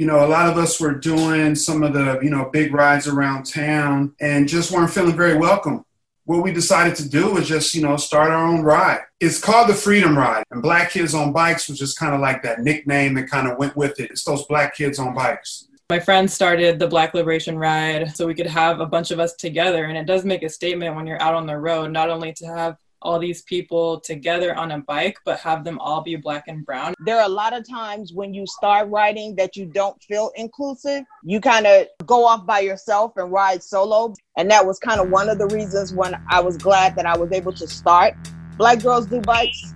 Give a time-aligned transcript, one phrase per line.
[0.00, 3.06] you know, a lot of us were doing some of the, you know, big rides
[3.06, 5.84] around town and just weren't feeling very welcome.
[6.24, 9.00] What we decided to do was just, you know, start our own ride.
[9.20, 10.44] It's called the Freedom Ride.
[10.52, 13.58] And Black Kids on Bikes was just kind of like that nickname that kind of
[13.58, 14.10] went with it.
[14.10, 15.68] It's those black kids on bikes.
[15.90, 19.34] My friend started the Black Liberation Ride so we could have a bunch of us
[19.34, 19.84] together.
[19.84, 22.46] And it does make a statement when you're out on the road, not only to
[22.46, 26.64] have all these people together on a bike, but have them all be black and
[26.64, 26.94] brown.
[27.04, 31.04] There are a lot of times when you start riding that you don't feel inclusive.
[31.22, 34.14] You kind of go off by yourself and ride solo.
[34.36, 37.16] And that was kind of one of the reasons when I was glad that I
[37.16, 38.14] was able to start
[38.56, 39.74] Black Girls Do Bikes.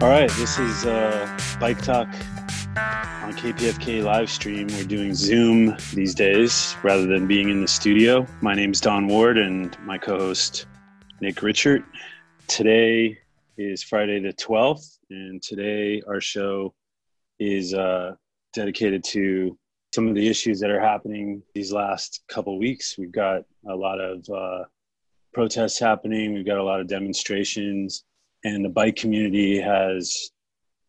[0.00, 2.08] All right, this is uh, Bike Talk
[2.78, 4.68] on KPFK live stream.
[4.68, 8.24] We're doing Zoom these days rather than being in the studio.
[8.40, 10.66] My name is Don Ward and my co host,
[11.20, 11.82] Nick Richard.
[12.46, 13.18] Today
[13.56, 16.72] is Friday the 12th, and today our show
[17.40, 18.12] is uh,
[18.54, 19.58] dedicated to
[19.92, 22.96] some of the issues that are happening these last couple weeks.
[22.96, 24.64] We've got a lot of uh,
[25.34, 28.04] protests happening, we've got a lot of demonstrations,
[28.44, 30.30] and the bike community has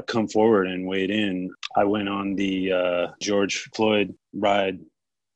[0.10, 1.52] come forward and weighed in.
[1.78, 4.80] I went on the uh, George Floyd ride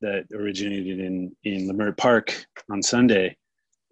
[0.01, 3.37] that originated in in Leimert Park on Sunday,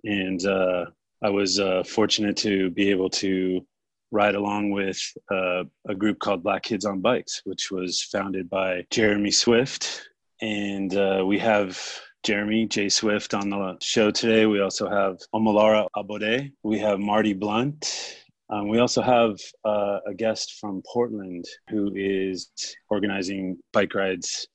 [0.04, 0.86] and uh,
[1.23, 3.66] I was uh, fortunate to be able to
[4.12, 5.00] ride along with
[5.32, 10.10] uh, a group called Black Kids on Bikes, which was founded by Jeremy Swift,
[10.42, 11.80] and uh, we have
[12.23, 12.90] Jeremy J.
[12.90, 14.45] Swift on the show today.
[14.45, 16.52] We also have Omolara Abode.
[16.62, 18.20] We have Marty Blunt
[18.52, 22.52] um, we also have uh, a guest from Portland who is
[22.90, 24.48] organizing bike rides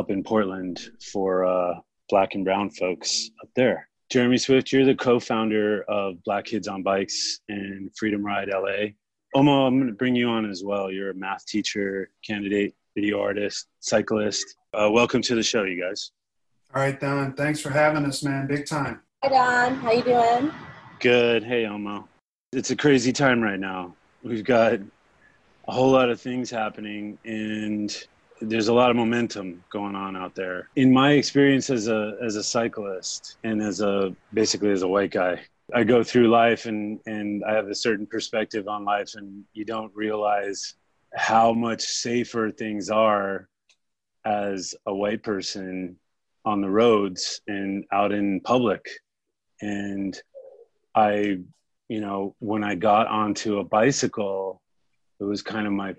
[0.00, 0.80] up in Portland
[1.12, 1.74] for uh,
[2.08, 3.88] black and brown folks up there.
[4.10, 8.88] Jeremy Swift, you're the co-founder of Black Kids on Bikes and Freedom Ride LA.
[9.36, 10.90] Omo, I'm going to bring you on as well.
[10.90, 14.56] You're a math teacher, candidate, video artist, cyclist.
[14.74, 16.10] Uh, welcome to the show, you guys.
[16.74, 17.34] All right, Don.
[17.34, 18.48] Thanks for having us, man.
[18.48, 19.00] Big time.
[19.22, 19.76] Hi, Don.
[19.76, 20.50] How you doing?
[20.98, 21.44] Good.
[21.44, 22.09] Hey, Omo
[22.52, 23.94] it's a crazy time right now.
[24.24, 24.74] We've got
[25.68, 27.96] a whole lot of things happening and
[28.40, 30.68] there's a lot of momentum going on out there.
[30.74, 35.12] In my experience as a as a cyclist and as a basically as a white
[35.12, 35.40] guy,
[35.72, 39.64] I go through life and and I have a certain perspective on life and you
[39.64, 40.74] don't realize
[41.14, 43.48] how much safer things are
[44.24, 45.96] as a white person
[46.44, 48.84] on the roads and out in public.
[49.60, 50.20] And
[50.96, 51.42] I
[51.90, 54.62] you know, when I got onto a bicycle,
[55.18, 55.96] it was kind of my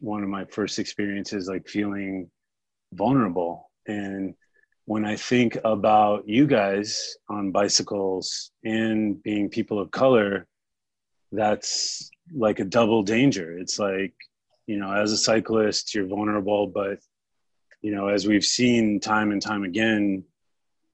[0.00, 2.30] one of my first experiences like feeling
[2.94, 3.70] vulnerable.
[3.86, 4.34] And
[4.86, 10.46] when I think about you guys on bicycles and being people of color,
[11.30, 13.58] that's like a double danger.
[13.58, 14.14] It's like,
[14.66, 17.00] you know, as a cyclist, you're vulnerable, but,
[17.82, 20.24] you know, as we've seen time and time again,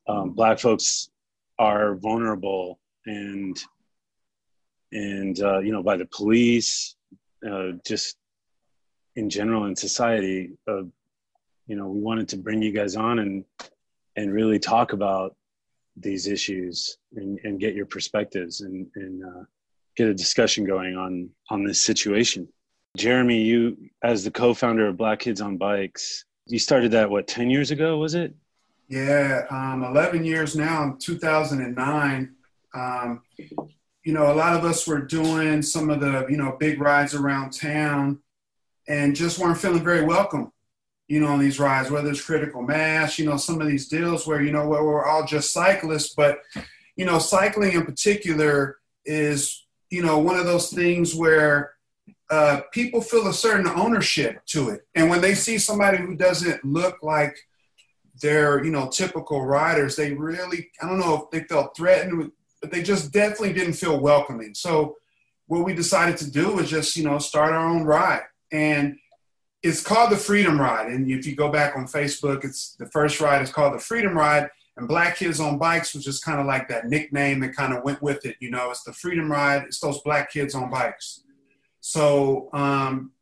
[0.09, 1.09] um, black folks
[1.57, 3.57] are vulnerable and
[4.93, 6.97] and uh, you know by the police,
[7.49, 8.17] uh, just
[9.17, 10.53] in general in society.
[10.69, 10.83] Uh,
[11.67, 13.45] you know, we wanted to bring you guys on and
[14.17, 15.37] and really talk about
[15.97, 19.45] these issues and, and get your perspectives and, and uh,
[19.97, 22.49] get a discussion going on on this situation.
[22.97, 27.51] Jeremy, you as the co-founder of Black Kids on Bikes, you started that what ten
[27.51, 28.35] years ago was it?
[28.89, 30.83] Yeah, um, eleven years now.
[30.83, 32.35] In two thousand and nine,
[32.75, 33.23] um,
[34.11, 37.15] you know, a lot of us were doing some of the, you know, big rides
[37.15, 38.19] around town
[38.89, 40.51] and just weren't feeling very welcome,
[41.07, 44.27] you know, on these rides, whether it's critical mass, you know, some of these deals
[44.27, 46.41] where, you know, where we're all just cyclists, but,
[46.97, 51.75] you know, cycling in particular is, you know, one of those things where
[52.31, 54.81] uh, people feel a certain ownership to it.
[54.97, 57.39] And when they see somebody who doesn't look like
[58.21, 62.33] they're, you know, typical riders, they really, I don't know if they felt threatened
[62.63, 64.55] they just definitely didn't feel welcoming.
[64.55, 64.97] So
[65.47, 68.23] what we decided to do was just, you know, start our own ride.
[68.53, 68.97] And
[69.63, 70.87] it's called the Freedom Ride.
[70.87, 74.17] And if you go back on Facebook, it's the first ride is called the Freedom
[74.17, 74.49] Ride.
[74.77, 77.85] And Black Kids on Bikes was just kind of like that nickname that kind of
[77.85, 78.37] went with it.
[78.41, 79.65] You know, it's the Freedom Ride.
[79.65, 81.23] It's those Black kids on bikes.
[81.81, 83.13] So um,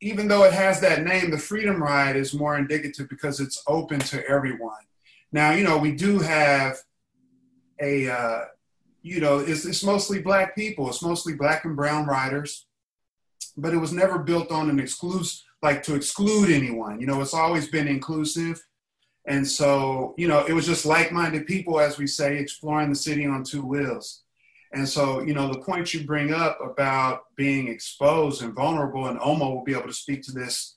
[0.00, 4.00] even though it has that name, the Freedom Ride is more indicative because it's open
[4.00, 4.80] to everyone.
[5.32, 6.78] Now, you know, we do have
[7.80, 8.44] a uh,
[9.02, 10.88] you know it's, it's mostly black people.
[10.88, 12.66] It's mostly black and brown riders.
[13.56, 17.00] But it was never built on an exclusive like to exclude anyone.
[17.00, 18.62] You know it's always been inclusive.
[19.26, 23.26] And so you know it was just like-minded people as we say exploring the city
[23.26, 24.22] on two wheels.
[24.72, 29.18] And so, you know, the point you bring up about being exposed and vulnerable, and
[29.18, 30.76] Omo will be able to speak to this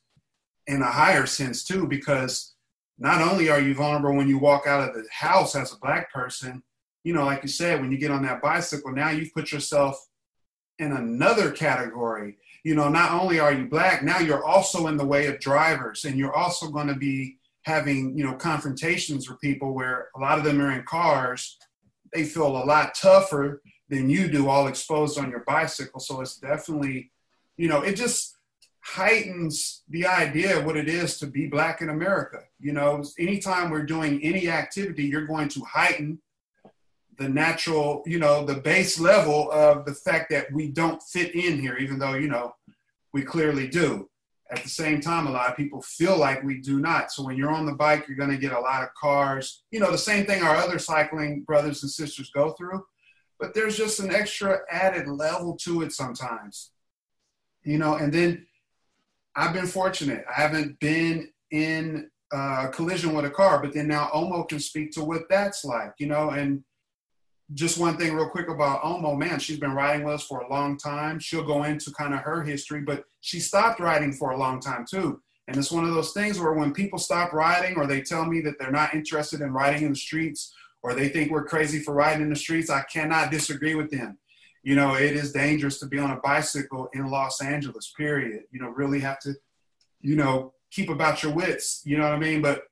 [0.66, 2.56] in a higher sense too, because
[2.98, 6.12] not only are you vulnerable when you walk out of the house as a black
[6.12, 6.64] person,
[7.04, 10.08] you know, like you said, when you get on that bicycle, now you've put yourself
[10.80, 12.38] in another category.
[12.64, 16.06] You know, not only are you black, now you're also in the way of drivers,
[16.06, 20.38] and you're also going to be having, you know, confrontations with people where a lot
[20.38, 21.58] of them are in cars.
[22.14, 26.00] They feel a lot tougher than you do, all exposed on your bicycle.
[26.00, 27.12] So it's definitely,
[27.58, 28.38] you know, it just
[28.82, 32.40] heightens the idea of what it is to be black in America.
[32.60, 36.20] You know, anytime we're doing any activity, you're going to heighten
[37.18, 41.60] the natural, you know, the base level of the fact that we don't fit in
[41.60, 42.54] here, even though, you know,
[43.14, 44.10] we clearly do.
[44.52, 47.12] At the same time, a lot of people feel like we do not.
[47.12, 49.64] So when you're on the bike, you're going to get a lot of cars.
[49.72, 52.84] You know, the same thing our other cycling brothers and sisters go through,
[53.40, 56.72] but there's just an extra added level to it sometimes.
[57.64, 58.46] You know, and then
[59.36, 60.26] I've been fortunate.
[60.30, 64.92] I haven't been in a collision with a car, but then now Omo can speak
[64.94, 66.64] to what that's like, you know, and
[67.54, 70.50] just one thing real quick about Omo, man, she's been riding with us for a
[70.50, 71.20] long time.
[71.20, 74.86] She'll go into kind of her history, but she stopped riding for a long time
[74.90, 75.22] too.
[75.48, 78.40] And it's one of those things where when people stop riding or they tell me
[78.42, 81.94] that they're not interested in riding in the streets or they think we're crazy for
[81.94, 84.18] riding in the streets, I cannot disagree with them.
[84.64, 88.44] You know, it is dangerous to be on a bicycle in Los Angeles, period.
[88.52, 89.34] You know, really have to,
[90.00, 92.42] you know, keep about your wits, you know what I mean?
[92.42, 92.64] But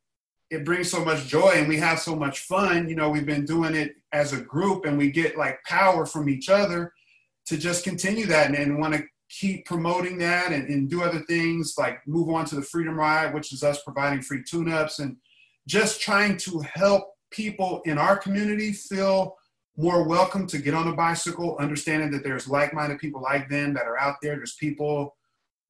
[0.52, 2.90] it brings so much joy and we have so much fun.
[2.90, 6.28] You know, we've been doing it as a group and we get like power from
[6.28, 6.94] each other
[7.46, 11.22] to just continue that and, and want to keep promoting that and, and, do other
[11.22, 15.00] things like move on to the Freedom Ride, which is us providing free tune ups
[15.00, 15.16] and
[15.68, 19.38] just trying to help people in our community feel
[19.78, 23.74] more welcome to get on a bicycle, understanding that there's like minded people like them
[23.74, 24.36] that are out there.
[24.36, 25.16] There's people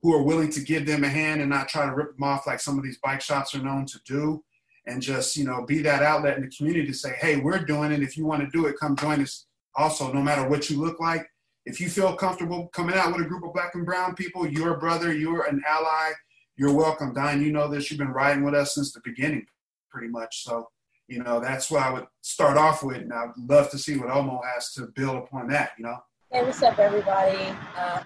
[0.01, 2.48] who are willing to give them a hand and not try to rip them off
[2.48, 4.44] like some of these bike shops are known to do
[4.92, 7.92] and just you know be that outlet in the community to say hey we're doing
[7.92, 8.04] it.
[8.04, 9.46] If you want to do it come join us
[9.76, 11.28] also no matter what you look like.
[11.66, 14.76] If you feel comfortable coming out with a group of black and brown people you're
[14.76, 16.12] a brother you're an ally
[16.58, 17.14] you're welcome.
[17.14, 17.90] Don you know this.
[17.90, 19.46] You've been riding with us since the beginning
[19.90, 20.44] pretty much.
[20.44, 20.68] So
[21.08, 24.10] you know that's what I would start off with and I'd love to see what
[24.10, 25.98] Omo has to build upon that you know?
[26.32, 27.56] Hey what's up everybody?
[27.78, 28.04] Uh,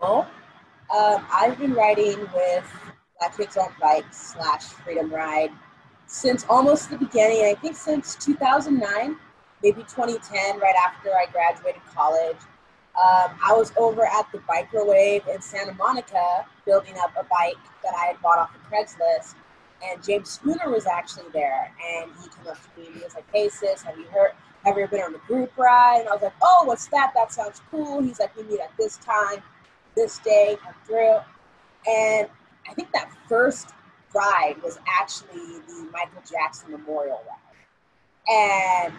[0.00, 0.30] well,
[0.94, 2.64] um, I've been riding with
[3.18, 5.50] Black Kids on Bikes slash Freedom Ride
[6.08, 7.44] since almost the beginning.
[7.44, 9.16] I think since 2009,
[9.62, 12.36] maybe 2010, right after I graduated college.
[12.96, 17.94] Um, I was over at the Bikerowave in Santa Monica building up a bike that
[17.94, 19.34] I had bought off of Craigslist.
[19.84, 21.72] And James Spooner was actually there.
[21.86, 24.32] And he came up to me and he was like, Hey, sis, have you heard?
[24.64, 26.00] Have you ever been on a group ride?
[26.00, 27.12] And I was like, Oh, what's that?
[27.14, 28.02] That sounds cool.
[28.02, 29.42] He's like, We meet at this time,
[29.94, 31.18] this day, come through.
[31.88, 32.28] And
[32.68, 33.68] I think that first
[34.14, 38.86] ride was actually the Michael Jackson Memorial ride.
[38.86, 38.94] And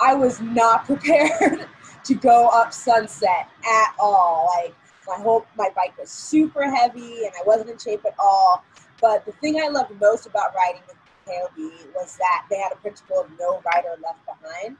[0.00, 1.68] I was not prepared
[2.04, 4.50] to go up Sunset at all.
[4.56, 4.74] Like
[5.06, 8.64] my whole my bike was super heavy and I wasn't in shape at all.
[9.00, 10.96] But the thing I loved most about riding with
[11.26, 14.76] KOB was that they had a principle of no rider left behind.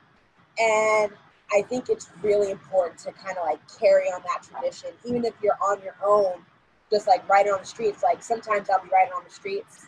[0.59, 1.13] And
[1.53, 5.35] I think it's really important to kind of like carry on that tradition, even if
[5.43, 6.45] you're on your own
[6.91, 8.03] just like riding on the streets.
[8.03, 9.87] Like sometimes I'll be riding on the streets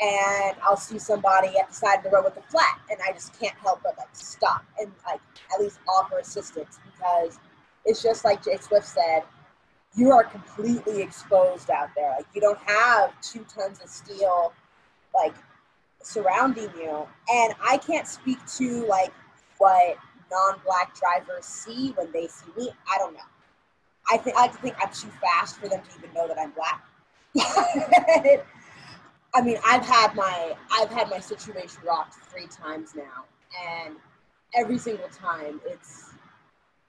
[0.00, 3.12] and I'll see somebody at the side of the road with a flat, and I
[3.12, 5.20] just can't help but like stop and like
[5.54, 7.38] at least offer assistance because
[7.84, 9.22] it's just like Jay Swift said,
[9.94, 12.14] you are completely exposed out there.
[12.16, 14.52] Like you don't have two tons of steel
[15.14, 15.34] like
[16.02, 19.12] surrounding you, and I can't speak to like
[19.58, 19.96] what
[20.30, 22.70] non-black drivers see when they see me.
[22.92, 23.20] I don't know.
[24.10, 26.38] I think I like to think I'm too fast for them to even know that
[26.38, 26.84] I'm black.
[29.34, 33.24] I mean, I've had my I've had my situation rocked three times now,
[33.84, 33.96] and
[34.54, 36.12] every single time it's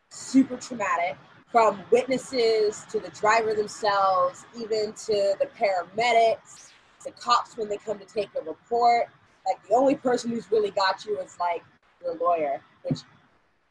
[0.10, 1.17] super traumatic.
[1.51, 6.72] From witnesses to the driver themselves, even to the paramedics,
[7.05, 9.08] the cops when they come to take a report.
[9.46, 11.63] Like the only person who's really got you is like
[12.03, 13.01] your lawyer, which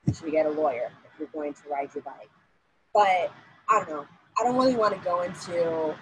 [0.06, 2.30] you should get a lawyer if you're going to ride your bike.
[2.94, 3.32] But
[3.68, 4.06] I don't know.
[4.38, 5.94] I don't really want to go into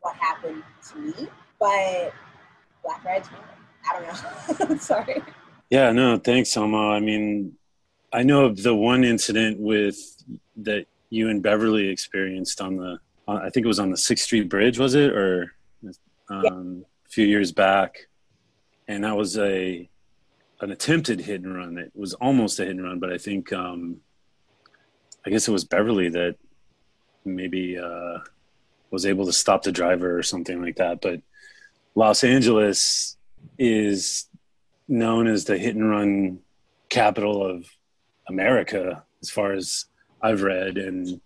[0.00, 2.12] what happened to me, but
[2.84, 3.28] Black Rides
[3.88, 4.76] I don't know.
[4.78, 5.22] Sorry.
[5.70, 6.90] Yeah, no, thanks, Alma.
[6.90, 7.56] I mean,
[8.12, 9.98] I know of the one incident with
[10.58, 12.98] that you and Beverly experienced on the,
[13.28, 15.52] I think it was on the Sixth Street Bridge, was it, or
[16.28, 16.86] um, yeah.
[17.06, 18.06] a few years back,
[18.88, 19.88] and that was a
[20.60, 21.76] an attempted hit and run.
[21.78, 24.00] It was almost a hit and run, but I think um,
[25.26, 26.36] I guess it was Beverly that
[27.24, 28.18] maybe uh,
[28.90, 31.00] was able to stop the driver or something like that.
[31.00, 31.20] But
[31.96, 33.16] Los Angeles
[33.58, 34.28] is
[34.86, 36.38] known as the hit and run
[36.88, 37.66] capital of
[38.28, 39.86] America, as far as
[40.22, 41.20] I've read, and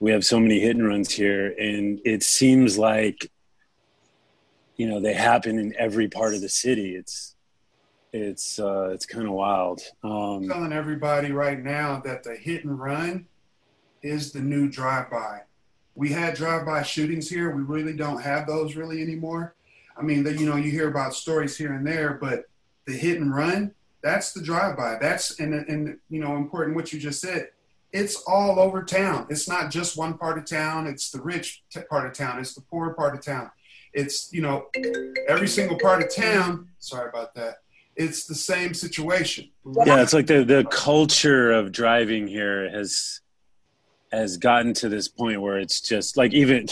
[0.00, 3.30] we have so many hit and runs here, and it seems like
[4.76, 6.94] you know they happen in every part of the city.
[6.94, 7.34] It's
[8.12, 9.80] it's uh, it's kind of wild.
[10.02, 13.26] Um, I'm telling everybody right now that the hit and run
[14.02, 15.42] is the new drive-by.
[15.94, 17.54] We had drive-by shootings here.
[17.54, 19.54] We really don't have those really anymore.
[19.96, 22.44] I mean, the, you know, you hear about stories here and there, but
[22.86, 24.98] the hit and run, that's the drive-by.
[25.00, 27.48] That's and and you know, important what you just said.
[27.90, 29.26] It's all over town.
[29.30, 30.86] It's not just one part of town.
[30.86, 32.38] It's the rich t- part of town.
[32.38, 33.50] It's the poor part of town.
[33.94, 34.66] It's you know,
[35.26, 36.68] every single part of town.
[36.78, 37.56] Sorry about that
[37.98, 39.50] it's the same situation.
[39.84, 43.20] Yeah, it's like the the culture of driving here has
[44.12, 46.68] has gotten to this point where it's just like even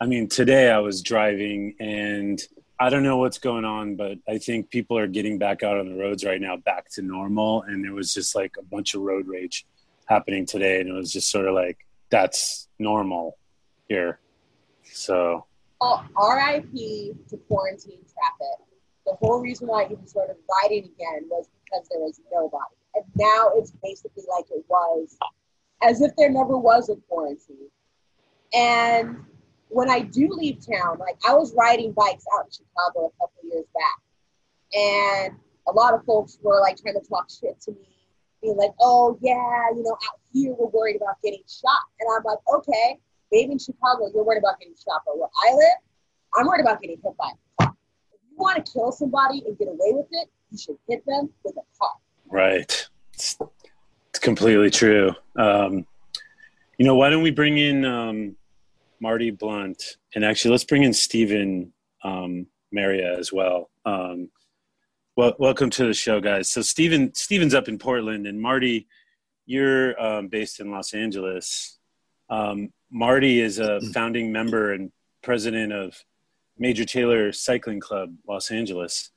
[0.00, 2.40] I mean today I was driving and
[2.80, 5.90] I don't know what's going on but I think people are getting back out on
[5.90, 9.02] the roads right now back to normal and there was just like a bunch of
[9.02, 9.66] road rage
[10.06, 13.36] happening today and it was just sort of like that's normal
[13.88, 14.20] here.
[14.84, 15.44] So
[15.82, 16.72] oh, RIP
[17.28, 18.67] to quarantine traffic
[19.08, 22.76] the whole reason why he was sort of riding again was because there was nobody.
[22.94, 25.16] And now it's basically like it was,
[25.82, 27.70] as if there never was a quarantine.
[28.52, 29.16] And
[29.68, 33.50] when I do leave town, like I was riding bikes out in Chicago a couple
[33.50, 35.36] years back, and
[35.66, 37.88] a lot of folks were like trying to talk shit to me,
[38.42, 42.24] being like, "Oh yeah, you know, out here we're worried about getting shot," and I'm
[42.24, 42.98] like, "Okay,
[43.30, 45.78] maybe in Chicago you're worried about getting shot, but where I live,
[46.34, 47.32] I'm worried about getting hit by
[48.38, 51.78] want to kill somebody and get away with it, you should hit them with a
[51.78, 51.92] car.
[52.30, 52.88] Right.
[53.12, 53.36] It's,
[54.10, 55.14] it's completely true.
[55.36, 55.86] Um,
[56.78, 58.36] you know, why don't we bring in um,
[59.00, 59.96] Marty Blunt?
[60.14, 61.72] And actually, let's bring in Stephen
[62.04, 63.70] um, Maria as well.
[63.84, 64.30] Um,
[65.16, 66.50] well, welcome to the show, guys.
[66.50, 68.86] So Stephen, Stephen's up in Portland, and Marty,
[69.46, 71.78] you're um, based in Los Angeles.
[72.30, 74.92] Um, Marty is a founding member and
[75.22, 76.04] president of
[76.58, 79.10] Major Taylor Cycling Club, Los Angeles.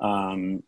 [0.00, 0.62] Um,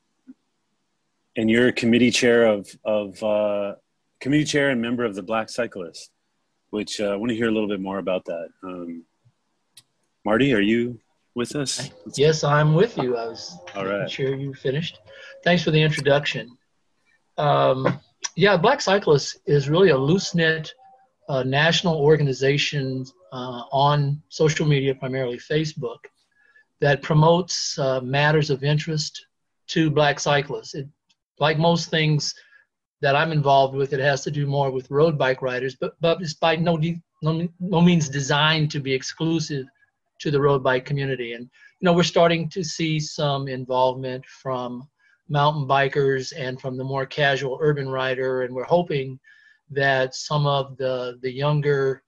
[1.36, 3.74] and you're a committee chair of, of uh,
[4.20, 6.10] committee chair and member of the Black Cyclist,
[6.70, 8.48] which uh, I want to hear a little bit more about that.
[8.62, 9.04] Um,
[10.24, 10.98] Marty, are you
[11.34, 11.90] with us?
[12.16, 13.16] Yes, I'm with you.
[13.16, 14.10] I was All right.
[14.10, 14.98] sure you finished.
[15.44, 16.58] Thanks for the introduction.
[17.36, 18.00] Um,
[18.34, 20.74] yeah, Black Cyclist is really a loose knit
[21.28, 25.98] uh, national organization uh, on social media, primarily Facebook,
[26.80, 29.26] that promotes uh, matters of interest
[29.68, 30.74] to black cyclists.
[30.74, 30.86] It,
[31.40, 32.34] like most things
[33.00, 36.20] that I'm involved with, it has to do more with road bike riders, but, but
[36.20, 36.80] it's by no,
[37.22, 39.66] no, no means designed to be exclusive
[40.20, 41.34] to the road bike community.
[41.34, 44.88] And, you know, we're starting to see some involvement from
[45.28, 49.20] mountain bikers and from the more casual urban rider, and we're hoping
[49.70, 52.02] that some of the, the younger,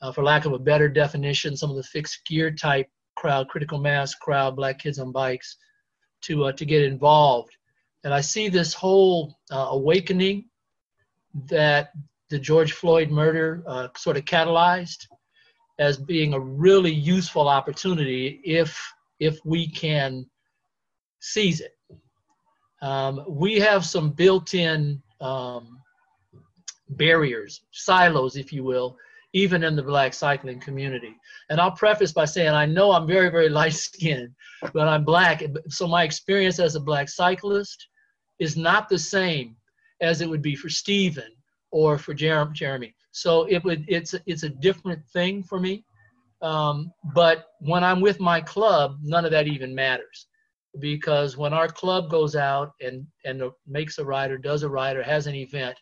[0.00, 2.88] uh, for lack of a better definition, some of the fixed gear type
[3.20, 5.56] crowd, critical mass crowd, black kids on bikes,
[6.22, 7.56] to uh, to get involved.
[8.04, 10.46] And I see this whole uh, awakening
[11.48, 11.92] that
[12.30, 15.06] the George Floyd murder uh, sort of catalyzed
[15.78, 18.70] as being a really useful opportunity if
[19.18, 20.26] if we can
[21.20, 21.76] seize it.
[22.82, 25.78] Um, we have some built-in um,
[26.90, 28.96] barriers, silos, if you will,
[29.32, 31.14] even in the black cycling community.
[31.48, 34.34] And I'll preface by saying I know I'm very, very light skinned,
[34.72, 35.42] but I'm black.
[35.68, 37.88] So my experience as a black cyclist
[38.38, 39.56] is not the same
[40.00, 41.32] as it would be for Stephen
[41.70, 42.94] or for Jeremy.
[43.12, 45.84] So it would it's it's a different thing for me.
[46.42, 50.26] Um, but when I'm with my club, none of that even matters
[50.78, 55.26] because when our club goes out and and makes a rider, does a rider, has
[55.26, 55.76] an event,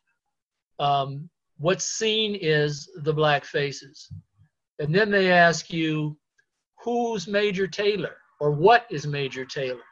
[0.79, 4.11] um, what's seen is the black faces.
[4.79, 6.17] And then they ask you,
[6.83, 9.83] who's Major Taylor or what is Major Taylor?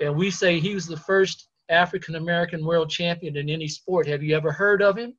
[0.00, 4.06] And we say he was the first African American world champion in any sport.
[4.06, 5.14] Have you ever heard of him?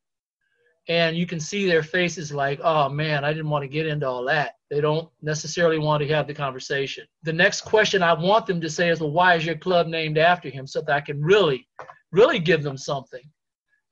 [0.87, 4.07] And you can see their faces like, oh man, I didn't want to get into
[4.07, 4.53] all that.
[4.69, 7.05] They don't necessarily want to have the conversation.
[7.23, 10.17] The next question I want them to say is, well, why is your club named
[10.19, 10.67] after him?
[10.67, 11.67] So that I can really,
[12.11, 13.23] really give them something.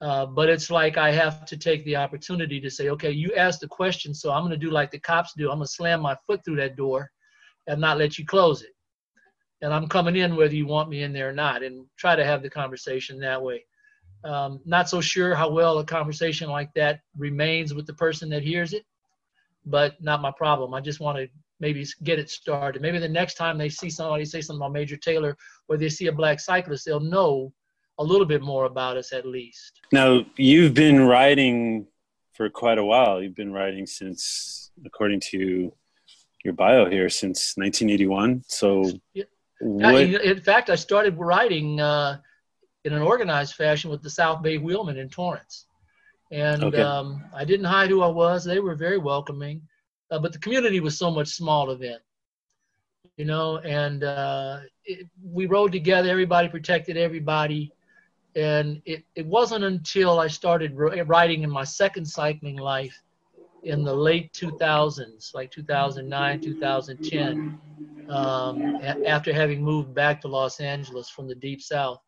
[0.03, 3.61] Uh, but it's like I have to take the opportunity to say, okay, you asked
[3.61, 5.49] the question, so I'm going to do like the cops do.
[5.49, 7.09] I'm going to slam my foot through that door
[7.67, 8.71] and not let you close it.
[9.61, 12.25] And I'm coming in whether you want me in there or not, and try to
[12.25, 13.63] have the conversation that way.
[14.25, 18.43] Um, not so sure how well a conversation like that remains with the person that
[18.43, 18.83] hears it,
[19.65, 20.73] but not my problem.
[20.73, 21.29] I just want to
[21.61, 22.81] maybe get it started.
[22.81, 25.37] Maybe the next time they see somebody say something about Major Taylor
[25.69, 27.53] or they see a black cyclist, they'll know
[27.99, 29.81] a little bit more about us at least.
[29.91, 31.87] Now, you've been writing
[32.33, 33.21] for quite a while.
[33.21, 35.71] You've been writing since, according to
[36.43, 38.43] your bio here, since 1981.
[38.47, 39.23] So, yeah.
[39.59, 40.01] what...
[40.01, 42.17] in fact, I started writing uh,
[42.83, 45.67] in an organized fashion with the South Bay Wheelmen in Torrance.
[46.31, 46.81] And okay.
[46.81, 48.43] um, I didn't hide who I was.
[48.43, 49.61] They were very welcoming.
[50.09, 51.97] Uh, but the community was so much smaller then,
[53.17, 56.09] you know, and uh, it, we rode together.
[56.09, 57.71] Everybody protected everybody.
[58.35, 62.99] And it, it wasn't until I started writing in my second cycling life
[63.63, 67.59] in the late 2000s, like 2009, 2010,
[68.09, 71.99] um, after having moved back to Los Angeles from the deep south,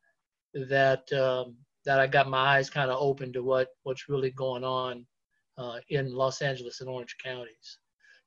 [0.54, 1.56] that um,
[1.86, 5.06] that I got my eyes kind of open to what what's really going on
[5.58, 7.78] uh, in Los Angeles and Orange counties.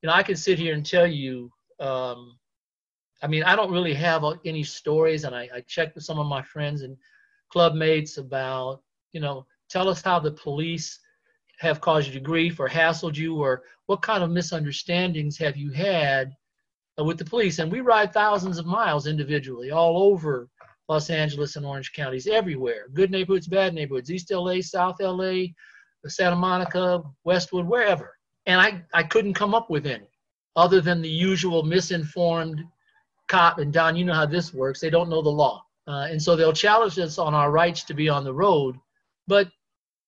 [0.02, 1.50] You know, I can sit here and tell you.
[1.80, 2.38] Um,
[3.20, 6.26] I mean, I don't really have any stories, and I, I checked with some of
[6.26, 6.96] my friends and
[7.50, 10.98] club mates about, you know, tell us how the police
[11.58, 16.32] have caused you grief or hassled you, or what kind of misunderstandings have you had
[16.98, 17.58] with the police?
[17.58, 20.48] And we ride thousands of miles individually all over
[20.88, 22.86] Los Angeles and Orange counties, everywhere.
[22.94, 25.46] Good neighborhoods, bad neighborhoods, East LA, South LA,
[26.06, 28.14] Santa Monica, Westwood, wherever.
[28.46, 30.08] And I, I couldn't come up with any
[30.56, 32.64] other than the usual misinformed
[33.28, 33.58] cop.
[33.58, 34.80] And Don, you know how this works.
[34.80, 35.62] They don't know the law.
[35.88, 38.76] Uh, and so they'll challenge us on our rights to be on the road,
[39.26, 39.48] but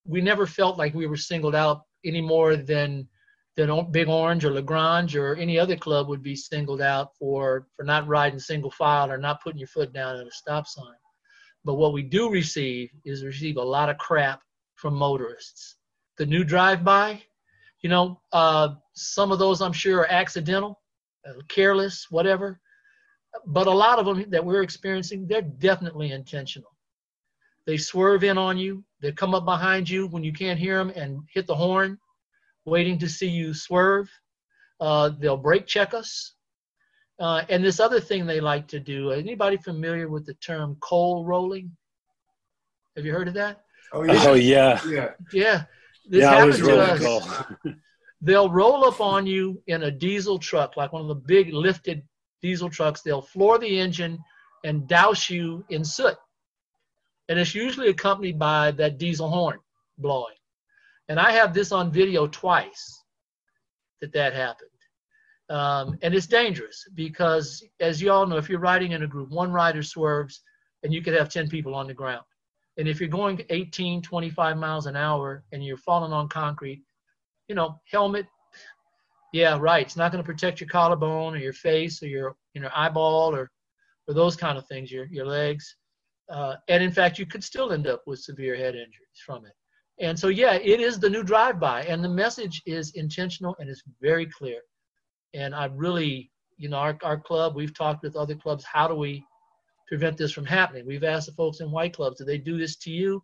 [0.04, 3.08] we never felt like we were singled out any more than
[3.56, 7.66] than Big Orange or La Grange or any other club would be singled out for
[7.74, 10.94] for not riding single file or not putting your foot down at a stop sign.
[11.64, 14.42] But what we do receive is receive a lot of crap
[14.76, 15.76] from motorists.
[16.16, 17.22] The new drive-by,
[17.82, 20.80] you know, uh, some of those I'm sure are accidental,
[21.26, 22.60] uh, careless, whatever
[23.46, 26.74] but a lot of them that we're experiencing, they're definitely intentional.
[27.66, 28.84] They swerve in on you.
[29.00, 31.98] They come up behind you when you can't hear them and hit the horn,
[32.64, 34.10] waiting to see you swerve.
[34.80, 36.34] Uh, they'll brake check us.
[37.18, 39.10] Uh, and this other thing they like to do.
[39.10, 41.70] Anybody familiar with the term coal rolling?
[42.96, 43.62] Have you heard of that?
[43.92, 44.24] Oh yeah.
[44.24, 44.80] Oh yeah.
[44.86, 45.10] Yeah.
[45.32, 45.64] Yeah.
[46.08, 47.42] This yeah, happens to us.
[48.22, 52.02] They'll roll up on you in a diesel truck, like one of the big lifted
[52.42, 54.18] diesel trucks, they'll floor the engine
[54.64, 56.16] and douse you in soot.
[57.28, 59.58] And it's usually accompanied by that diesel horn
[59.98, 60.34] blowing.
[61.08, 63.02] And I have this on video twice
[64.00, 64.70] that that happened.
[65.48, 69.30] Um, and it's dangerous because, as you all know, if you're riding in a group,
[69.30, 70.42] one rider swerves
[70.82, 72.24] and you could have 10 people on the ground.
[72.76, 76.82] And if you're going 18, 25 miles an hour and you're falling on concrete,
[77.48, 78.26] you know, helmet,
[79.32, 79.86] yeah, right.
[79.86, 83.34] It's not going to protect your collarbone or your face or your you know eyeball
[83.34, 83.50] or
[84.08, 85.76] or those kind of things, your your legs.
[86.28, 89.52] Uh, and in fact, you could still end up with severe head injuries from it.
[90.00, 93.82] And so, yeah, it is the new drive-by, and the message is intentional and it's
[94.00, 94.60] very clear.
[95.34, 98.94] And I really, you know, our, our club, we've talked with other clubs, how do
[98.94, 99.24] we
[99.88, 100.86] prevent this from happening?
[100.86, 103.22] We've asked the folks in white clubs, do they do this to you?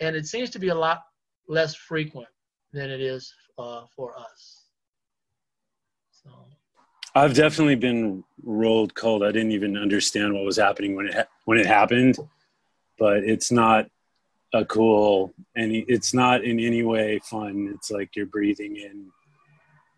[0.00, 1.02] And it seems to be a lot
[1.46, 2.28] less frequent
[2.72, 4.61] than it is uh, for us.
[7.14, 9.22] I've definitely been rolled cold.
[9.22, 12.18] I didn't even understand what was happening when it ha- when it happened,
[12.98, 13.86] but it's not
[14.54, 17.70] a cool and it's not in any way fun.
[17.74, 19.10] It's like you're breathing in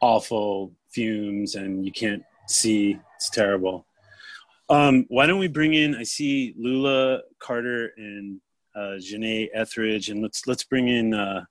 [0.00, 2.98] awful fumes and you can't see.
[3.16, 3.86] It's terrible.
[4.68, 5.94] Um, why don't we bring in?
[5.94, 8.40] I see Lula Carter and
[8.74, 11.44] uh, Janae Etheridge, and let's let's bring in uh,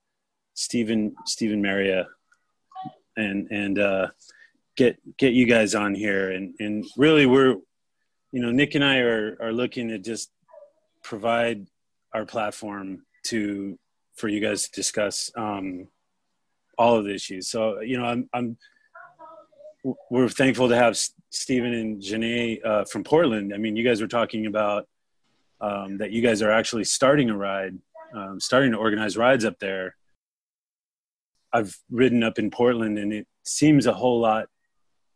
[0.56, 2.08] Stephen Stephen Maria
[3.15, 4.08] and and uh,
[4.75, 6.31] get get you guys on here.
[6.31, 7.57] And and really we're
[8.31, 10.31] you know nick and i are are looking to just
[11.03, 11.67] provide
[12.13, 13.77] our platform to
[14.15, 15.88] for you guys to discuss um
[16.77, 17.49] all of the issues.
[17.49, 18.57] So you know i'm i'm
[20.09, 20.97] we're thankful to have
[21.29, 23.53] stephen and janae uh, from portland.
[23.53, 24.88] I mean you guys were talking about
[25.62, 27.77] um, that you guys are actually starting a ride
[28.15, 29.95] um, starting to organize rides up there.
[31.51, 34.47] I've ridden up in portland and it seems a whole lot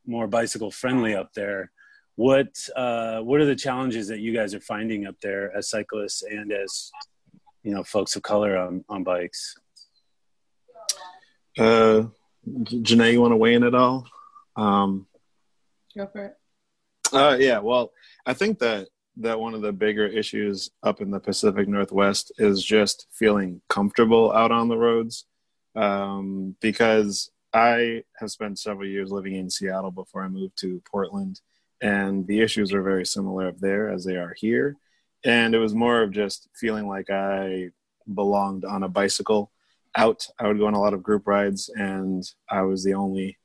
[0.07, 1.71] more bicycle friendly up there.
[2.15, 6.23] What uh, what are the challenges that you guys are finding up there as cyclists
[6.23, 6.91] and as
[7.63, 9.55] you know folks of color on, on bikes?
[11.59, 12.05] Uh,
[12.47, 14.07] Janae, you want to weigh in at all?
[14.55, 15.07] Um,
[15.95, 16.37] Go for it.
[17.13, 17.91] Uh, yeah, well,
[18.25, 22.63] I think that that one of the bigger issues up in the Pacific Northwest is
[22.63, 25.25] just feeling comfortable out on the roads.
[25.75, 31.41] Um, because I have spent several years living in Seattle before I moved to Portland,
[31.81, 34.75] and the issues are very similar up there as they are here.
[35.23, 37.69] And it was more of just feeling like I
[38.13, 39.51] belonged on a bicycle
[39.95, 40.27] out.
[40.39, 43.37] I would go on a lot of group rides, and I was the only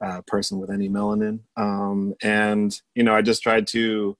[0.00, 1.40] uh, person with any melanin.
[1.56, 4.16] Um, and, you know, I just tried to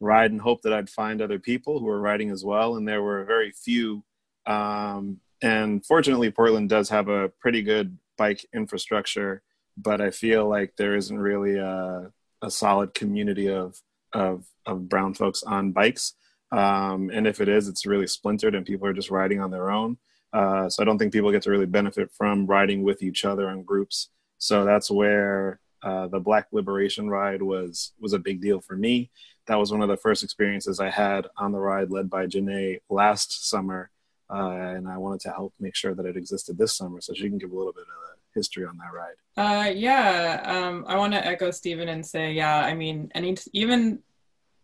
[0.00, 2.76] ride and hope that I'd find other people who were riding as well.
[2.76, 4.02] And there were very few.
[4.46, 9.32] Um, and fortunately, Portland does have a pretty good bike infrastructure,
[9.76, 13.80] but I feel like there isn't really a, a solid community of,
[14.12, 16.14] of, of brown folks on bikes.
[16.52, 19.70] Um, and if it is, it's really splintered and people are just riding on their
[19.70, 19.96] own.
[20.32, 23.48] Uh, so I don't think people get to really benefit from riding with each other
[23.48, 24.10] in groups.
[24.36, 29.10] So that's where uh, the Black Liberation Ride was was a big deal for me.
[29.46, 32.80] That was one of the first experiences I had on the ride, led by Janae
[32.88, 33.90] last summer,
[34.32, 37.00] uh, and I wanted to help make sure that it existed this summer.
[37.00, 39.16] So she can give a little bit of history on that ride.
[39.36, 44.00] Uh, yeah, um, I want to echo Stephen and say, yeah, I mean, any even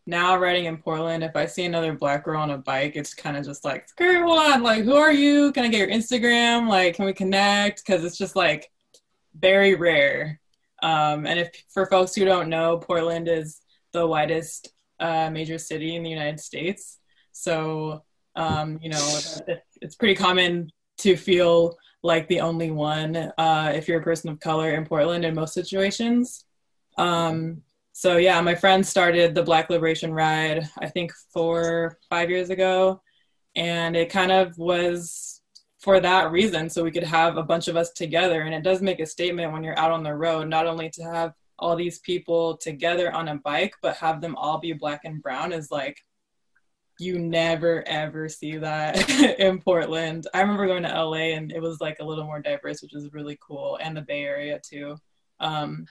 [0.07, 3.37] now riding in Portland, if I see another black girl on a bike, it's kind
[3.37, 5.53] of just like, screw on, like, who are you?
[5.53, 6.69] Can I get your Instagram?
[6.69, 7.85] Like, can we connect?
[7.85, 8.71] Because it's just like
[9.39, 10.41] very rare.
[10.83, 13.61] Um, and if for folks who don't know, Portland is
[13.93, 14.69] the widest
[15.01, 16.99] uh, major city in the United States.
[17.33, 18.05] So,
[18.37, 19.09] um, you know,
[19.81, 24.41] it's pretty common to feel like the only one uh, if you're a person of
[24.41, 26.45] color in Portland in most situations.
[26.97, 32.51] Um, so yeah, my friend started the Black Liberation Ride, I think four, five years
[32.51, 33.03] ago.
[33.55, 35.41] And it kind of was
[35.81, 38.43] for that reason, so we could have a bunch of us together.
[38.43, 41.03] And it does make a statement when you're out on the road, not only to
[41.03, 45.23] have all these people together on a bike, but have them all be black and
[45.23, 45.99] brown is like,
[46.99, 50.27] you never ever see that in Portland.
[50.33, 53.13] I remember going to LA and it was like a little more diverse, which was
[53.13, 54.97] really cool, and the Bay Area too.
[55.41, 55.87] Um,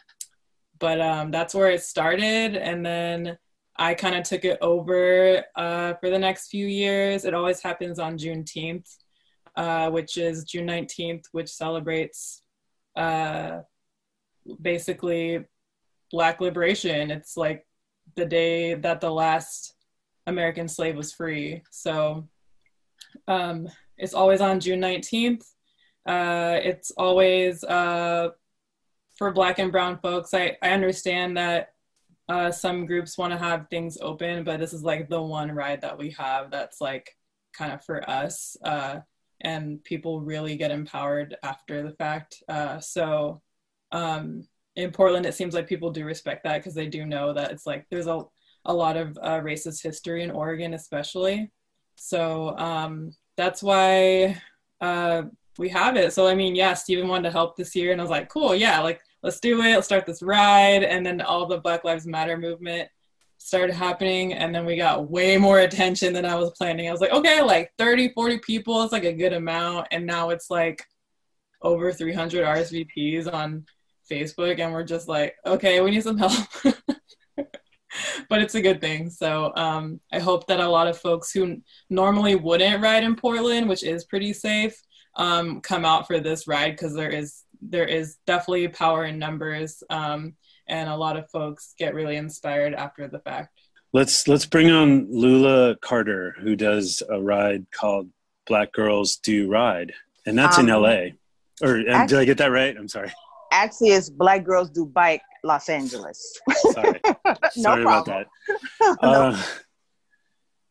[0.80, 3.38] but um, that's where it started and then
[3.78, 8.00] i kind of took it over uh, for the next few years it always happens
[8.00, 8.98] on juneteenth
[9.56, 12.42] uh, which is june 19th which celebrates
[12.96, 13.60] uh,
[14.62, 15.44] basically
[16.12, 17.66] black liberation it's like
[18.16, 19.75] the day that the last
[20.28, 21.62] american slave was free.
[21.72, 22.28] So
[23.28, 25.44] um, it's always on june 19th
[26.06, 28.30] uh, it's always uh,
[29.16, 31.70] for black and brown folks i, I understand that
[32.28, 35.82] uh, some groups want to have things open but this is like the one ride
[35.82, 37.16] that we have that's like
[37.54, 39.00] kind of for us uh,
[39.42, 42.42] and people really get empowered after the fact.
[42.48, 43.42] Uh, so
[43.92, 47.52] um, in portland it seems like people do respect that because they do know that
[47.52, 48.22] it's like there's a,
[48.66, 51.52] a lot of uh, racist history in oregon especially
[51.96, 54.40] so um, that's why
[54.82, 55.24] uh,
[55.58, 56.14] we have it.
[56.14, 58.56] So I mean, yeah, Stephen wanted to help this year, and I was like, cool,
[58.56, 59.76] yeah, like let's do it.
[59.76, 62.90] Let's start this ride, and then all the Black Lives Matter movement
[63.38, 66.88] started happening, and then we got way more attention than I was planning.
[66.88, 70.30] I was like, okay, like 30, 40 people, it's like a good amount, and now
[70.30, 70.84] it's like
[71.62, 73.66] over 300 RSVPs on
[74.10, 76.34] Facebook, and we're just like, okay, we need some help.
[78.30, 79.10] but it's a good thing.
[79.10, 83.70] So um, I hope that a lot of folks who normally wouldn't ride in Portland,
[83.70, 84.76] which is pretty safe,
[85.16, 89.82] um, come out for this ride because there is there is definitely power in numbers,
[89.90, 90.36] um,
[90.68, 93.60] and a lot of folks get really inspired after the fact.
[93.94, 98.10] Let's let's bring on Lula Carter, who does a ride called
[98.46, 99.94] Black Girls Do Ride,
[100.26, 101.16] and that's um, in L.A.
[101.62, 102.76] Or actually, did I get that right?
[102.78, 103.12] I'm sorry.
[103.52, 106.40] Actually, it's Black Girls Do Bike Los Angeles.
[106.74, 108.28] sorry, no sorry about that.
[108.82, 109.10] no.
[109.10, 109.42] uh,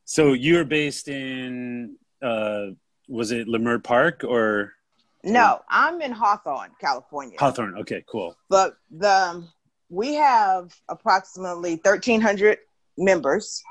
[0.04, 2.66] so you're based in uh,
[3.08, 4.72] was it Leimert Park or?
[5.22, 7.36] No, I'm in Hawthorne, California.
[7.38, 8.36] Hawthorne, okay, cool.
[8.50, 9.46] But the
[9.88, 12.58] we have approximately 1,300
[12.98, 13.62] members.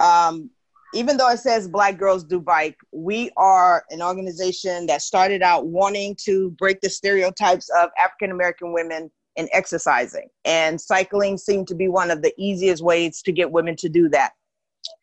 [0.00, 0.50] Um,
[0.94, 5.66] even though it says Black Girls Do Bike, we are an organization that started out
[5.66, 10.28] wanting to break the stereotypes of African American women in exercising.
[10.44, 14.08] And cycling seemed to be one of the easiest ways to get women to do
[14.10, 14.32] that.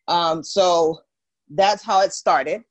[0.08, 1.00] Um, so
[1.50, 2.62] that's how it started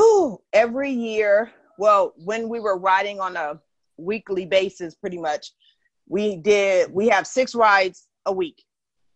[0.00, 3.60] whew, every year, well, when we were riding on a
[3.96, 5.52] weekly basis, pretty much,
[6.08, 8.64] we did, we have six rides a week.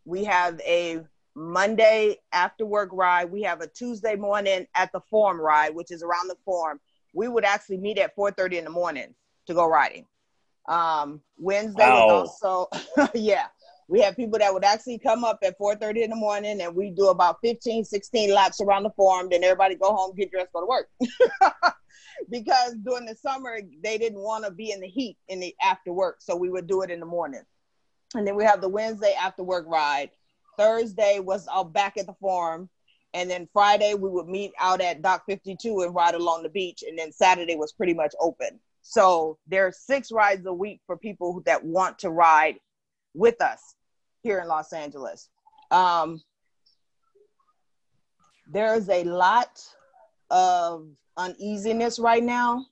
[0.04, 1.00] We have a
[1.34, 3.30] Monday after work ride.
[3.30, 6.80] We have a Tuesday morning at the Forum ride, which is around the Forum.
[7.14, 9.14] We would actually meet at 4:30 in the morning
[9.46, 10.06] to go riding.
[10.66, 12.68] Um, Wednesday was also,
[13.14, 13.46] yeah.
[13.88, 16.90] we have people that would actually come up at 4.30 in the morning and we
[16.90, 19.28] do about 15 16 laps around the Forum.
[19.30, 20.88] Then everybody go home get dressed go to work.
[22.30, 25.92] Because during the summer they didn't want to be in the heat in the after
[25.92, 27.42] work so we would do it in the morning.
[28.14, 30.10] And then we have the wednesday after work ride.
[30.56, 32.70] Thursday was all back at the Forum.
[33.12, 36.84] And then friday we would meet out at dock 52 and ride along the beach.
[36.86, 41.42] And then saturday was pretty much open so there's six rides a week for people
[41.46, 42.56] that want to ride
[43.14, 43.76] with us
[44.22, 45.30] here in Los Angeles.
[45.70, 46.22] Um,
[48.46, 49.62] there's a lot
[50.30, 52.66] of uneasiness right now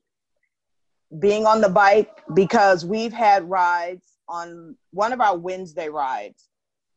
[1.19, 6.51] being on the bike because we've had rides on one of our Wednesday rides,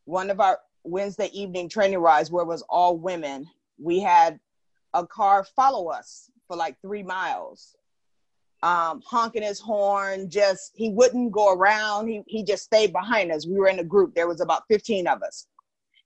[0.04, 3.46] one of our Wednesday evening training rides where it was all women.
[3.78, 4.38] We had
[4.92, 7.75] a car follow us for like three miles
[8.62, 10.30] um, honking his horn.
[10.30, 12.08] Just he wouldn't go around.
[12.08, 13.46] He he just stayed behind us.
[13.46, 14.14] We were in a group.
[14.14, 15.46] There was about 15 of us.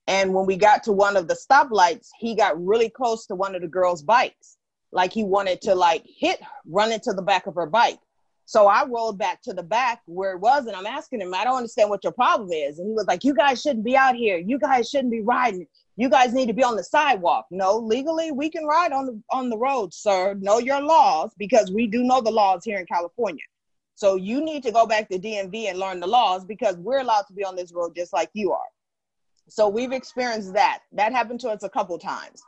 [0.06, 3.54] And when we got to one of the stoplights, he got really close to one
[3.54, 4.56] of the girls' bikes.
[4.92, 8.00] Like he wanted to like hit, run into the back of her bike.
[8.44, 11.44] So I rolled back to the back where it was, and I'm asking him, I
[11.44, 12.80] don't understand what your problem is.
[12.80, 14.38] And he was like, You guys shouldn't be out here.
[14.38, 15.68] You guys shouldn't be riding
[16.00, 17.44] you guys need to be on the sidewalk.
[17.50, 20.32] No, legally we can ride on the on the road, sir.
[20.40, 23.44] Know your laws because we do know the laws here in California.
[23.96, 27.26] So you need to go back to DMV and learn the laws because we're allowed
[27.26, 28.70] to be on this road just like you are.
[29.50, 30.78] So we've experienced that.
[30.92, 32.42] That happened to us a couple times.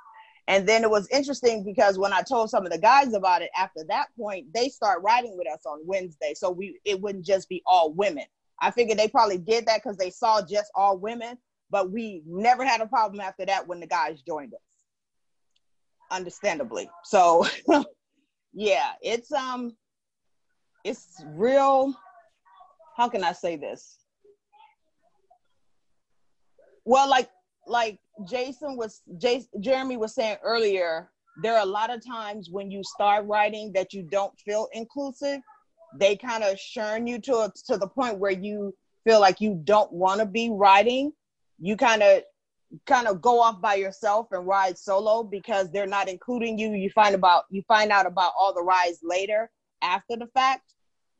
[0.49, 3.51] And then it was interesting because when I told some of the guys about it
[3.55, 6.33] after that point, they start riding with us on Wednesday.
[6.35, 8.25] So we it wouldn't just be all women.
[8.63, 11.37] I figured they probably did that because they saw just all women
[11.73, 14.61] but we never had a problem after that when the guys joined us.
[16.11, 16.89] Understandably.
[17.03, 17.47] So
[18.55, 19.75] yeah it's um
[20.85, 21.95] it's real
[22.97, 23.99] how can i say this?
[26.85, 27.31] Well like
[27.67, 31.11] like jason was jason jeremy was saying earlier
[31.43, 35.41] there are a lot of times when you start writing that you don't feel inclusive
[35.99, 39.61] they kind of churn you to a, to the point where you feel like you
[39.65, 41.13] don't want to be writing
[41.63, 42.23] you kind of
[42.87, 46.73] kind of go off by yourself and ride solo because they're not including you.
[46.73, 50.75] You find about you find out about all the rides later after the fact.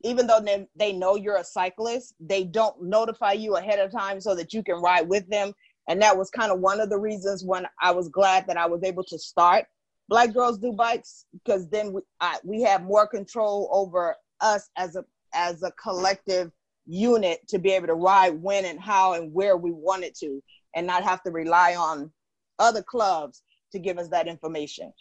[0.05, 4.19] Even though they, they know you're a cyclist they don't notify you ahead of time
[4.19, 5.53] so that you can ride with them.
[5.87, 8.65] And that was kind of one of the reasons when i was glad that i
[8.65, 9.65] was able to start
[10.09, 14.95] black girls do bikes because then we, I, we have more control over us as
[14.95, 15.03] a
[15.33, 16.51] as a collective
[16.85, 20.41] unit to be able to ride when and how and where we wanted to
[20.75, 22.11] and not have to rely on
[22.59, 24.91] other clubs to give us that information.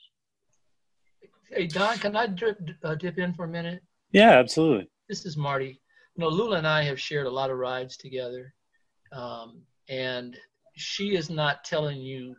[1.50, 3.82] Hey, Don, can I dip, uh, dip in for a minute?
[4.12, 4.88] Yeah, absolutely.
[5.08, 5.80] This is Marty.
[6.16, 8.54] You know, Lula and I have shared a lot of rides together.
[9.12, 10.36] Um, and
[10.74, 12.34] she is not telling you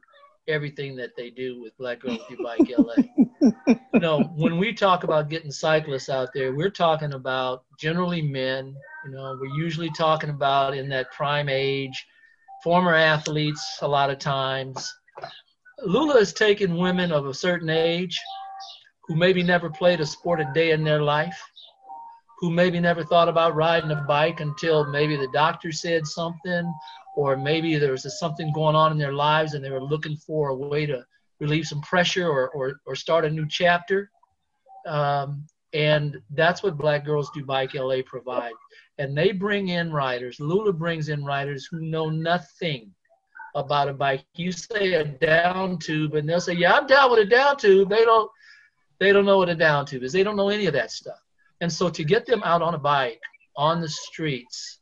[0.48, 2.96] everything that they do with Black Girls Do Bike LA.
[3.94, 8.76] no, when we talk about getting cyclists out there, we're talking about generally men.
[9.06, 12.06] You know, we're usually talking about in that prime age,
[12.64, 14.94] former athletes a lot of times.
[15.86, 18.20] Lula has taken women of a certain age
[19.08, 21.42] who maybe never played a sport a day in their life,
[22.40, 26.74] who maybe never thought about riding a bike until maybe the doctor said something
[27.16, 30.50] or maybe there was something going on in their lives and they were looking for
[30.50, 31.06] a way to
[31.40, 34.10] relieve some pressure or, or, or start a new chapter.
[34.88, 38.54] Um, and that's what Black Girls Do Bike LA provide.
[39.00, 40.40] And they bring in riders.
[40.40, 42.94] Lula brings in riders who know nothing
[43.56, 44.24] about a bike.
[44.36, 47.90] You say a down tube, and they'll say, "Yeah, I'm down with a down tube."
[47.90, 48.30] They don't,
[49.00, 50.14] they don't know what a down tube is.
[50.14, 51.20] They don't know any of that stuff.
[51.62, 53.22] And so to get them out on a bike
[53.56, 54.80] on the streets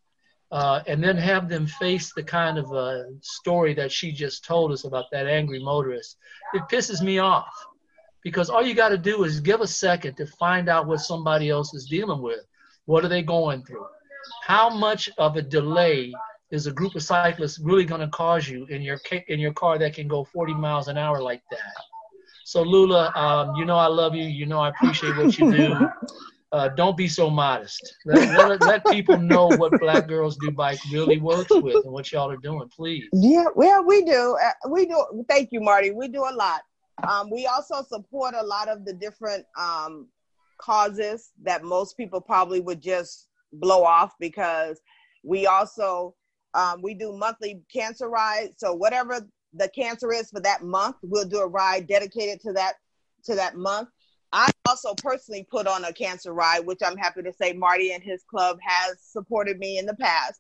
[0.52, 4.72] uh, and then have them face the kind of uh, story that she just told
[4.72, 6.18] us about that angry motorist.
[6.54, 7.54] It pisses me off
[8.24, 11.50] because all you got to do is give a second to find out what somebody
[11.50, 12.42] else is dealing with.
[12.86, 13.86] What are they going through?
[14.44, 16.14] How much of a delay
[16.52, 19.78] is a group of cyclists really going to cause you in your in your car
[19.80, 21.60] that can go 40 miles an hour like that?
[22.44, 24.26] So Lula, um, you know I love you.
[24.26, 25.90] You know I appreciate what you do
[26.52, 27.96] uh, don't be so modest.
[28.06, 32.12] Let, let, let, people know what Black Girls Do Bike really works with and what
[32.12, 33.08] y'all are doing, please.
[33.14, 34.38] Yeah, well, we do.
[34.44, 35.24] Uh, we do.
[35.30, 35.92] Thank you, Marty.
[35.92, 36.62] We do a lot.
[37.08, 40.08] Um, we also support a lot of the different um,
[40.58, 44.80] causes that most people probably would just blow off because
[45.24, 46.16] we also
[46.54, 48.56] um, we do monthly cancer rides.
[48.58, 52.74] So whatever the cancer is for that month, we'll do a ride dedicated to that
[53.24, 53.90] to that month.
[54.34, 58.02] I also personally put on a cancer ride, which I'm happy to say Marty and
[58.04, 60.40] his club has supported me in the past.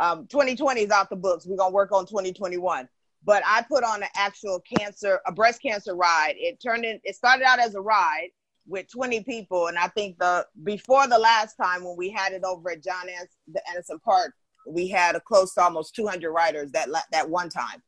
[0.00, 1.44] um, 2020 is out the books.
[1.46, 2.88] We're gonna work on 2021.
[3.24, 6.34] But I put on an actual cancer, a breast cancer ride.
[6.36, 7.00] It turned in.
[7.02, 8.28] It started out as a ride
[8.66, 12.44] with 20 people, and I think the before the last time when we had it
[12.44, 14.34] over at John An- the Anderson Park,
[14.68, 17.82] we had a close to almost 200 riders that that one time.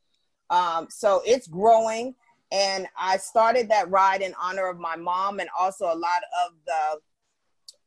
[0.49, 2.13] Um, so it's growing,
[2.51, 6.53] and I started that ride in honor of my mom, and also a lot of
[6.65, 6.99] the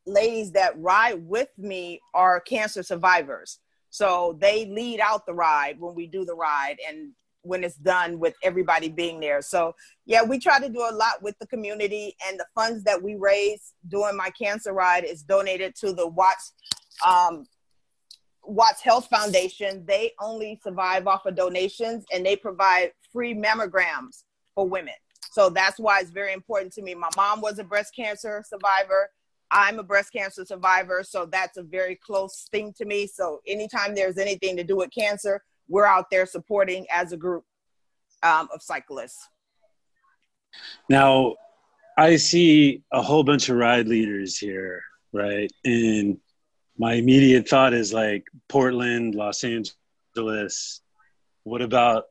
[0.06, 3.58] ladies that ride with me are cancer survivors.
[3.90, 8.18] So they lead out the ride when we do the ride and when it's done
[8.18, 9.42] with everybody being there.
[9.42, 9.74] So
[10.06, 13.14] yeah, we try to do a lot with the community and the funds that we
[13.14, 16.54] raise during my cancer ride is donated to the Watts
[17.06, 17.44] um,
[18.42, 19.84] Watts Health Foundation.
[19.86, 24.24] They only survive off of donations and they provide free mammograms
[24.54, 24.94] for women.
[25.32, 26.94] So that's why it's very important to me.
[26.94, 29.10] My mom was a breast cancer survivor.
[29.50, 33.06] I'm a breast cancer survivor, so that's a very close thing to me.
[33.06, 37.44] So anytime there's anything to do with cancer, we're out there supporting as a group
[38.22, 39.28] um, of cyclists.
[40.88, 41.34] Now,
[41.96, 45.50] I see a whole bunch of ride leaders here, right?
[45.64, 46.18] And
[46.78, 50.80] my immediate thought is like Portland, Los Angeles.
[51.44, 52.04] What about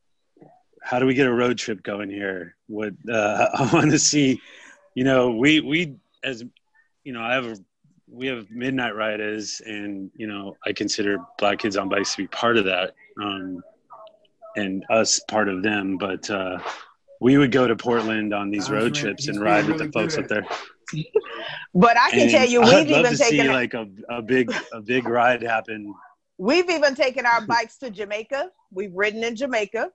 [0.84, 2.56] how do we get a road trip going here?
[2.68, 4.42] What uh, I want to see,
[4.96, 6.44] you know, we we as
[7.04, 7.58] you know, I have a
[8.08, 12.28] we have midnight riders, and you know, I consider Black Kids on Bikes to be
[12.28, 13.64] part of that, um,
[14.56, 15.98] and us part of them.
[15.98, 16.60] But uh,
[17.20, 20.28] we would go to Portland on these road trips and ride with the folks up
[20.28, 20.46] there.
[21.74, 23.88] But I can And tell you, I'd we've love even to see taken like a,
[24.10, 25.94] a big a big ride happen.
[26.38, 28.52] we've even taken our bikes to Jamaica.
[28.72, 29.90] We've ridden in Jamaica.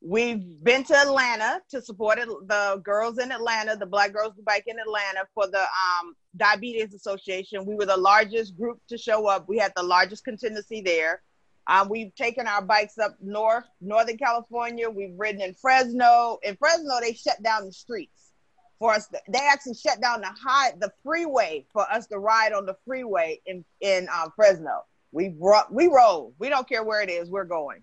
[0.00, 4.64] We've been to Atlanta to support the girls in Atlanta, the Black Girls Who Bike
[4.68, 7.66] in Atlanta for the um, Diabetes Association.
[7.66, 9.48] We were the largest group to show up.
[9.48, 11.22] We had the largest contingency there.
[11.66, 14.88] Um, we've taken our bikes up north, Northern California.
[14.88, 16.38] We've ridden in Fresno.
[16.44, 18.30] In Fresno, they shut down the streets
[18.78, 19.08] for us.
[19.08, 22.76] To, they actually shut down the high, the freeway for us to ride on the
[22.86, 24.84] freeway in in um, Fresno.
[25.10, 26.34] We brought, we roll.
[26.38, 27.28] We don't care where it is.
[27.28, 27.82] We're going.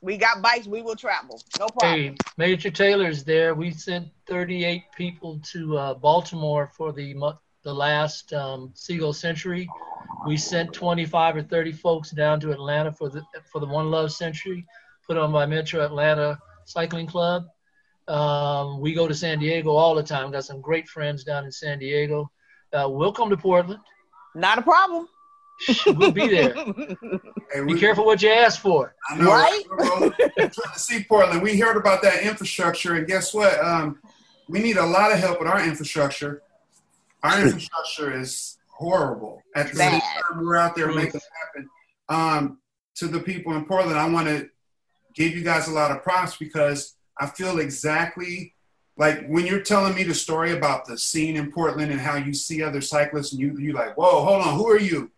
[0.00, 0.66] We got bikes.
[0.66, 1.40] We will travel.
[1.58, 2.00] No problem.
[2.00, 3.54] Hey, Major Taylor's there.
[3.54, 7.14] We sent 38 people to uh, Baltimore for the
[7.62, 9.68] the last um, Seagull Century.
[10.26, 14.12] We sent 25 or 30 folks down to Atlanta for the for the One Love
[14.12, 14.64] Century,
[15.06, 17.44] put on by Metro Atlanta Cycling Club.
[18.08, 20.30] Um, we go to San Diego all the time.
[20.30, 22.30] Got some great friends down in San Diego.
[22.72, 23.80] Uh, we'll come to Portland.
[24.34, 25.08] Not a problem.
[25.86, 26.54] We'll be there.
[27.52, 28.94] Hey, Be we- careful what you ask for.
[29.08, 29.62] I know, Right?
[29.70, 31.42] We're trying to see Portland.
[31.42, 33.58] We heard about that infrastructure, and guess what?
[33.64, 34.00] Um,
[34.48, 36.42] we need a lot of help with our infrastructure.
[37.22, 39.42] Our infrastructure is horrible.
[39.54, 40.02] At the same Bad.
[40.02, 40.96] time, we're out there Oof.
[40.96, 41.68] making it happen.
[42.08, 42.58] Um,
[42.96, 44.48] to the people in Portland, I want to
[45.14, 48.54] give you guys a lot of props because I feel exactly
[48.98, 52.34] like when you're telling me the story about the scene in Portland and how you
[52.34, 55.10] see other cyclists, and you you like, whoa, hold on, who are you?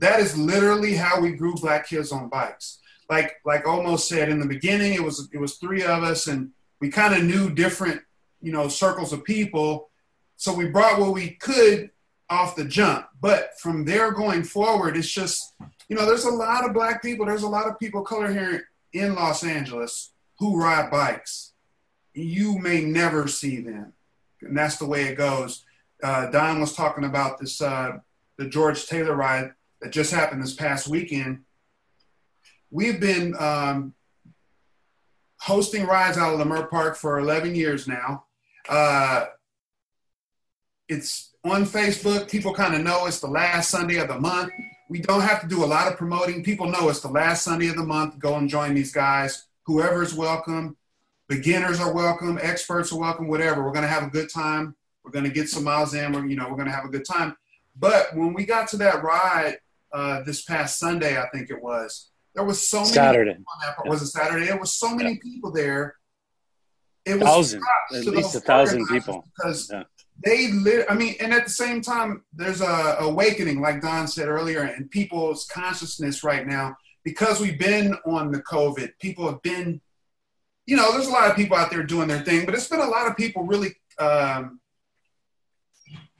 [0.00, 2.78] That is literally how we grew Black Kids on Bikes.
[3.08, 6.50] Like like almost said in the beginning it was it was three of us and
[6.80, 8.00] we kind of knew different
[8.40, 9.90] you know circles of people.
[10.36, 11.90] So we brought what we could
[12.30, 13.06] off the jump.
[13.20, 15.54] But from there going forward it's just
[15.88, 18.68] you know there's a lot of black people there's a lot of people color here
[18.94, 21.52] in los angeles who ride bikes.
[22.14, 23.92] You may never see them.
[24.40, 25.64] And that's the way it goes.
[26.02, 27.98] Uh, don was talking about this uh,
[28.38, 31.40] the george taylor ride that just happened this past weekend
[32.70, 33.94] we've been um,
[35.40, 38.24] hosting rides out of Leimert Park for 11 years now.
[38.68, 39.26] Uh,
[40.88, 42.30] it's on Facebook.
[42.30, 44.52] People kind of know it's the last Sunday of the month.
[44.88, 46.42] We don't have to do a lot of promoting.
[46.42, 48.18] People know it's the last Sunday of the month.
[48.18, 49.46] Go and join these guys.
[49.66, 50.76] Whoever's welcome.
[51.28, 52.38] Beginners are welcome.
[52.42, 53.28] Experts are welcome.
[53.28, 53.62] Whatever.
[53.62, 54.74] We're going to have a good time.
[55.04, 56.12] We're going to get some miles in.
[56.12, 57.36] We're, you know, we're going to have a good time.
[57.76, 59.58] But when we got to that ride
[59.92, 63.30] uh, this past Sunday, I think it was, there was so many Saturday.
[63.32, 63.88] on that part.
[63.88, 64.46] Was it Saturday?
[64.46, 65.96] There was so many people there.
[67.04, 67.62] It was Thousand,
[67.94, 69.24] at least a thousand people.
[69.36, 69.84] because Yeah.
[70.24, 70.86] they lit.
[70.88, 74.88] I mean, and at the same time, there's a awakening, like Don said earlier, in
[74.88, 78.90] people's consciousness right now because we've been on the COVID.
[79.00, 79.80] People have been,
[80.66, 82.80] you know, there's a lot of people out there doing their thing, but it's been
[82.80, 84.60] a lot of people really um,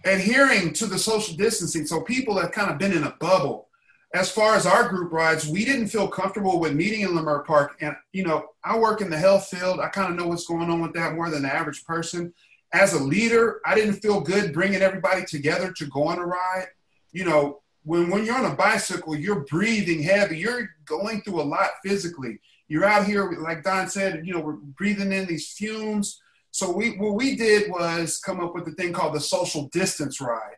[0.04, 1.86] adhering to the social distancing.
[1.86, 3.68] So people have kind of been in a bubble.
[4.12, 7.76] As far as our group rides, we didn't feel comfortable with meeting in Leimert Park.
[7.80, 9.78] And, you know, I work in the health field.
[9.78, 12.34] I kind of know what's going on with that more than the average person.
[12.72, 16.66] As a leader, I didn't feel good bringing everybody together to go on a ride.
[17.12, 20.38] You know, when when you're on a bicycle, you're breathing heavy.
[20.38, 22.40] You're going through a lot physically.
[22.68, 26.20] You're out here, like Don said, you know, we're breathing in these fumes.
[26.52, 30.20] So we what we did was come up with a thing called the social distance
[30.20, 30.56] ride.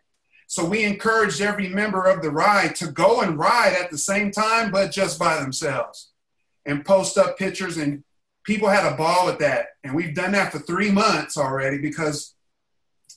[0.52, 4.30] So we encouraged every member of the ride to go and ride at the same
[4.30, 6.10] time, but just by themselves,
[6.66, 7.78] and post up pictures.
[7.78, 8.04] And
[8.44, 9.68] people had a ball with that.
[9.82, 12.34] And we've done that for three months already because,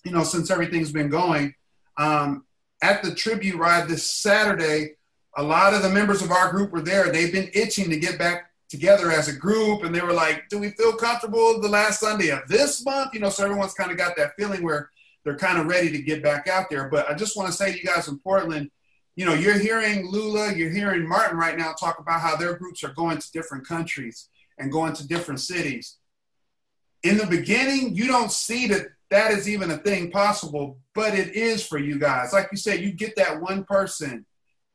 [0.06, 1.54] you know, since everything's been going.
[1.98, 2.46] Um,
[2.82, 4.92] at the tribute ride this Saturday,
[5.36, 7.12] a lot of the members of our group were there.
[7.12, 10.58] They've been itching to get back together as a group, and they were like, "Do
[10.58, 13.98] we feel comfortable the last Sunday of this month?" You know, so everyone's kind of
[13.98, 14.90] got that feeling where
[15.26, 16.88] they're kind of ready to get back out there.
[16.88, 18.70] But I just want to say to you guys in Portland,
[19.16, 22.84] you know, you're hearing Lula, you're hearing Martin right now talk about how their groups
[22.84, 25.98] are going to different countries and going to different cities.
[27.04, 31.36] In the beginning, you don't see that that is even a thing possible, but it
[31.36, 32.34] is for you guys.
[32.34, 34.26] Like you said, you get that one person.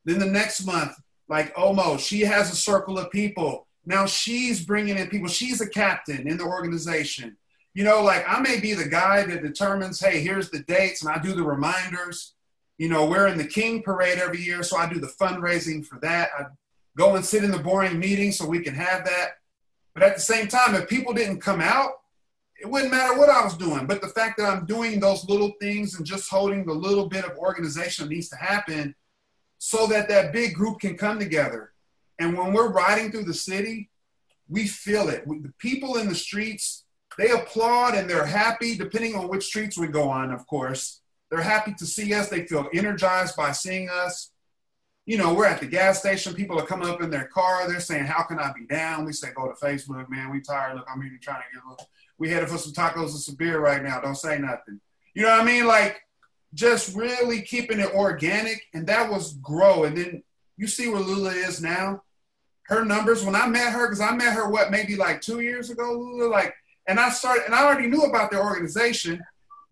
[0.04, 0.92] Then the next month,
[1.28, 3.66] like Omo, she has a circle of people.
[3.84, 5.28] Now she's bringing in people.
[5.28, 7.36] She's a captain in the organization.
[7.72, 11.10] You know, like I may be the guy that determines, hey, here's the dates, and
[11.10, 12.34] I do the reminders.
[12.78, 15.98] You know, we're in the King Parade every year, so I do the fundraising for
[16.00, 16.30] that.
[16.38, 16.44] I
[16.96, 19.32] go and sit in the boring meeting so we can have that.
[19.94, 21.90] But at the same time, if people didn't come out,
[22.60, 23.86] it wouldn't matter what I was doing.
[23.86, 27.24] But the fact that I'm doing those little things and just holding the little bit
[27.24, 28.94] of organization that needs to happen
[29.58, 31.72] so that that big group can come together.
[32.18, 33.90] And when we're riding through the city,
[34.48, 35.26] we feel it.
[35.26, 36.84] The people in the streets,
[37.18, 41.00] they applaud and they're happy, depending on which streets we go on, of course.
[41.30, 42.28] They're happy to see us.
[42.28, 44.30] They feel energized by seeing us.
[45.06, 46.34] You know, we're at the gas station.
[46.34, 47.68] People are coming up in their car.
[47.68, 49.04] They're saying, How can I be down?
[49.04, 50.30] We say, Go to Facebook, man.
[50.30, 50.76] We tired.
[50.76, 51.88] Look, I'm here trying to get a little
[52.20, 53.98] we headed for some tacos and some beer right now.
[54.00, 54.78] Don't say nothing.
[55.14, 55.66] You know what I mean?
[55.66, 56.00] Like
[56.52, 59.84] just really keeping it organic, and that was grow.
[59.84, 60.22] And then
[60.56, 62.02] you see where Lula is now.
[62.64, 65.70] Her numbers when I met her, because I met her what maybe like two years
[65.70, 66.28] ago, Lula.
[66.28, 66.54] Like,
[66.90, 69.22] and I started, and I already knew about their organization,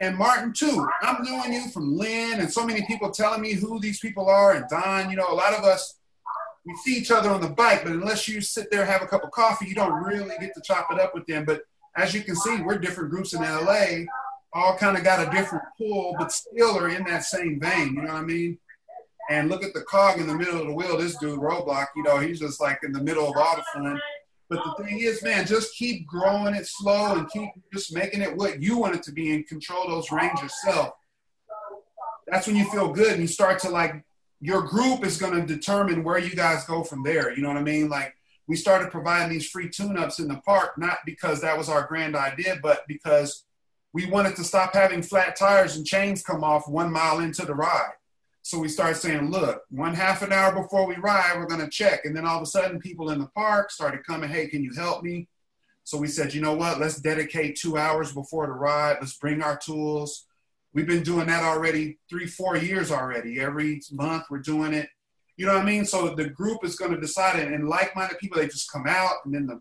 [0.00, 0.86] and Martin too.
[1.02, 4.52] I'm knowing you from Lynn, and so many people telling me who these people are,
[4.52, 5.10] and Don.
[5.10, 5.98] You know, a lot of us
[6.64, 9.24] we see each other on the bike, but unless you sit there have a cup
[9.24, 11.44] of coffee, you don't really get to chop it up with them.
[11.44, 11.62] But
[11.96, 14.04] as you can see, we're different groups in LA,
[14.52, 17.94] all kind of got a different pull, but still are in that same vein.
[17.94, 18.58] You know what I mean?
[19.30, 20.96] And look at the cog in the middle of the wheel.
[20.96, 24.00] This dude, Roadblock, you know, he's just like in the middle of all the fun.
[24.50, 28.34] But the thing is, man, just keep growing it slow and keep just making it
[28.34, 30.94] what you want it to be and control those reins yourself.
[32.26, 34.02] That's when you feel good and you start to like,
[34.40, 37.34] your group is going to determine where you guys go from there.
[37.34, 37.88] You know what I mean?
[37.88, 38.14] Like,
[38.46, 42.16] we started providing these free tune-ups in the park, not because that was our grand
[42.16, 43.44] idea, but because
[43.92, 47.54] we wanted to stop having flat tires and chains come off one mile into the
[47.54, 47.92] ride.
[48.48, 51.68] So we started saying, look, one half an hour before we ride, we're going to
[51.68, 52.06] check.
[52.06, 54.72] And then all of a sudden, people in the park started coming, hey, can you
[54.72, 55.28] help me?
[55.84, 56.80] So we said, you know what?
[56.80, 58.96] Let's dedicate two hours before the ride.
[59.00, 60.24] Let's bring our tools.
[60.72, 63.38] We've been doing that already three, four years already.
[63.38, 64.88] Every month we're doing it.
[65.36, 65.84] You know what I mean?
[65.84, 69.34] So the group is going to decide and like-minded people they just come out, and
[69.34, 69.60] then the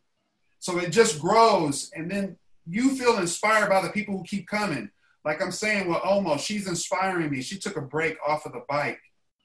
[0.60, 4.90] so it just grows, and then you feel inspired by the people who keep coming.
[5.28, 7.42] Like I'm saying with Omo, she's inspiring me.
[7.42, 9.00] She took a break off of the bike,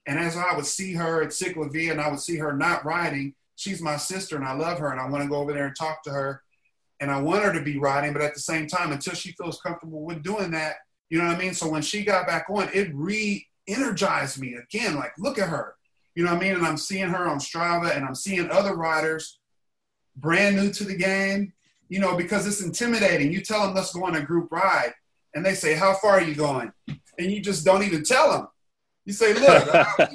[0.06, 3.34] and as I would see her at Ciclavia, and I would see her not riding,
[3.56, 5.76] she's my sister, and I love her, and I want to go over there and
[5.76, 6.42] talk to her,
[7.00, 9.60] and I want her to be riding, but at the same time, until she feels
[9.60, 10.76] comfortable with doing that,
[11.10, 11.52] you know what I mean?
[11.52, 14.96] So when she got back on, it re-energized me again.
[14.96, 15.74] Like, look at her
[16.14, 16.56] you know what I mean?
[16.56, 19.38] And I'm seeing her on Strava and I'm seeing other riders
[20.16, 21.52] brand new to the game,
[21.88, 23.32] you know, because it's intimidating.
[23.32, 24.92] You tell them, let's go on a group ride.
[25.34, 26.72] And they say, how far are you going?
[27.18, 28.48] And you just don't even tell them.
[29.04, 30.06] You say, look, uh,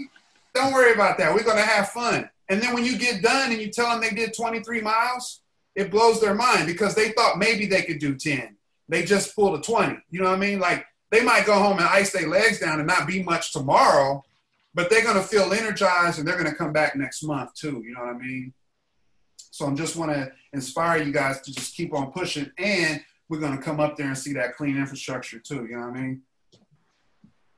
[0.53, 1.34] don't worry about that.
[1.34, 2.30] We're going to have fun.
[2.49, 5.41] And then when you get done and you tell them they did 23 miles,
[5.76, 8.55] it blows their mind because they thought maybe they could do 10.
[8.89, 9.97] They just pulled a 20.
[10.09, 10.59] You know what I mean?
[10.59, 14.24] Like they might go home and ice their legs down and not be much tomorrow,
[14.74, 17.84] but they're going to feel energized and they're going to come back next month too.
[17.86, 18.53] You know what I mean?
[19.38, 23.03] So I am just want to inspire you guys to just keep on pushing, and
[23.30, 25.65] we're going to come up there and see that clean infrastructure too.
[25.69, 26.21] You know what I mean?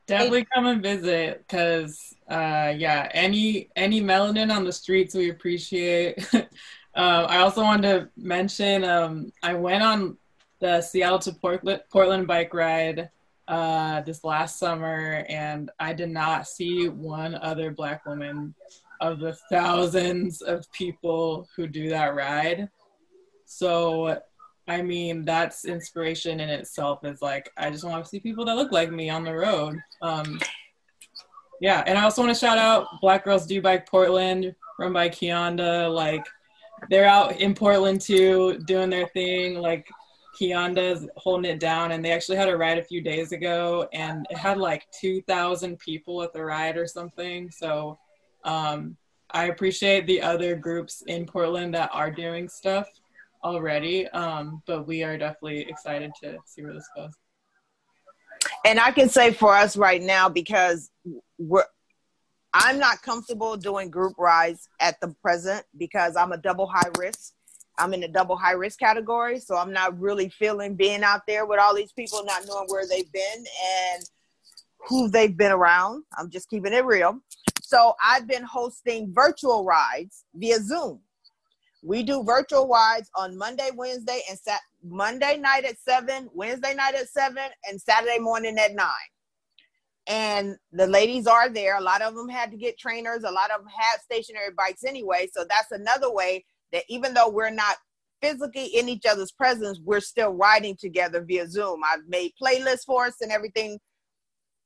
[0.08, 6.28] Definitely come and visit, cause uh, yeah, any any melanin on the streets we appreciate.
[6.34, 6.48] uh,
[6.96, 10.18] I also wanted to mention um, I went on
[10.60, 13.12] the Seattle to Portland, Portland bike ride
[13.48, 18.56] uh, this last summer, and I did not see one other Black woman
[19.02, 22.70] of the thousands of people who do that ride.
[23.46, 24.20] So,
[24.70, 27.04] I mean, that's inspiration in itself.
[27.04, 29.78] Is like I just want to see people that look like me on the road.
[30.04, 30.40] Um,
[31.60, 35.10] yeah, and I also want to shout out Black Girls Do Bike Portland, run by
[35.10, 35.94] Kionda.
[35.94, 36.26] Like,
[36.90, 39.56] they're out in Portland too, doing their thing.
[39.56, 39.88] Like,
[40.40, 44.26] Kionda's holding it down, and they actually had a ride a few days ago, and
[44.30, 47.50] it had like 2,000 people at the ride or something.
[47.50, 47.98] So,
[48.46, 48.96] um,
[49.32, 52.88] I appreciate the other groups in Portland that are doing stuff
[53.44, 57.12] already, um, but we are definitely excited to see where this goes.
[58.66, 60.90] And I can say for us right now, because
[61.38, 61.66] we're,
[62.54, 67.34] I'm not comfortable doing group rides at the present because I'm a double high risk.
[67.78, 71.46] I'm in the double high risk category, so I'm not really feeling being out there
[71.46, 73.46] with all these people, not knowing where they've been
[73.94, 74.04] and
[74.88, 76.04] who they've been around.
[76.18, 77.20] I'm just keeping it real.
[77.62, 81.00] So I've been hosting virtual rides via Zoom.
[81.84, 86.96] We do virtual rides on Monday, Wednesday, and Sat- Monday night at seven, Wednesday night
[86.96, 88.90] at seven, and Saturday morning at nine.
[90.08, 91.78] And the ladies are there.
[91.78, 93.24] A lot of them had to get trainers.
[93.24, 95.30] A lot of them had stationary bikes anyway.
[95.34, 97.78] So that's another way that even though we're not
[98.22, 101.82] physically in each other's presence, we're still riding together via Zoom.
[101.86, 103.80] I've made playlists for us and everything.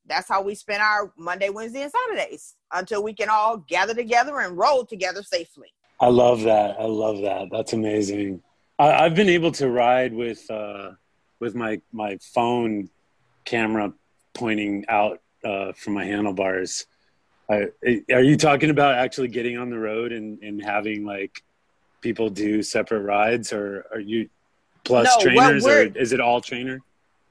[0.05, 4.39] That's how we spend our Monday, Wednesday, and Saturdays until we can all gather together
[4.39, 5.69] and roll together safely.
[5.99, 6.79] I love that.
[6.79, 7.49] I love that.
[7.51, 8.41] That's amazing.
[8.79, 10.91] I, have been able to ride with uh,
[11.39, 12.89] with my my phone
[13.45, 13.93] camera
[14.33, 16.85] pointing out uh, from my handlebars.
[17.49, 17.67] I,
[18.11, 21.43] are you talking about actually getting on the road and, and having like
[22.01, 24.29] people do separate rides, or are you
[24.83, 26.81] plus no, trainers, or is it all trainer?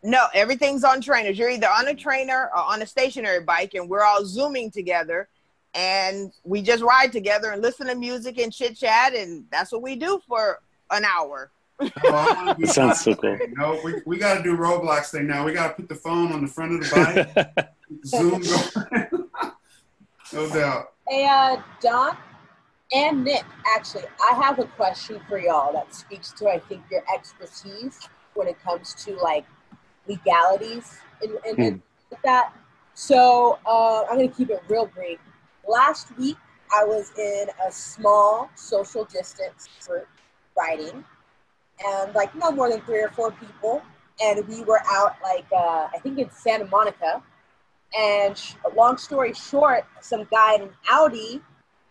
[0.03, 1.39] No, everything's on trainers.
[1.39, 5.29] You're either on a trainer or on a stationary bike, and we're all zooming together
[5.75, 9.83] and we just ride together and listen to music and chit chat, and that's what
[9.83, 10.61] we do for
[10.91, 11.51] an hour.
[12.05, 13.39] Oh, sounds so cool.
[13.57, 15.45] No, we, we got to do Roadblock thing now.
[15.45, 17.69] We got to put the phone on the front of the bike,
[18.07, 19.29] zoom going.
[20.33, 20.93] no doubt.
[21.09, 22.17] Hey, uh, Don
[22.93, 23.45] and Nick,
[23.75, 28.47] actually, I have a question for y'all that speaks to, I think, your expertise when
[28.47, 29.47] it comes to like
[30.07, 31.81] legalities and, and mm.
[32.23, 32.53] that.
[32.95, 35.19] So uh, I'm going to keep it real brief
[35.69, 36.37] last week
[36.75, 40.09] I was in a small social distance group
[40.57, 41.05] riding,
[41.85, 43.83] and like no more than three or four people,
[44.23, 47.23] and we were out like uh, I think in Santa Monica.
[47.99, 51.43] And sh- long story short, some guy in an Audi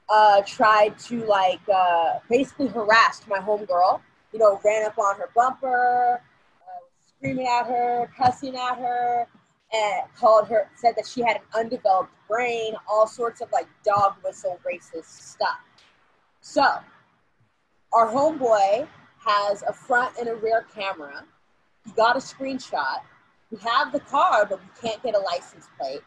[0.10, 4.02] uh, tried to like uh, basically harass my homegirl.
[4.34, 9.28] You know, ran up on her bumper, uh, screaming at her, cussing at her,
[9.74, 14.16] and called her, said that she had an undeveloped brain, all sorts of like dog
[14.24, 15.60] whistle racist stuff.
[16.40, 16.64] So,
[17.94, 18.88] our homeboy
[19.26, 21.26] has a front and a rear camera.
[21.86, 23.02] He got a screenshot.
[23.52, 26.02] We have the car, but we can't get a license plate.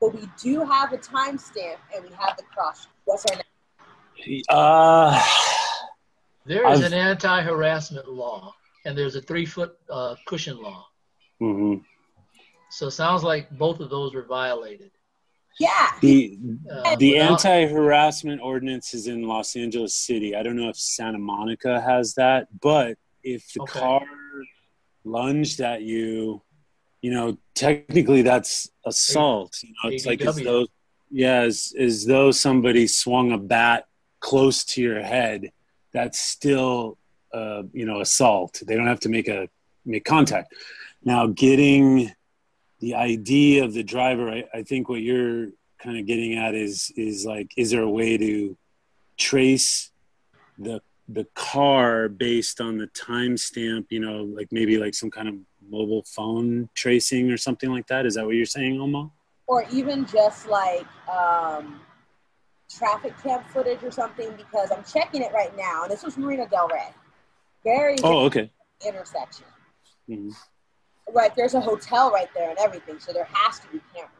[0.00, 2.86] But we do have a timestamp and we have the cross.
[3.04, 4.42] What's our name?
[4.48, 5.22] Uh,
[6.44, 8.54] there is I've, an anti harassment law,
[8.84, 10.86] and there's a three foot uh, cushion law.
[11.40, 11.82] Mm-hmm.
[12.70, 14.90] So it sounds like both of those were violated.
[15.58, 15.88] Yeah.
[16.00, 16.38] The
[16.70, 20.34] uh, the anti harassment ordinance is in Los Angeles City.
[20.34, 23.80] I don't know if Santa Monica has that, but if the okay.
[23.80, 24.02] car
[25.04, 26.42] lunged at you,
[27.02, 29.58] you know, technically that's assault.
[29.62, 30.66] You know, it's like as though
[31.10, 33.86] yeah, as, as though somebody swung a bat
[34.20, 35.50] close to your head.
[35.92, 36.98] That's still
[37.34, 38.62] uh, you know assault.
[38.64, 39.48] They don't have to make a
[39.84, 40.54] make contact.
[41.02, 42.12] Now getting
[42.80, 46.92] the idea of the driver, I, I think what you're kind of getting at is
[46.96, 48.56] is like, is there a way to
[49.16, 49.90] trace
[50.58, 53.86] the the car based on the timestamp?
[53.90, 55.34] You know, like maybe like some kind of
[55.68, 58.06] mobile phone tracing or something like that.
[58.06, 59.10] Is that what you're saying, Oma?
[59.46, 61.80] Or even just like um,
[62.70, 66.48] traffic cam footage or something, because I'm checking it right now, and this was Marina
[66.48, 66.88] Del Rey.
[67.62, 68.50] Very oh okay
[68.86, 69.44] intersection.
[70.08, 70.30] Mm-hmm
[71.12, 74.10] right there's a hotel right there and everything so there has to be cameras.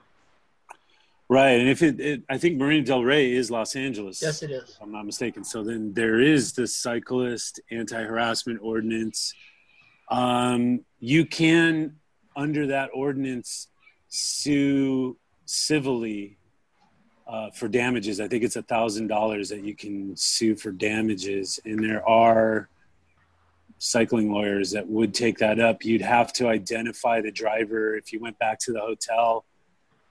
[1.29, 4.21] Right and if it, it, i think marina del rey is los angeles.
[4.21, 4.77] Yes it is.
[4.81, 9.35] I'm not mistaken so then there is the cyclist anti-harassment ordinance.
[10.11, 11.97] Um, you can
[12.35, 13.69] under that ordinance
[14.09, 15.17] sue
[15.47, 16.37] civilly
[17.29, 18.21] uh, for damages.
[18.21, 22.69] I think it's a thousand dollars that you can sue for damages and there are
[23.81, 25.85] cycling lawyers that would take that up.
[25.85, 29.47] You'd have to identify the driver if you went back to the hotel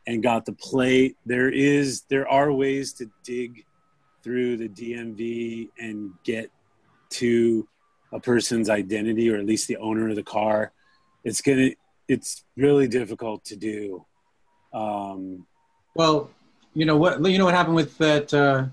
[0.07, 1.15] and got the plate.
[1.25, 3.63] There is there are ways to dig
[4.23, 6.51] through the DMV and get
[7.11, 7.67] to
[8.11, 10.73] a person's identity or at least the owner of the car.
[11.23, 11.69] It's gonna
[12.07, 14.03] it's really difficult to do.
[14.73, 15.45] Um,
[15.93, 16.31] well,
[16.73, 18.65] you know what you know what happened with that uh,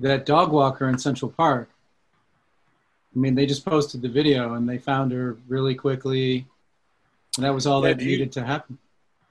[0.00, 1.68] that dog walker in Central Park.
[3.14, 6.46] I mean, they just posted the video and they found her really quickly,
[7.36, 8.78] and that was all Yeah, that do you- needed to happen.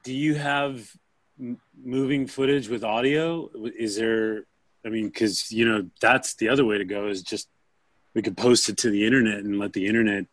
[0.04, 0.96] Do you have
[1.40, 3.50] m- moving footage with audio?
[3.78, 4.46] Is there?
[4.86, 7.08] I mean, because you know that's the other way to go.
[7.08, 7.48] Is just
[8.14, 10.26] we could post it to the internet and let the internet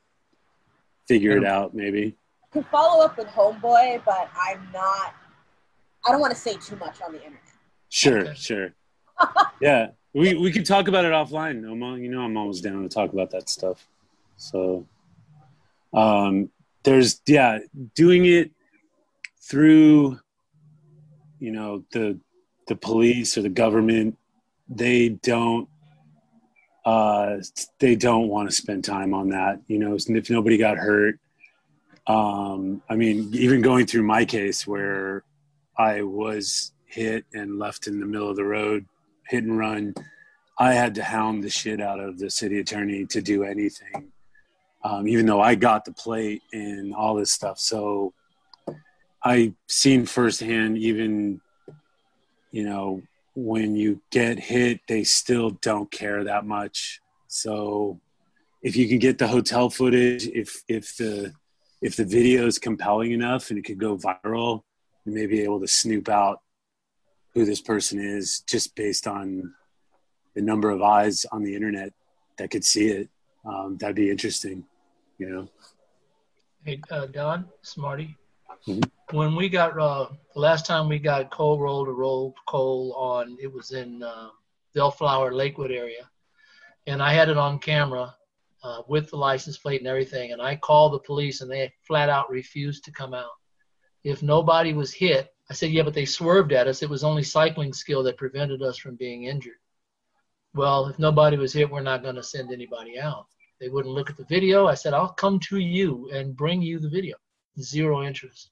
[1.07, 1.75] figure it out.
[1.75, 2.17] Maybe.
[2.53, 5.15] Can follow up with Homeboy, but I'm not.
[6.07, 7.43] I don't want to say too much on the internet.
[7.91, 8.73] Sure, sure.
[9.61, 11.69] yeah, we we could talk about it offline.
[11.69, 11.99] Oma.
[11.99, 13.87] You know, I'm always down to talk about that stuff.
[14.37, 14.87] So,
[15.93, 16.51] um,
[16.83, 17.59] there's yeah,
[17.95, 18.51] doing it
[19.41, 20.19] through,
[21.39, 22.19] you know, the
[22.67, 24.17] the police or the government.
[24.69, 25.69] They don't.
[26.85, 27.39] Uh,
[27.81, 29.61] they don't want to spend time on that.
[29.67, 31.19] You know, if nobody got hurt.
[32.07, 35.23] Um, I mean, even going through my case where
[35.77, 38.87] I was hit and left in the middle of the road,
[39.29, 39.95] hit and run.
[40.59, 44.13] I had to hound the shit out of the city attorney to do anything,
[44.83, 47.59] um, even though I got the plate and all this stuff.
[47.59, 48.13] So
[49.23, 51.41] I seen firsthand, even
[52.51, 53.03] you know,
[53.35, 57.01] when you get hit, they still don't care that much.
[57.29, 58.01] So
[58.63, 61.35] if you can get the hotel footage, if if the
[61.81, 64.63] if the video is compelling enough and it could go viral,
[65.05, 66.41] you may be able to snoop out
[67.39, 69.55] who this person is just based on
[70.35, 71.93] the number of eyes on the internet
[72.37, 73.09] that could see it.
[73.45, 74.65] Um, that'd be interesting,
[75.19, 75.49] you know.
[76.65, 78.17] Hey, uh, Don, Smarty.
[78.67, 78.91] Mhm.
[79.13, 83.39] When we got uh, the last time we got coal roll to roll coal on,
[83.41, 84.31] it was in uh,
[84.75, 86.11] Bellflower Lakewood area,
[86.89, 88.17] and I had it on camera
[88.65, 90.33] uh, with the license plate and everything.
[90.33, 93.37] And I called the police, and they flat out refused to come out.
[94.03, 96.83] If nobody was hit, I said, "Yeah, but they swerved at us.
[96.83, 99.59] It was only cycling skill that prevented us from being injured."
[100.55, 103.27] Well, if nobody was hit, we're not going to send anybody out.
[103.61, 104.67] They wouldn't look at the video.
[104.67, 107.17] I said, I'll come to you and bring you the video.
[107.61, 108.51] Zero interest.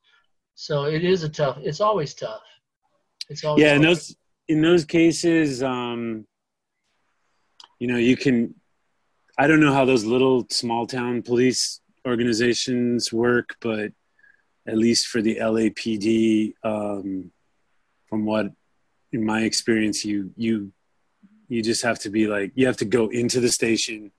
[0.55, 1.59] So it is a tough.
[1.61, 2.43] It's always tough.
[3.29, 4.17] It's always yeah in those
[4.49, 6.27] in those cases um
[7.79, 8.55] you know you can
[9.39, 13.91] i don't know how those little small town police organizations work but
[14.67, 17.31] at least for the lapd um
[18.09, 18.47] from what
[19.13, 20.73] in my experience you you
[21.49, 24.11] you just have to be like you have to go into the station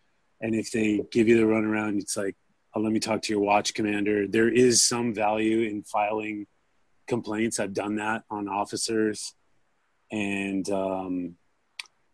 [0.42, 2.36] and if they give you the runaround it's like
[2.78, 4.28] oh, let me talk to your watch commander.
[4.28, 6.46] There is some value in filing
[7.08, 7.60] complaints.
[7.60, 9.34] I've done that on officers
[10.12, 11.36] and um,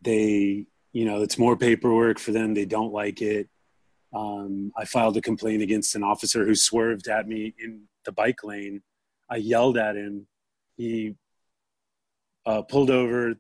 [0.02, 2.54] they you know it's more paperwork for them.
[2.54, 3.50] They don't like it.
[4.16, 8.44] Um, i filed a complaint against an officer who swerved at me in the bike
[8.44, 8.82] lane
[9.30, 10.28] i yelled at him
[10.76, 11.16] he
[12.46, 13.36] uh, pulled over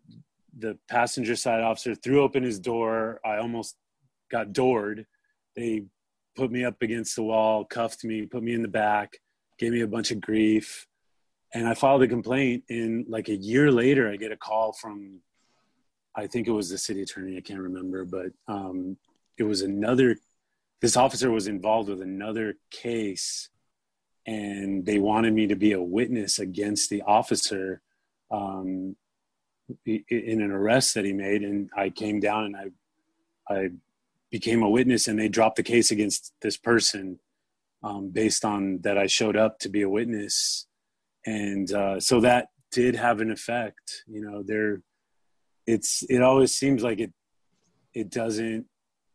[0.59, 3.75] the passenger side officer threw open his door i almost
[4.31, 5.05] got doored
[5.55, 5.83] they
[6.35, 9.17] put me up against the wall cuffed me put me in the back
[9.59, 10.87] gave me a bunch of grief
[11.53, 12.63] and I filed a complaint.
[12.69, 15.19] And like a year later, I get a call from,
[16.15, 17.37] I think it was the city attorney.
[17.37, 18.97] I can't remember, but um,
[19.37, 20.17] it was another.
[20.81, 23.49] This officer was involved with another case,
[24.25, 27.81] and they wanted me to be a witness against the officer
[28.31, 28.95] um,
[29.85, 31.43] in an arrest that he made.
[31.43, 33.69] And I came down and I, I
[34.31, 37.19] became a witness, and they dropped the case against this person
[37.83, 40.67] um, based on that I showed up to be a witness
[41.25, 44.81] and uh, so that did have an effect you know there
[45.67, 47.13] it's it always seems like it
[47.93, 48.65] it doesn't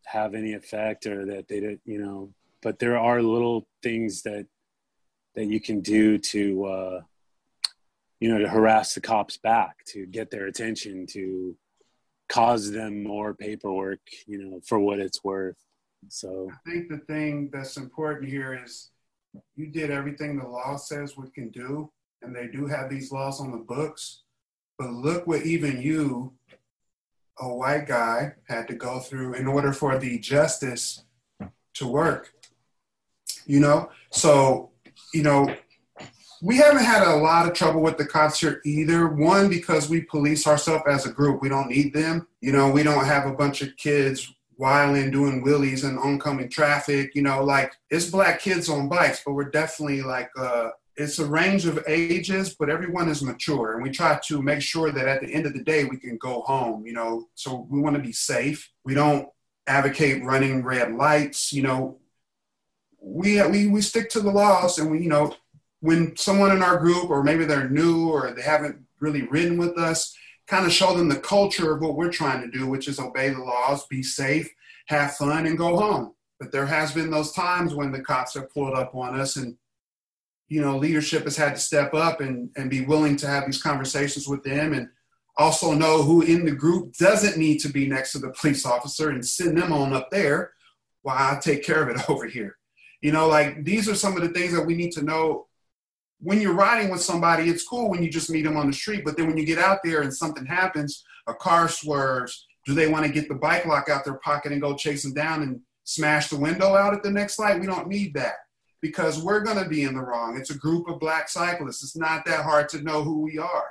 [0.06, 2.32] have any effect or that they don't you know
[2.62, 4.46] but there are little things that
[5.38, 7.00] that you can do to uh
[8.20, 11.56] you know to harass the cops back to get their attention to
[12.28, 15.56] cause them more paperwork you know for what it's worth
[16.08, 18.90] so I think the thing that's important here is
[19.56, 21.90] you did everything the law says we can do,
[22.22, 24.22] and they do have these laws on the books.
[24.78, 26.34] But look what even you,
[27.40, 31.02] a white guy, had to go through in order for the justice
[31.74, 32.32] to work.
[33.46, 33.90] You know?
[34.10, 34.70] So,
[35.12, 35.54] you know,
[36.40, 39.08] we haven't had a lot of trouble with the cops here either.
[39.08, 41.42] One, because we police ourselves as a group.
[41.42, 42.28] We don't need them.
[42.40, 47.14] You know, we don't have a bunch of kids whiling, doing wheelies in oncoming traffic.
[47.14, 51.26] You know, like it's black kids on bikes, but we're definitely like uh it's a
[51.26, 55.20] range of ages, but everyone is mature, and we try to make sure that at
[55.20, 56.86] the end of the day we can go home.
[56.86, 58.70] You know, so we want to be safe.
[58.84, 59.28] We don't
[59.66, 61.52] advocate running red lights.
[61.52, 61.98] You know,
[63.08, 65.34] we we we stick to the laws, and we you know
[65.80, 69.78] when someone in our group or maybe they're new or they haven't really ridden with
[69.78, 72.98] us, kind of show them the culture of what we're trying to do, which is
[72.98, 74.48] obey the laws, be safe,
[74.86, 76.14] have fun, and go home.
[76.40, 79.56] But there has been those times when the cops have pulled up on us and
[80.48, 83.62] you know, leadership has had to step up and, and be willing to have these
[83.62, 84.88] conversations with them and
[85.36, 89.10] also know who in the group doesn't need to be next to the police officer
[89.10, 90.52] and send them on up there
[91.02, 92.56] while I take care of it over here.
[93.00, 95.46] You know, like these are some of the things that we need to know.
[96.20, 99.04] When you're riding with somebody, it's cool when you just meet them on the street,
[99.04, 102.88] but then when you get out there and something happens, a car swerves, do they
[102.88, 105.60] want to get the bike lock out their pocket and go chase them down and
[105.84, 107.60] smash the window out at the next light?
[107.60, 108.34] We don't need that
[108.80, 110.36] because we're going to be in the wrong.
[110.36, 111.84] It's a group of black cyclists.
[111.84, 113.70] It's not that hard to know who we are.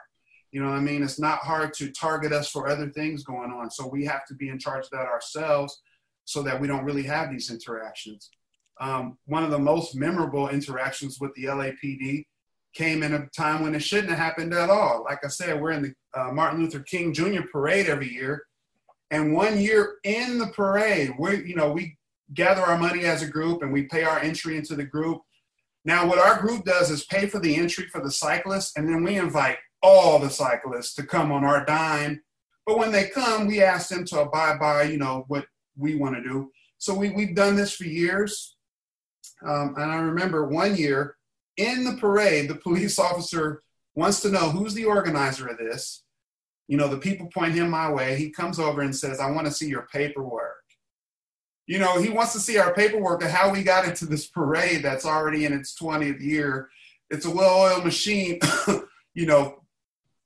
[0.51, 1.03] You know what I mean?
[1.03, 3.69] It's not hard to target us for other things going on.
[3.69, 5.81] So we have to be in charge of that ourselves
[6.25, 8.31] so that we don't really have these interactions.
[8.79, 12.25] Um, one of the most memorable interactions with the LAPD
[12.73, 15.03] came in a time when it shouldn't have happened at all.
[15.03, 17.41] Like I said, we're in the uh, Martin Luther King Jr.
[17.51, 18.43] parade every year.
[19.09, 21.97] And one year in the parade, we, you know, we
[22.33, 25.21] gather our money as a group and we pay our entry into the group.
[25.85, 29.03] Now, what our group does is pay for the entry for the cyclists, and then
[29.03, 32.21] we invite all the cyclists to come on our dime.
[32.65, 35.45] But when they come, we ask them to abide by, you know, what
[35.77, 36.51] we want to do.
[36.77, 38.56] So we, we've done this for years.
[39.45, 41.15] Um, and I remember one year
[41.57, 43.63] in the parade, the police officer
[43.95, 46.03] wants to know who's the organizer of this.
[46.67, 48.17] You know, the people point him my way.
[48.17, 50.57] He comes over and says, I want to see your paperwork
[51.67, 54.81] you know, he wants to see our paperwork of how we got into this parade
[54.81, 56.69] that's already in its 20th year.
[57.09, 58.39] It's a well oiled machine,
[59.13, 59.61] you know,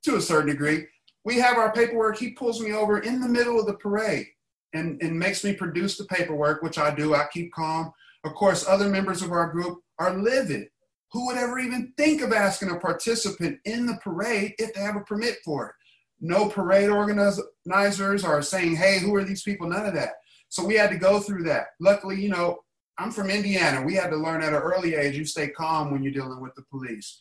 [0.03, 0.86] to a certain degree.
[1.24, 2.18] We have our paperwork.
[2.18, 4.28] He pulls me over in the middle of the parade
[4.74, 7.14] and, and makes me produce the paperwork, which I do.
[7.14, 7.91] I keep calm.
[8.24, 10.67] Of course, other members of our group are livid.
[11.11, 14.95] Who would ever even think of asking a participant in the parade if they have
[14.95, 15.76] a permit for it?
[16.22, 19.67] No parade organizers are saying, hey, who are these people?
[19.67, 20.13] None of that
[20.51, 21.67] so we had to go through that.
[21.80, 22.59] Luckily, you know,
[22.97, 23.82] I'm from Indiana.
[23.86, 26.53] We had to learn at an early age you stay calm when you're dealing with
[26.55, 27.17] the police.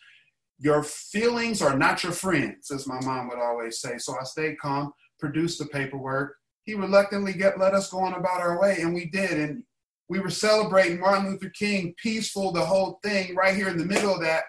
[0.59, 3.98] Your feelings are not your friends, as my mom would always say.
[3.98, 6.34] So I stayed calm, produced the paperwork.
[6.64, 9.38] He reluctantly get, let us go on about our way, and we did.
[9.38, 9.62] And
[10.11, 14.13] we were celebrating Martin Luther King, peaceful, the whole thing, right here in the middle
[14.13, 14.43] of that.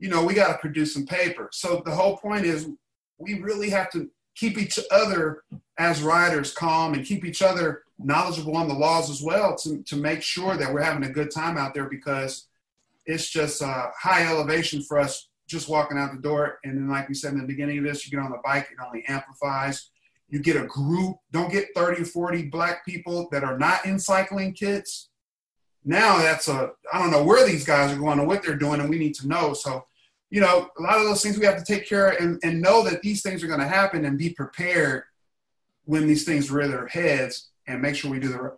[0.00, 1.48] You know, we got to produce some paper.
[1.52, 2.68] So the whole point is
[3.16, 5.44] we really have to keep each other
[5.78, 9.94] as riders calm and keep each other knowledgeable on the laws as well to, to
[9.94, 12.48] make sure that we're having a good time out there because
[13.06, 16.58] it's just a high elevation for us just walking out the door.
[16.64, 18.68] And then, like we said in the beginning of this, you get on the bike,
[18.72, 19.90] it only amplifies.
[20.28, 23.98] You get a group, don't get 30 or 40 black people that are not in
[23.98, 25.08] cycling kits.
[25.84, 28.80] Now that's a, I don't know where these guys are going or what they're doing,
[28.80, 29.54] and we need to know.
[29.54, 29.86] So,
[30.28, 32.60] you know, a lot of those things we have to take care of and, and
[32.60, 35.04] know that these things are going to happen and be prepared
[35.88, 38.56] when these things rear their heads and make sure we do the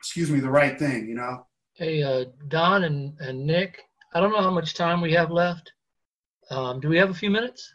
[0.00, 4.32] excuse me the right thing you know hey uh, don and, and nick i don't
[4.32, 5.72] know how much time we have left
[6.50, 7.72] um, do we have a few minutes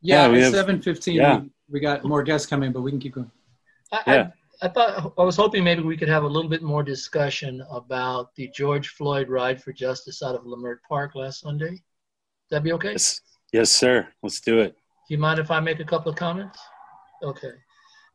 [0.00, 1.40] yeah, yeah 7.15 yeah.
[1.68, 3.30] We, we got more guests coming but we can keep going
[3.92, 4.30] I, yeah.
[4.62, 7.62] I, I thought i was hoping maybe we could have a little bit more discussion
[7.70, 11.82] about the george floyd ride for justice out of Leimert Park last sunday
[12.50, 13.20] that be okay yes.
[13.52, 14.76] yes sir let's do it
[15.08, 16.58] do you mind if i make a couple of comments
[17.22, 17.52] okay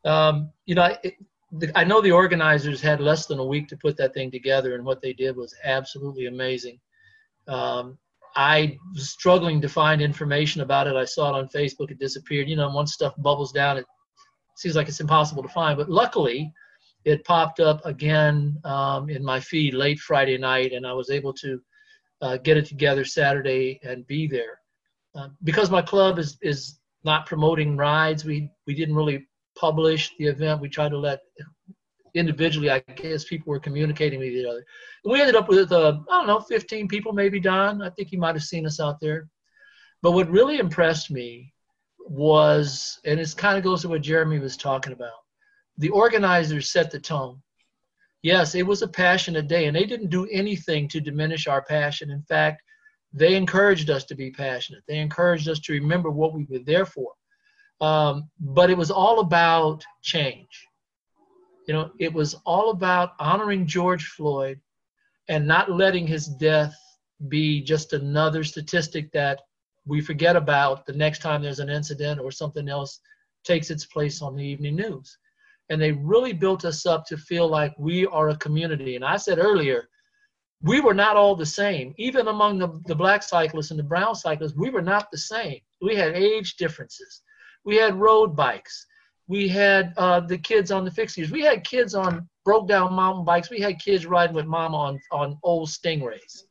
[0.05, 1.15] um, you know, it,
[1.51, 4.75] the, I know the organizers had less than a week to put that thing together,
[4.75, 6.79] and what they did was absolutely amazing.
[7.47, 7.97] Um,
[8.39, 10.95] I was struggling to find information about it.
[10.95, 11.91] I saw it on Facebook.
[11.91, 12.47] It disappeared.
[12.47, 13.85] You know, once stuff bubbles down, it
[14.55, 15.77] seems like it's impossible to find.
[15.77, 16.53] But luckily,
[17.03, 21.33] it popped up again um, in my feed late Friday night, and I was able
[21.33, 21.59] to
[22.21, 24.61] uh, get it together Saturday and be there.
[25.15, 29.27] Uh, because my club is is not promoting rides, we we didn't really
[29.57, 30.61] publish the event.
[30.61, 31.19] We tried to let
[32.14, 34.66] individually, I guess people were communicating with each other.
[35.03, 37.82] And we ended up with, uh, I don't know, 15 people maybe, Don.
[37.82, 39.28] I think you might have seen us out there.
[40.01, 41.53] But what really impressed me
[41.99, 45.12] was, and it kind of goes to what Jeremy was talking about,
[45.78, 47.41] the organizers set the tone.
[48.22, 52.12] Yes, it was a passionate day, and they didn't do anything to diminish our passion.
[52.12, 52.62] In fact,
[53.14, 54.84] they encouraged us to be passionate.
[54.88, 57.12] They encouraged us to remember what we were there for.
[57.82, 60.68] Um, but it was all about change.
[61.70, 64.59] You know, it was all about honoring George Floyd
[65.28, 66.76] and not letting his death
[67.28, 69.39] be just another statistic that
[69.86, 73.01] we forget about the next time there's an incident or something else
[73.43, 75.15] takes its place on the evening news.
[75.70, 78.95] And they really built us up to feel like we are a community.
[78.95, 79.89] And I said earlier,
[80.63, 81.93] we were not all the same.
[81.99, 85.59] Even among the, the black cyclists and the brown cyclists, we were not the same.
[85.84, 87.22] We had age differences.
[87.63, 88.88] We had road bikes.
[89.30, 91.30] We had uh, the kids on the fixies.
[91.30, 93.51] We had kids on broke down mountain bikes.
[93.51, 96.43] We had kids riding with mama on, on old Stingrays.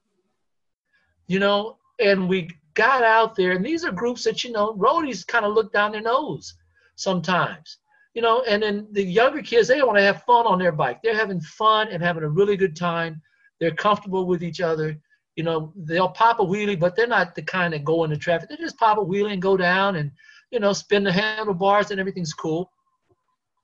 [1.26, 5.26] You know, and we got out there, and these are groups that, you know, roadies
[5.26, 6.54] kind of look down their nose
[6.94, 7.78] sometimes.
[8.14, 11.00] You know, and then the younger kids, they want to have fun on their bike.
[11.02, 13.20] They're having fun and having a really good time
[13.60, 14.96] they're comfortable with each other.
[15.36, 18.48] You know, they'll pop a wheelie, but they're not the kind that go into traffic.
[18.48, 20.10] They just pop a wheelie and go down and,
[20.50, 22.70] you know, spin the handlebars and everything's cool.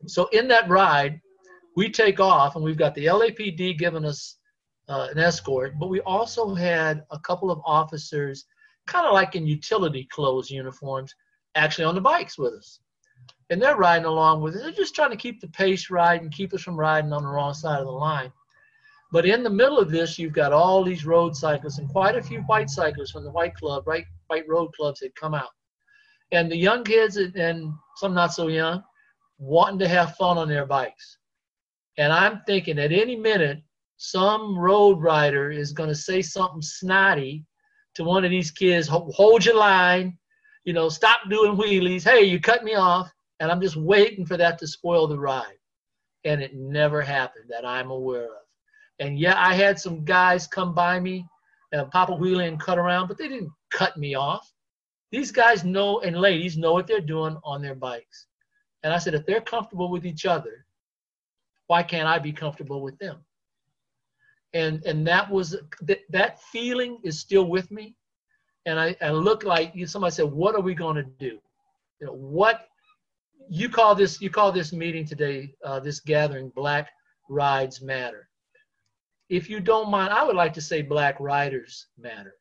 [0.07, 1.20] So in that ride,
[1.76, 4.37] we take off and we've got the LAPD giving us
[4.89, 8.45] uh, an escort, but we also had a couple of officers,
[8.87, 11.14] kind of like in utility clothes uniforms,
[11.55, 12.80] actually on the bikes with us.
[13.51, 14.62] And they're riding along with us.
[14.62, 17.28] They're just trying to keep the pace right and keep us from riding on the
[17.28, 18.32] wrong side of the line.
[19.12, 22.22] But in the middle of this, you've got all these road cyclists and quite a
[22.22, 24.05] few white cyclists from the white club, right?
[24.26, 25.51] White road clubs had come out.
[26.35, 28.82] And the young kids and some not so young
[29.39, 31.18] wanting to have fun on their bikes.
[31.97, 33.62] And I'm thinking at any minute,
[33.97, 37.45] some road rider is going to say something snotty
[37.95, 40.18] to one of these kids, hold your line,
[40.64, 42.03] you know, stop doing wheelies.
[42.03, 43.09] Hey, you cut me off.
[43.39, 45.59] And I'm just waiting for that to spoil the ride.
[46.24, 48.43] And it never happened that I'm aware of.
[48.99, 51.26] And yeah, I had some guys come by me
[51.70, 54.51] and pop a wheelie and cut around, but they didn't cut me off.
[55.15, 58.27] These guys know and ladies know what they're doing on their bikes.
[58.83, 60.67] And I said, if they're comfortable with each other,
[61.69, 63.19] why can't I be comfortable with them?
[64.53, 67.97] And and that was that that feeling is still with me.
[68.67, 71.39] And I, I look like somebody said, what are we going to do?
[72.01, 72.69] You know, what
[73.49, 76.91] you call this you call this meeting today, uh, this gathering, Black
[77.29, 78.29] Rides Matter
[79.29, 82.35] if you don't mind, I would like to say black riders matter.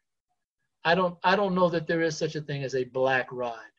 [0.86, 3.74] I don't I don't know that there is such a thing as a black ride,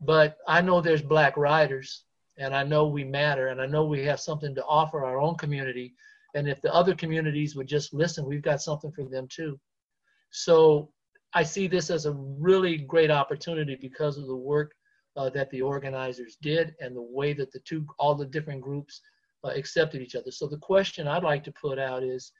[0.00, 2.04] but I know there's black riders,
[2.38, 5.36] and I know we matter, and I know we have something to offer our own
[5.36, 5.94] community.
[6.34, 9.58] And if the other communities would just listen, we've got something for them too.
[10.30, 10.90] So
[11.34, 14.72] I see this as a really great opportunity because of the work
[15.16, 19.00] uh, that the organizers did and the way that the two all the different groups
[19.44, 20.30] uh, accepted each other.
[20.30, 22.32] So the question I'd like to put out is,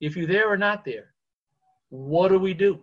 [0.00, 1.14] if you're there or not there,
[1.90, 2.82] what do we do?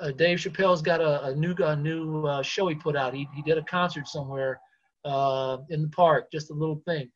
[0.00, 3.14] Uh, Dave Chappelle's got a, a new a new uh, show he put out.
[3.14, 4.60] He, he did a concert somewhere
[5.04, 7.10] uh, in the park, just a little thing.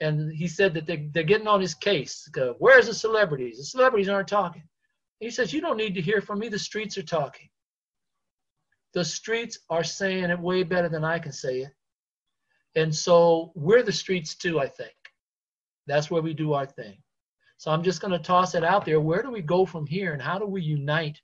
[0.00, 2.28] And he said that they, they're getting on his case.
[2.58, 3.58] Where's the celebrities?
[3.58, 4.64] The celebrities aren't talking.
[5.20, 6.48] He says, You don't need to hear from me.
[6.48, 7.48] The streets are talking.
[8.92, 11.72] The streets are saying it way better than I can say it.
[12.74, 14.94] And so we're the streets too, I think.
[15.86, 16.98] That's where we do our thing.
[17.58, 19.00] So I'm just going to toss it out there.
[19.00, 21.20] Where do we go from here and how do we unite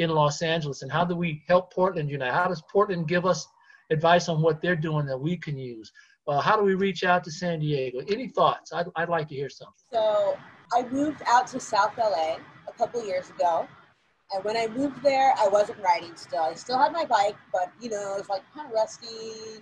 [0.00, 2.32] in Los Angeles and how do we help Portland unite?
[2.32, 3.46] How does Portland give us
[3.90, 5.92] advice on what they're doing that we can use?
[6.26, 8.00] Uh, how do we reach out to San Diego?
[8.08, 8.72] Any thoughts?
[8.72, 9.68] I'd, I'd like to hear some.
[9.92, 10.38] So
[10.72, 12.36] I moved out to South LA
[12.68, 13.66] a couple years ago.
[14.32, 16.42] And when I moved there, I wasn't riding still.
[16.42, 19.60] I still had my bike, but you know, it was like kind of rusty,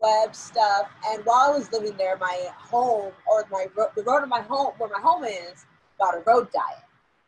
[0.00, 0.88] web stuff.
[1.10, 3.66] And while I was living there, my home or my
[3.96, 5.66] the road of my home where my home is
[5.98, 6.84] got a road diet.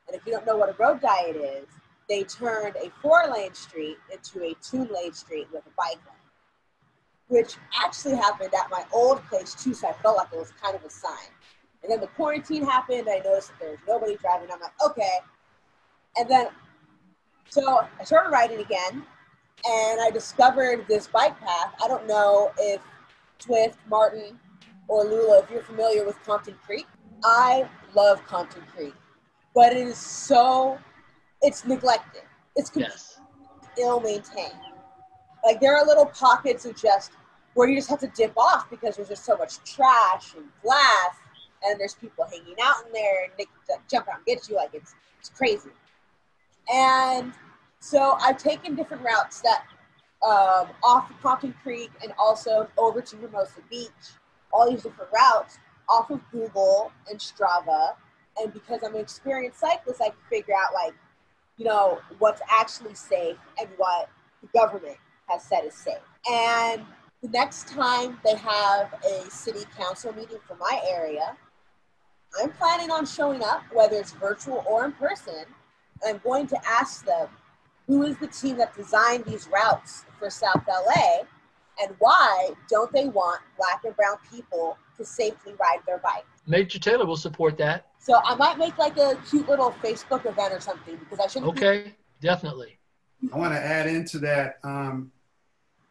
[0.06, 1.66] And if you don't know what a road diet is,
[2.10, 6.28] they turned a four lane street into a two lane street with a bike lane,
[7.28, 9.72] which actually happened at my old place too.
[9.72, 11.30] So I felt like it was kind of a sign.
[11.82, 13.08] And then the quarantine happened.
[13.08, 14.48] I noticed that there was nobody driving.
[14.52, 15.18] I'm like, okay.
[16.18, 16.48] And then,
[17.48, 19.04] so I started riding again
[19.64, 21.74] and I discovered this bike path.
[21.82, 22.80] I don't know if
[23.38, 24.38] Swift, Martin,
[24.88, 26.86] or Lula, if you're familiar with Compton Creek.
[27.24, 28.94] I love Compton Creek,
[29.54, 30.78] but it is so,
[31.42, 32.22] it's neglected.
[32.56, 33.20] It's yes.
[33.78, 34.52] ill maintained.
[35.44, 37.12] Like there are little pockets of just
[37.54, 41.16] where you just have to dip off because there's just so much trash and glass,
[41.64, 43.46] and there's people hanging out in there and they
[43.90, 44.56] jump out and get you.
[44.56, 45.70] Like it's it's crazy.
[46.72, 47.32] And
[47.80, 49.64] so I've taken different routes that
[50.22, 53.88] um, off of Compton Creek and also over to Hermosa Beach,
[54.52, 57.94] all these different routes off of Google and Strava.
[58.38, 60.94] And because I'm an experienced cyclist, I can figure out like,
[61.60, 64.08] you know, what's actually safe and what
[64.40, 64.96] the government
[65.28, 65.98] has said is safe.
[66.28, 66.82] And
[67.22, 71.36] the next time they have a city council meeting for my area,
[72.42, 75.44] I'm planning on showing up, whether it's virtual or in person.
[76.06, 77.28] I'm going to ask them
[77.86, 81.24] who is the team that designed these routes for South LA
[81.82, 86.24] And why don't they want black and brown people to safely ride their bike?
[86.46, 87.89] Major Taylor will support that.
[88.00, 91.52] So I might make like a cute little Facebook event or something because I shouldn't.
[91.52, 92.78] Okay, definitely.
[93.32, 94.58] I want to add into that.
[94.64, 95.12] Um,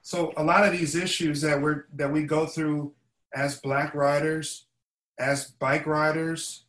[0.01, 2.93] so a lot of these issues that we're that we go through
[3.35, 4.65] as black riders,
[5.19, 6.65] as bike riders,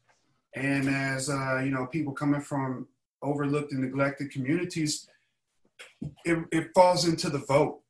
[0.54, 2.86] and as uh, you know people coming from
[3.22, 5.08] overlooked and neglected communities,
[6.26, 7.80] it, it falls into the vote.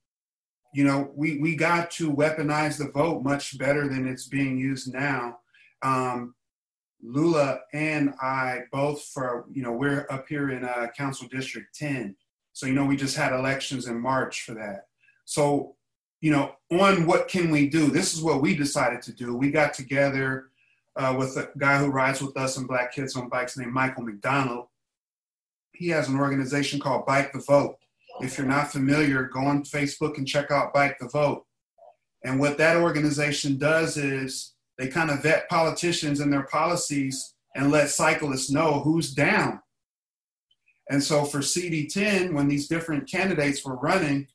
[0.72, 4.92] You know, we we got to weaponize the vote much better than it's being used
[4.94, 5.40] now.
[5.82, 6.34] Um,
[7.02, 12.16] Lula and I both for you know we're up here in uh, Council District 10,
[12.52, 14.86] so you know we just had elections in March for that.
[15.24, 15.76] So
[16.20, 17.88] you know on what can we do?
[17.88, 19.34] This is what we decided to do.
[19.34, 20.50] We got together
[20.96, 24.04] uh, with a guy who rides with us and Black Kids on Bikes named Michael
[24.04, 24.66] McDonald.
[25.72, 27.76] He has an organization called Bike the Vote.
[28.20, 31.46] If you're not familiar, go on Facebook and check out Bike the Vote.
[32.22, 37.70] And what that organization does is they kind of vet politicians and their policies and
[37.70, 39.60] let cyclists know who's down.
[40.88, 44.26] And so for CD10, when these different candidates were running,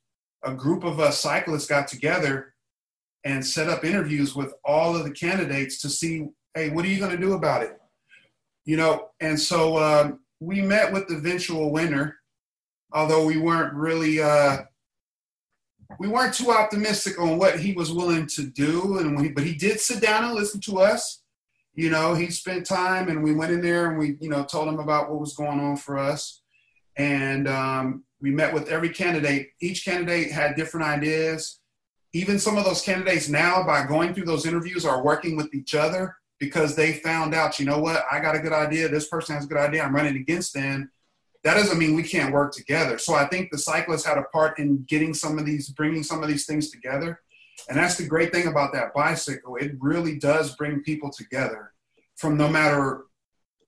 [0.44, 2.54] a group of us cyclists got together
[3.24, 7.00] and set up interviews with all of the candidates to see, hey, what are you
[7.00, 7.80] going to do about it?
[8.66, 12.18] You know, and so um, we met with the eventual winner,
[12.94, 14.60] although we weren't really uh,
[16.00, 19.54] we weren't too optimistic on what he was willing to do, and we, but he
[19.54, 21.22] did sit down and listen to us.
[21.74, 24.68] You know, he spent time, and we went in there and we, you know, told
[24.68, 26.42] him about what was going on for us,
[26.98, 29.50] and um, we met with every candidate.
[29.62, 31.60] Each candidate had different ideas.
[32.14, 35.76] Even some of those candidates now, by going through those interviews, are working with each
[35.76, 38.88] other because they found out, you know what, I got a good idea.
[38.88, 39.84] This person has a good idea.
[39.84, 40.92] I'm running against them
[41.46, 42.98] that doesn't mean we can't work together.
[42.98, 46.24] So I think the cyclists had a part in getting some of these, bringing some
[46.24, 47.22] of these things together.
[47.70, 49.56] And that's the great thing about that bicycle.
[49.56, 51.72] It really does bring people together
[52.16, 53.04] from no matter,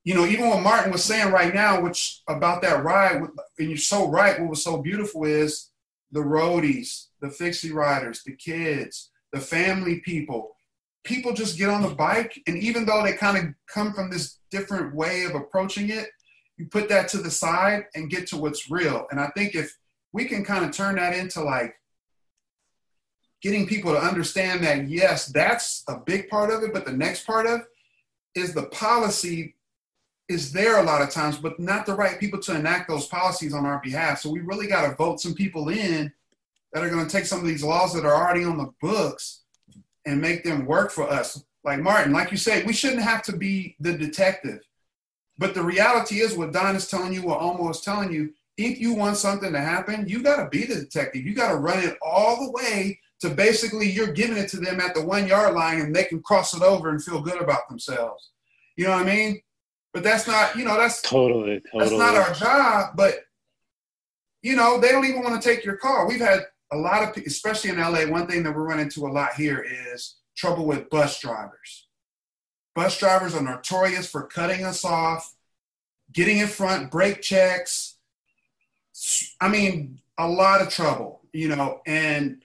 [0.04, 3.22] you know, even what Martin was saying right now, which about that ride,
[3.60, 5.70] and you're so right, what was so beautiful is
[6.12, 10.56] the roadies, the fixie riders, the kids, the family people.
[11.04, 14.40] People just get on the bike, and even though they kind of come from this
[14.50, 16.08] different way of approaching it,
[16.58, 19.06] you put that to the side and get to what's real.
[19.12, 19.76] And I think if
[20.12, 21.76] we can kind of turn that into like
[23.42, 27.26] getting people to understand that yes, that's a big part of it, but the next
[27.26, 27.62] part of
[28.36, 29.56] is the policy
[30.28, 33.54] is there a lot of times, but not the right people to enact those policies
[33.54, 34.20] on our behalf.
[34.20, 36.12] So we really got to vote some people in
[36.74, 39.44] that are going to take some of these laws that are already on the books
[40.06, 41.44] and make them work for us.
[41.64, 44.67] Like Martin, like you say, we shouldn't have to be the detective.
[45.38, 48.80] But the reality is, what Don is telling you, what Omo is telling you, if
[48.80, 51.24] you want something to happen, you got to be the detective.
[51.24, 54.80] You got to run it all the way to basically you're giving it to them
[54.80, 57.70] at the one yard line and they can cross it over and feel good about
[57.70, 58.32] themselves.
[58.76, 59.42] You know what I mean?
[59.94, 61.90] But that's not, you know, that's totally, totally.
[61.90, 62.96] That's not our job.
[62.96, 63.20] But,
[64.42, 66.08] you know, they don't even want to take your car.
[66.08, 69.10] We've had a lot of, especially in LA, one thing that we're running into a
[69.10, 71.87] lot here is trouble with bus drivers
[72.78, 75.34] Bus drivers are notorious for cutting us off,
[76.14, 77.96] getting in front, brake checks.
[79.42, 81.82] I mean, a lot of trouble, you know.
[81.88, 82.44] And,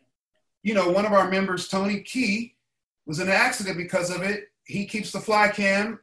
[0.63, 2.55] you know, one of our members, Tony Key,
[3.05, 4.45] was in an accident because of it.
[4.65, 6.01] He keeps the fly cam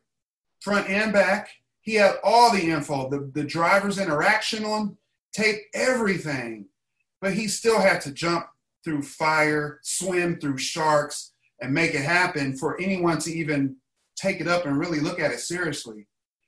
[0.59, 1.49] front and back.
[1.81, 4.95] He had all the info, the, the driver's interaction on
[5.33, 6.67] tape, everything.
[7.19, 8.45] But he still had to jump
[8.83, 13.77] through fire, swim through sharks, and make it happen for anyone to even
[14.19, 16.07] take it up and really look at it seriously.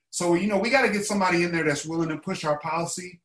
[0.09, 2.59] So, you know, we got to get somebody in there that's willing to push our
[2.59, 3.21] policy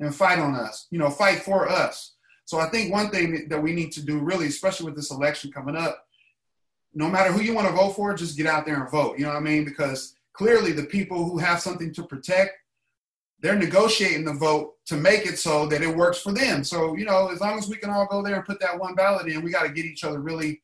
[0.00, 2.14] and fight on us, you know, fight for us.
[2.44, 5.52] So I think one thing that we need to do really, especially with this election
[5.52, 6.04] coming up,
[6.92, 9.16] no matter who you want to vote for, just get out there and vote.
[9.16, 9.64] You know what I mean?
[9.64, 12.52] Because clearly the people who have something to protect,
[13.40, 16.64] they're negotiating the vote to make it so that it works for them.
[16.64, 18.94] So, you know, as long as we can all go there and put that one
[18.94, 20.62] ballot in, we got to get each other really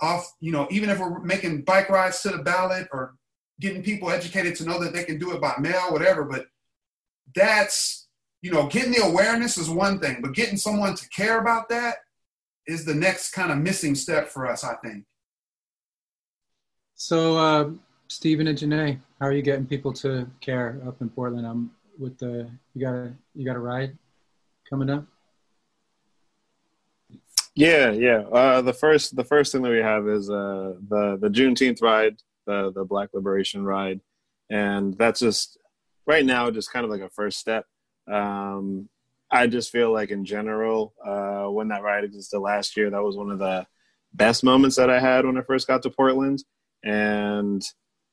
[0.00, 3.14] off, you know, even if we're making bike rides to the ballot or
[3.60, 6.24] getting people educated to know that they can do it by mail, whatever.
[6.24, 6.46] But
[7.34, 8.08] that's,
[8.42, 11.96] you know, getting the awareness is one thing, but getting someone to care about that
[12.66, 15.04] is the next kind of missing step for us, I think.
[16.94, 17.70] So, uh,
[18.08, 21.46] Stephen and Janae, how are you getting people to care up in Portland?
[21.46, 23.96] I'm with the you got a you got a ride
[24.68, 25.04] coming up.
[27.54, 28.20] Yeah, yeah.
[28.32, 32.16] Uh, the first the first thing that we have is uh, the the Juneteenth ride,
[32.46, 34.00] the the Black Liberation ride,
[34.50, 35.58] and that's just
[36.06, 37.64] right now just kind of like a first step.
[38.10, 38.88] Um,
[39.30, 43.16] I just feel like in general, uh, when that ride existed last year, that was
[43.16, 43.66] one of the
[44.14, 46.42] best moments that I had when I first got to Portland,
[46.84, 47.62] and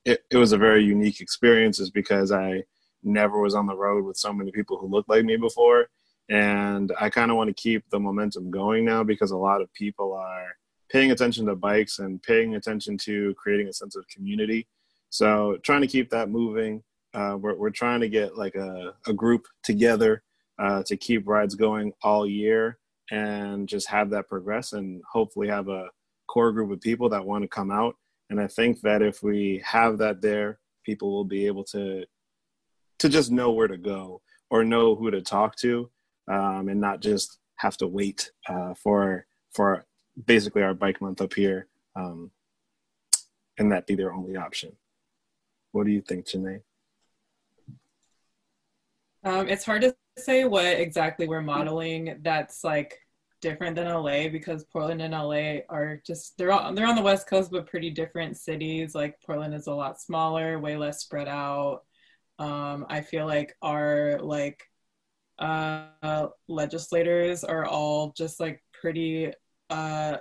[0.05, 2.63] it, it was a very unique experience, is because I
[3.03, 5.87] never was on the road with so many people who looked like me before,
[6.29, 9.73] and I kind of want to keep the momentum going now because a lot of
[9.73, 10.55] people are
[10.89, 14.67] paying attention to bikes and paying attention to creating a sense of community.
[15.09, 16.83] So trying to keep that moving.
[17.13, 20.23] Uh, we're, we're trying to get like a, a group together
[20.59, 22.77] uh, to keep rides going all year
[23.11, 25.89] and just have that progress and hopefully have a
[26.27, 27.95] core group of people that want to come out.
[28.29, 32.05] And I think that if we have that there, people will be able to
[32.99, 35.89] to just know where to go or know who to talk to
[36.27, 39.85] um, and not just have to wait uh, for for
[40.25, 42.31] basically our bike month up here um,
[43.57, 44.73] and that be their only option.
[45.71, 46.61] What do you think, Janae?
[49.23, 52.97] Um, it's hard to say what exactly we're modeling that's like
[53.41, 57.27] different than LA because Portland and LA are just they're all, they're on the west
[57.27, 58.95] coast but pretty different cities.
[58.95, 61.81] Like Portland is a lot smaller, way less spread out.
[62.39, 64.63] Um, I feel like our like
[65.39, 69.31] uh, legislators are all just like pretty
[69.69, 70.17] uh,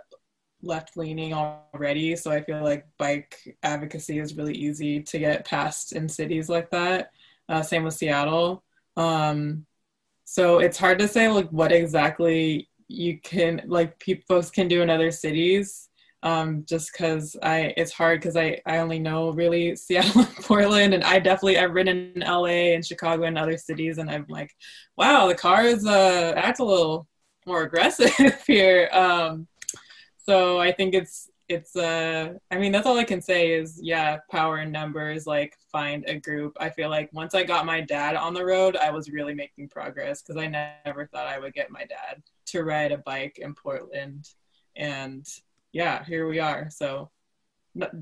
[0.63, 2.17] left leaning already.
[2.17, 6.71] So I feel like bike advocacy is really easy to get passed in cities like
[6.71, 7.11] that.
[7.49, 8.65] Uh, same with Seattle.
[8.97, 9.67] Um,
[10.25, 14.83] so it's hard to say like what exactly you can like people folks can do
[14.83, 15.89] in other cities
[16.27, 20.93] um, just because I it's hard because I I only know really Seattle and Portland,
[20.93, 24.53] and I definitely I've ridden in LA and Chicago and other cities, and I'm like,
[24.97, 27.07] wow, the cars uh, act a little
[27.47, 28.13] more aggressive
[28.47, 28.89] here.
[28.93, 29.47] Um,
[30.19, 34.19] so I think it's it's uh I mean that's all I can say is yeah,
[34.29, 36.57] power in numbers, like find a group.
[36.59, 39.69] I feel like once I got my dad on the road, I was really making
[39.69, 43.55] progress because I never thought I would get my dad to ride a bike in
[43.55, 44.29] Portland
[44.75, 45.25] and
[45.77, 46.69] yeah, here we are.
[46.71, 47.11] So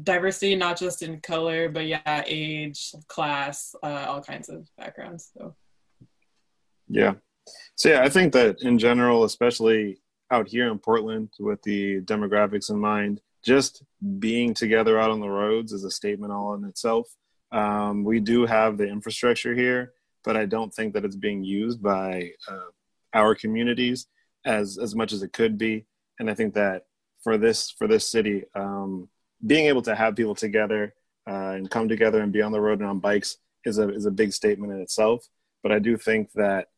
[0.05, 5.33] diversity, not just in color, but yeah, age, class, uh, all kinds of backgrounds.
[5.37, 5.57] So
[6.89, 7.15] yeah.
[7.75, 9.99] So yeah, I think that in general, especially
[10.31, 13.83] out here in Portland with the demographics in mind, just
[14.21, 17.09] being together out on the roads is a statement all in itself.
[17.51, 21.83] Um, we do have the infrastructure here, but I don't think that it's being used
[21.83, 22.71] by uh,
[23.13, 24.07] our communities
[24.47, 25.87] as as much as it could be.
[26.21, 26.85] And I think that
[27.25, 28.45] for this for this city.
[28.55, 29.09] Um,
[29.45, 30.95] being able to have people together
[31.29, 34.07] uh, and come together and be on the road and on bikes is a is
[34.07, 35.27] a big statement in itself.
[35.63, 36.69] But I do think that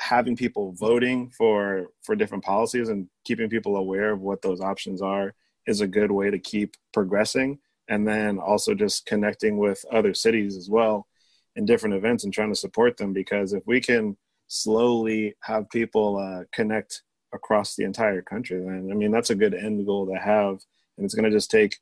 [0.00, 5.00] having people voting for for different policies and keeping people aware of what those options
[5.00, 5.34] are
[5.66, 7.58] is a good way to keep progressing
[7.88, 11.06] and then also just connecting with other cities as well
[11.54, 14.16] in different events and trying to support them because if we can
[14.48, 17.02] slowly have people uh, connect
[17.32, 18.58] across the entire country.
[18.58, 20.60] And I mean, that's a good end goal to have.
[20.96, 21.78] And it's going to just take,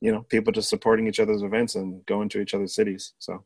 [0.00, 3.14] you know, people just supporting each other's events and going to each other's cities.
[3.18, 3.44] So,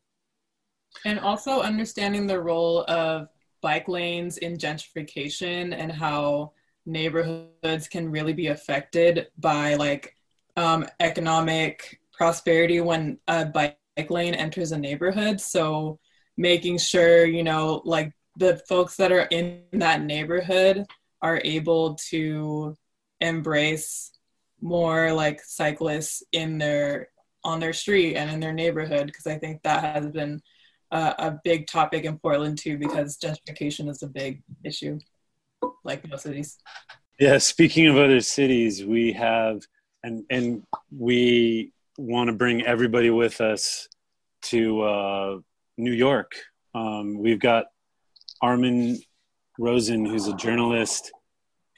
[1.05, 3.27] and also understanding the role of
[3.61, 6.51] bike lanes in gentrification and how
[6.85, 10.15] neighborhoods can really be affected by like
[10.57, 13.77] um, economic prosperity when a bike
[14.09, 15.41] lane enters a neighborhood.
[15.41, 15.99] So,
[16.35, 20.85] making sure, you know, like the folks that are in that neighborhood
[21.21, 22.75] are able to
[23.21, 24.11] embrace
[24.61, 27.09] more like cyclists in their
[27.43, 30.41] on their street and in their neighborhood because I think that has been
[30.91, 34.99] uh, a big topic in Portland too because gentrification is a big issue,
[35.83, 36.57] like most cities.
[37.19, 39.61] Yeah, speaking of other cities, we have
[40.03, 40.63] and and
[40.95, 43.87] we want to bring everybody with us
[44.43, 45.37] to uh,
[45.77, 46.31] New York.
[46.75, 47.65] Um, we've got
[48.43, 48.99] Armin
[49.57, 51.13] Rosen, who's a journalist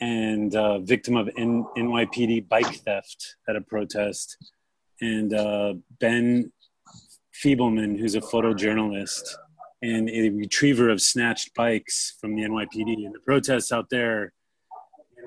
[0.02, 4.36] and uh, victim of N- NYPD bike theft at a protest,
[5.00, 6.52] and uh, Ben
[7.34, 9.36] Feebleman, who's a photojournalist
[9.84, 13.06] and a retriever of snatched bikes from the NYPD.
[13.06, 14.34] And the protests out there,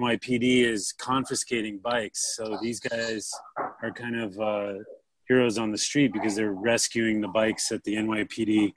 [0.00, 2.34] NYPD is confiscating bikes.
[2.36, 3.30] So these guys
[3.80, 4.72] are kind of uh,
[5.28, 8.72] heroes on the street because they're rescuing the bikes that the NYPD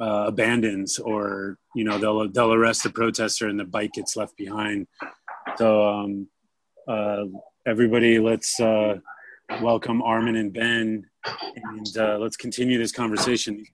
[0.00, 4.36] uh, abandons or you know they'll they'll arrest the protester and the bike gets left
[4.36, 4.86] behind.
[5.56, 6.28] So um,
[6.86, 7.24] uh,
[7.66, 8.98] everybody let's uh,
[9.60, 11.04] welcome armin and ben.
[11.54, 13.64] And uh, let's continue this conversation.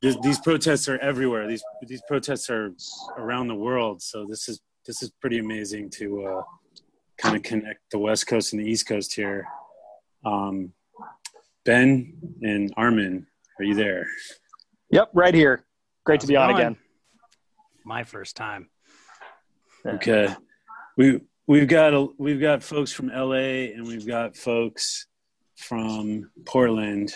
[0.00, 1.46] These, these protests are everywhere.
[1.46, 2.72] These these protests are
[3.16, 4.02] around the world.
[4.02, 6.42] So this is this is pretty amazing to uh,
[7.18, 9.46] kind of connect the west coast and the east coast here.
[10.24, 10.72] Um,
[11.64, 13.26] ben and armin
[13.58, 14.06] are you there
[14.92, 15.64] Yep, right here.
[16.04, 16.76] Great How's to be on again.
[17.82, 18.68] my first time.
[19.86, 20.28] Okay,
[20.98, 25.06] we we've got a, we've got folks from LA and we've got folks
[25.56, 27.14] from Portland,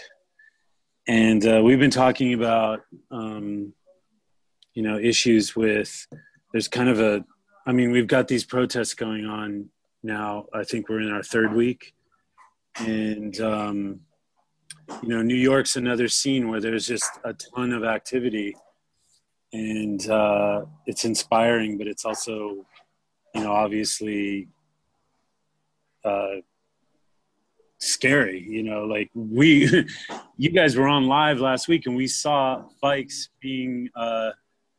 [1.07, 2.81] and uh, we've been talking about
[3.11, 3.74] um,
[4.73, 6.07] you know issues with.
[6.53, 7.27] There's kind of a,
[7.66, 9.69] I mean, we've got these protests going on
[10.03, 10.47] now.
[10.55, 11.93] I think we're in our third week,
[12.78, 14.01] and um,
[15.02, 18.56] you know, New York's another scene where there's just a ton of activity,
[19.52, 22.64] and uh, it's inspiring, but it's also,
[23.34, 24.48] you know, obviously
[26.04, 26.36] uh,
[27.78, 28.40] scary.
[28.48, 29.86] You know, like we,
[30.36, 34.30] you guys were on live last week, and we saw bikes being uh,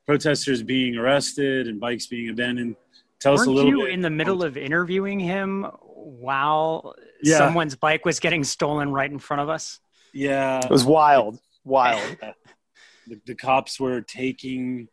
[0.05, 2.75] protesters being arrested and bikes being abandoned.
[3.19, 3.93] Tell Weren't us a little you bit.
[3.93, 6.93] in the middle of interviewing him while
[7.23, 7.39] Yeah.
[7.39, 9.79] someone's bike was getting stolen right in front of us?
[10.17, 12.17] Yeah, It was wild, wild.
[13.07, 14.87] the, the cops were taking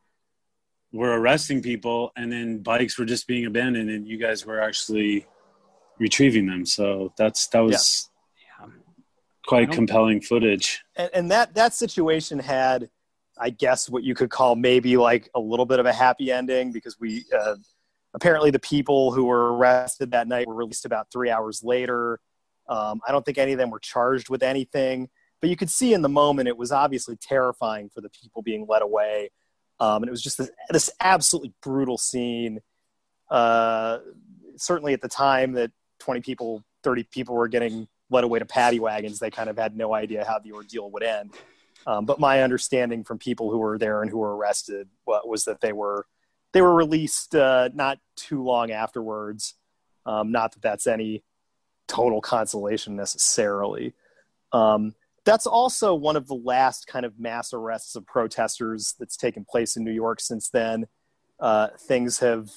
[0.92, 5.26] were arresting people and then bikes were just being abandoned and you guys were actually
[5.98, 6.66] retrieving them.
[6.66, 8.66] So that's that was Yeah.
[9.46, 10.84] quite compelling footage.
[10.94, 12.90] And, and that that situation had
[13.36, 16.70] i guess what you could call maybe like a little bit of a happy ending
[16.70, 17.56] because we uh,
[18.14, 22.20] apparently the people who were arrested that night were released about three hours later
[22.68, 25.08] um, i don't think any of them were charged with anything
[25.44, 28.64] but you could see in the moment it was obviously terrifying for the people being
[28.66, 29.28] led away.
[29.78, 32.60] Um, and it was just this, this absolutely brutal scene.
[33.30, 33.98] Uh,
[34.56, 38.80] certainly at the time that 20 people 30 people were getting led away to paddy
[38.80, 41.34] wagons they kind of had no idea how the ordeal would end.
[41.86, 45.44] Um, but my understanding from people who were there and who were arrested wa- was
[45.44, 46.06] that they were
[46.54, 49.56] they were released uh, not too long afterwards.
[50.06, 51.22] Um, not that that's any
[51.88, 53.92] total consolation necessarily
[54.52, 54.94] um,
[55.24, 59.76] that's also one of the last kind of mass arrests of protesters that's taken place
[59.76, 60.86] in new york since then
[61.40, 62.50] uh, things have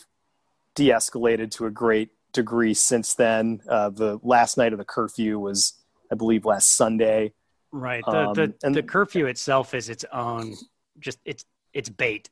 [0.75, 3.59] de-escalated to a great degree since then.
[3.67, 5.73] Uh, the last night of the curfew was,
[6.11, 7.33] I believe, last Sunday.
[7.71, 8.03] Right.
[8.05, 10.53] The, Um, the, and- the curfew itself is its own,
[10.99, 11.43] just it's
[11.73, 12.29] it's bait,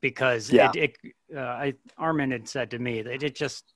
[0.00, 0.70] because Yeah.
[0.74, 3.74] it, it uh, I Armin had said to me that it just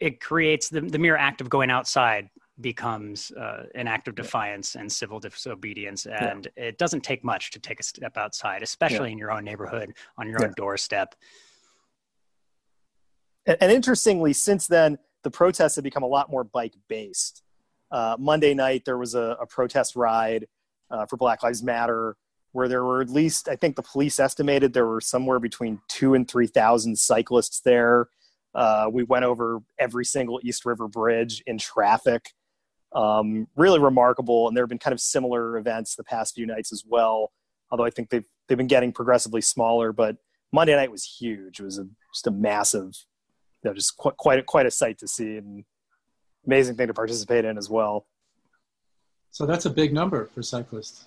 [0.00, 2.28] it creates the the mere act of going outside
[2.60, 7.58] becomes uh, an act of defiance and civil disobedience, and it doesn't take much to
[7.58, 10.46] take a step outside, especially in your own neighborhood on your Yeah.
[10.46, 11.14] own doorstep.
[13.46, 17.42] And, and interestingly, since then, the protests have become a lot more bike based.
[17.90, 20.46] Uh, Monday night, there was a, a protest ride
[20.90, 22.16] uh, for Black Lives Matter
[22.52, 26.14] where there were at least, I think the police estimated there were somewhere between two
[26.14, 28.08] and 3,000 cyclists there.
[28.54, 32.30] Uh, we went over every single East River Bridge in traffic.
[32.94, 34.48] Um, really remarkable.
[34.48, 37.32] And there have been kind of similar events the past few nights as well,
[37.70, 39.92] although I think they've, they've been getting progressively smaller.
[39.92, 40.16] But
[40.52, 41.60] Monday night was huge.
[41.60, 42.92] It was a, just a massive
[43.62, 45.64] you know, just quite quite a, quite a sight to see and
[46.46, 48.06] amazing thing to participate in as well.
[49.30, 51.06] So that's a big number for cyclists.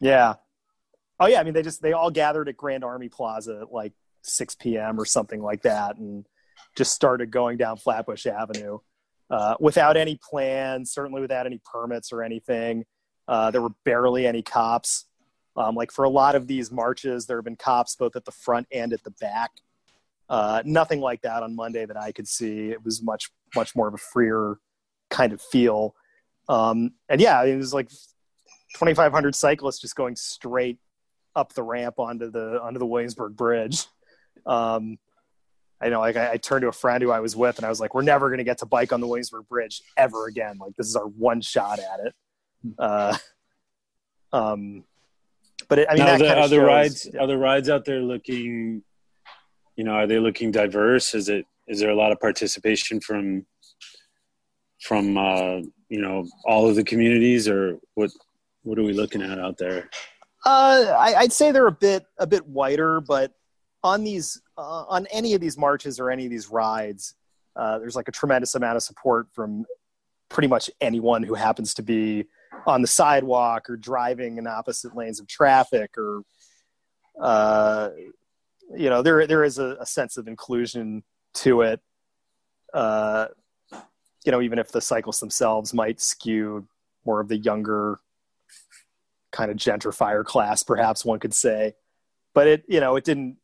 [0.00, 0.34] Yeah.
[1.20, 3.92] Oh yeah, I mean they just they all gathered at Grand Army Plaza at like
[4.22, 5.00] 6 p.m.
[5.00, 6.26] or something like that, and
[6.76, 8.78] just started going down Flatbush Avenue
[9.30, 12.84] uh, without any plans, certainly without any permits or anything.
[13.26, 15.06] Uh, there were barely any cops.
[15.56, 18.30] Um, like for a lot of these marches, there have been cops both at the
[18.30, 19.50] front and at the back.
[20.28, 22.68] Uh, nothing like that on Monday that I could see.
[22.68, 24.58] It was much much more of a freer
[25.08, 25.94] kind of feel.
[26.48, 30.78] Um, and yeah, it was like 2,500 cyclists just going straight
[31.34, 33.86] up the ramp onto the onto the Williamsburg Bridge.
[34.44, 34.98] Um,
[35.80, 37.68] I know, like I, I turned to a friend who I was with, and I
[37.68, 40.56] was like, "We're never going to get to bike on the Williamsburg Bridge ever again.
[40.58, 42.14] Like this is our one shot at it."
[42.78, 43.16] Uh,
[44.32, 44.84] um,
[45.68, 47.20] but it, I mean, now that the other shows- rides yeah.
[47.20, 48.82] are the rides out there looking
[49.76, 53.44] you know are they looking diverse is it is there a lot of participation from
[54.80, 55.56] from uh
[55.88, 58.10] you know all of the communities or what
[58.62, 59.88] what are we looking at out there
[60.44, 63.32] Uh, I, I'd say they're a bit a bit whiter, but
[63.86, 67.14] on these uh, on any of these marches or any of these rides,
[67.54, 69.64] uh, there's like a tremendous amount of support from
[70.28, 72.24] pretty much anyone who happens to be
[72.66, 76.22] on the sidewalk or driving in opposite lanes of traffic, or
[77.20, 77.90] uh,
[78.76, 81.04] you know, there there is a, a sense of inclusion
[81.34, 81.80] to it.
[82.74, 83.28] Uh,
[84.24, 86.66] you know, even if the cyclists themselves might skew
[87.04, 88.00] more of the younger
[89.30, 91.74] kind of gentrifier class, perhaps one could say.
[92.34, 93.36] But it, you know, it didn't,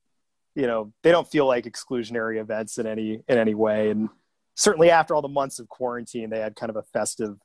[0.55, 3.91] you know, they don't feel like exclusionary events in any in any way.
[3.91, 4.09] And
[4.55, 7.39] certainly after all the months of quarantine, they had kind of a festive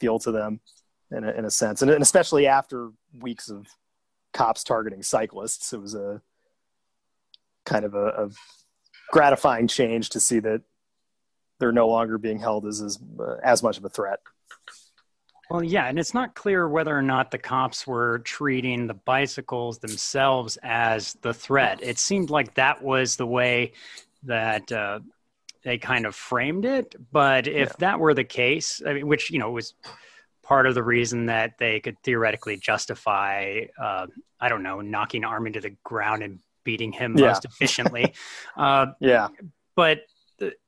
[0.00, 0.60] feel to them,
[1.10, 2.90] in a, in a sense, and, and especially after
[3.20, 3.66] weeks of
[4.32, 6.22] cops targeting cyclists, it was a
[7.64, 8.30] kind of a, a
[9.10, 10.62] gratifying change to see that
[11.60, 14.20] they're no longer being held as as, uh, as much of a threat.
[15.52, 19.80] Well, yeah, and it's not clear whether or not the cops were treating the bicycles
[19.80, 21.80] themselves as the threat.
[21.82, 23.72] It seemed like that was the way
[24.22, 25.00] that uh,
[25.62, 26.94] they kind of framed it.
[27.12, 27.74] But if yeah.
[27.80, 29.74] that were the case, I mean, which you know was
[30.42, 34.06] part of the reason that they could theoretically justify, uh,
[34.40, 37.26] I don't know, knocking Armin to the ground and beating him yeah.
[37.26, 38.14] most efficiently.
[38.56, 39.28] uh, yeah,
[39.76, 40.00] but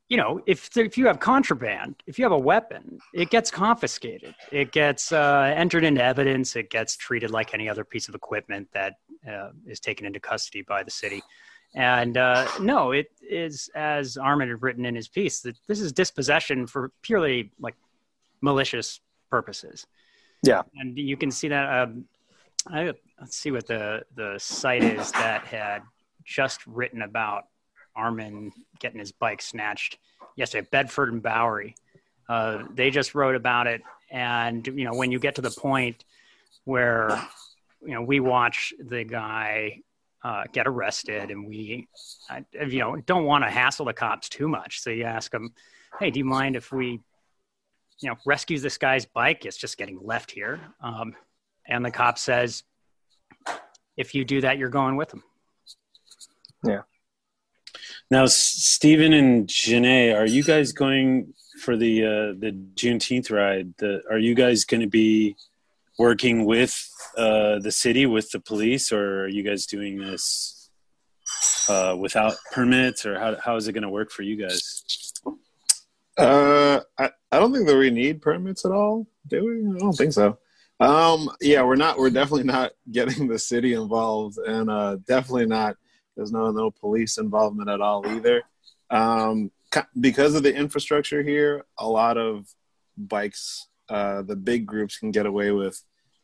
[0.08, 4.34] you know, if if you have contraband, if you have a weapon, it gets confiscated.
[4.52, 6.56] It gets uh, entered into evidence.
[6.56, 8.94] It gets treated like any other piece of equipment that
[9.28, 11.22] uh, is taken into custody by the city.
[11.74, 15.92] And uh, no, it is as Armin had written in his piece that this is
[15.92, 17.74] dispossession for purely like
[18.42, 19.00] malicious
[19.30, 19.86] purposes.
[20.42, 21.82] Yeah, and you can see that.
[21.82, 22.04] Um,
[22.68, 25.82] I, let's see what the the site is that had
[26.24, 27.44] just written about
[27.96, 29.98] Armin getting his bike snatched
[30.36, 31.74] yesterday, Bedford and Bowery.
[32.28, 36.04] Uh, they just wrote about it, and you know when you get to the point
[36.64, 37.08] where
[37.82, 39.82] you know we watch the guy
[40.22, 41.86] uh, get arrested, and we
[42.52, 45.52] you know don't want to hassle the cops too much, so you ask them,
[46.00, 47.00] "Hey, do you mind if we
[48.00, 49.44] you know rescue this guy's bike?
[49.44, 51.14] It's just getting left here," um,
[51.66, 52.62] and the cop says,
[53.98, 55.22] "If you do that, you're going with him."
[56.64, 56.82] Yeah.
[58.10, 63.74] Now, Stephen and Janae, are you guys going for the uh, the Juneteenth ride?
[63.78, 65.36] The, are you guys going to be
[65.98, 70.70] working with uh, the city, with the police, or are you guys doing this
[71.68, 75.12] uh, without permits, or how how is it going to work for you guys?
[76.16, 79.06] Uh, I, I don't think that we need permits at all.
[79.26, 79.76] Do we?
[79.76, 80.38] I don't think so.
[80.78, 81.98] Um, yeah, we're not.
[81.98, 85.76] We're definitely not getting the city involved, and uh, definitely not
[86.16, 88.42] there's no no police involvement at all either.
[88.90, 89.50] Um,
[90.00, 92.46] because of the infrastructure here, a lot of
[92.96, 95.82] bikes, uh, the big groups can get away with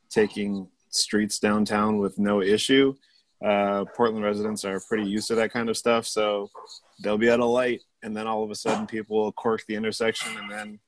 [0.09, 2.95] taking streets downtown with no issue.
[3.45, 6.51] Uh, Portland residents are pretty used to that kind of stuff, so
[7.03, 9.75] they'll be at a light, and then all of a sudden, people will cork the
[9.75, 10.79] intersection, and then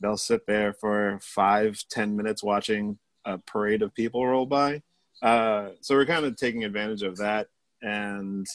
[0.00, 4.80] they'll sit there for five, ten minutes watching a parade of people roll by.
[5.20, 7.48] Uh, so we're kind of taking advantage of that
[7.82, 8.46] and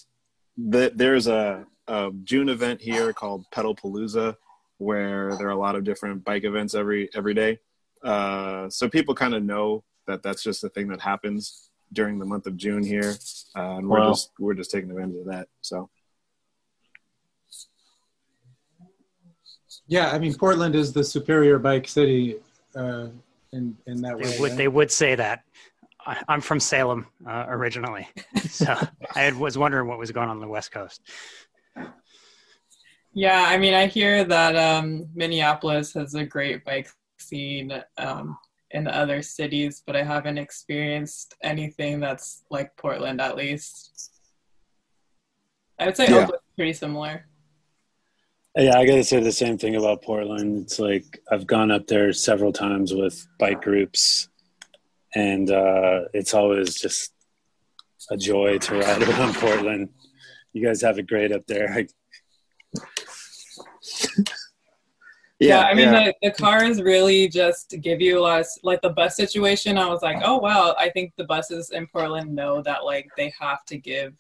[0.57, 4.35] the, there's a, a, June event here called Pedalpalooza,
[4.77, 7.60] where there are a lot of different bike events every every day.
[8.03, 12.26] Uh, so people kind of know that that's just a thing that happens during the
[12.26, 13.15] month of June here,
[13.56, 15.48] uh, and we're just we're just taking advantage of that.
[15.61, 15.89] So.
[19.88, 22.38] Yeah, I mean Portland is the superior bike city
[22.76, 23.07] uh,
[23.52, 24.39] in in that they way.
[24.39, 24.57] Would, right?
[24.57, 25.43] They would say that.
[26.06, 28.07] I'm from Salem uh, originally,
[28.49, 28.76] so
[29.15, 31.02] I was wondering what was going on on the West Coast.
[33.14, 38.38] Yeah, I mean, I hear that um, Minneapolis has a great bike scene um,
[38.72, 44.11] in other cities, but I haven't experienced anything that's like Portland, at least.
[45.78, 46.23] I would say yeah.
[46.23, 47.26] Oakland's pretty similar.
[48.56, 50.64] Yeah, I got to say the same thing about Portland.
[50.64, 54.30] It's like I've gone up there several times with bike groups
[55.15, 57.13] and uh, it's always just
[58.09, 59.89] a joy to ride around Portland.
[60.53, 61.69] You guys have it great up there.
[61.79, 61.85] yeah,
[65.39, 66.05] yeah, I mean yeah.
[66.05, 69.77] the, the cars really just give you a lot of, like the bus situation.
[69.77, 73.33] I was like, oh wow, I think the buses in Portland know that like they
[73.39, 74.13] have to give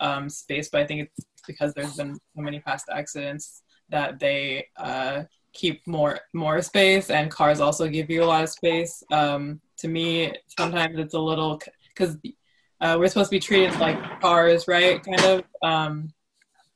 [0.00, 4.66] um, space, but I think it's because there's been so many past accidents that they
[4.76, 9.02] uh, keep more more space, and cars also give you a lot of space.
[9.10, 12.16] Um, to me, sometimes it's a little because
[12.80, 15.02] uh, we're supposed to be treated like cars, right?
[15.02, 16.12] Kind of, um,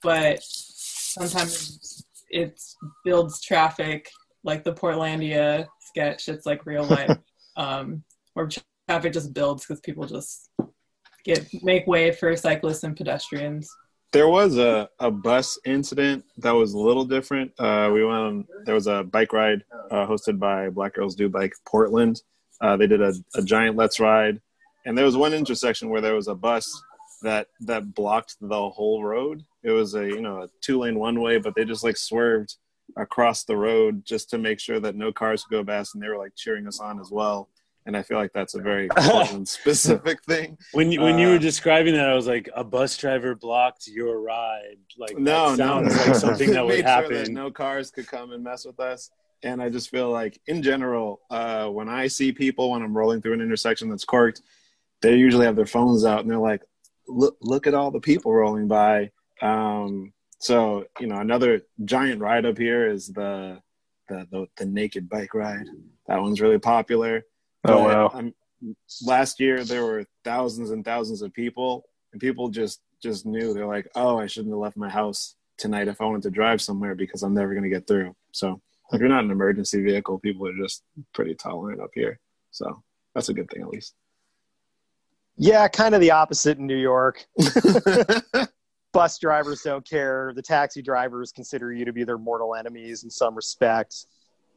[0.03, 2.61] but sometimes it
[3.05, 4.11] builds traffic,
[4.43, 6.29] like the Portlandia sketch.
[6.29, 7.19] It's like real life,
[7.57, 8.03] um,
[8.35, 8.49] where
[8.89, 10.51] traffic just builds because people just
[11.25, 13.71] get make way for cyclists and pedestrians.
[14.13, 17.53] There was a, a bus incident that was a little different.
[17.59, 21.31] Uh, we went on, there was a bike ride uh, hosted by Black Girls Do
[21.31, 22.21] Bike Portland.
[22.63, 24.41] Uh, they did a, a giant Let's Ride.
[24.87, 26.83] And there was one intersection where there was a bus
[27.23, 29.45] that that blocked the whole road.
[29.63, 32.57] It was a you know a two lane one way, but they just like swerved
[32.97, 36.09] across the road just to make sure that no cars could go past, and they
[36.09, 37.49] were like cheering us on as well
[37.87, 38.89] and I feel like that's a very
[39.45, 40.57] specific thing.
[40.73, 43.89] When you, when you were uh, describing that, I was like, a bus driver blocked
[43.89, 44.79] your ride.
[44.97, 47.11] Like no, no, like something that would happen.
[47.11, 49.11] Sure that no cars could come and mess with us.
[49.43, 53.21] And I just feel like, in general, uh, when I see people when I'm rolling
[53.21, 54.43] through an intersection that's corked,
[55.01, 56.63] they usually have their phones out and they're like,
[57.09, 59.11] "Look, look at all the people rolling by."
[59.41, 63.61] Um, so you know, another giant ride up here is the
[64.09, 65.67] the the, the naked bike ride.
[66.07, 67.25] That one's really popular.
[67.65, 68.11] Oh, But, wow.
[68.15, 68.35] um,
[69.05, 73.67] last year there were thousands and thousands of people, and people just just knew they're
[73.67, 76.95] like, oh, I shouldn't have left my house tonight if I wanted to drive somewhere
[76.95, 78.15] because I'm never going to get through.
[78.33, 78.61] So
[78.93, 80.83] if you're not an emergency vehicle, people are just
[81.15, 82.19] pretty tolerant up here.
[82.51, 82.83] So
[83.15, 83.95] that's a good thing at least.
[85.37, 87.25] Yeah, kind of the opposite in New York.
[88.93, 90.33] Bus drivers don't care.
[90.35, 94.07] The taxi drivers consider you to be their mortal enemies in some respect.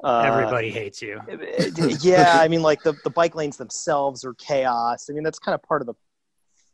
[0.04, 1.22] Uh, Everybody hates you.
[2.02, 5.10] yeah, I mean, like the, the bike lanes themselves are chaos.
[5.10, 5.94] I mean, that's kind of part of the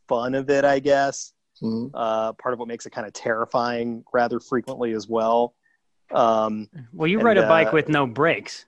[0.08, 1.32] fun of it, I guess.
[1.62, 1.90] Mhm.
[1.94, 5.54] Uh, part of what makes it kind of terrifying rather frequently as well.
[6.12, 8.66] Um, Well, you And, ride a bike uh, with no brakes.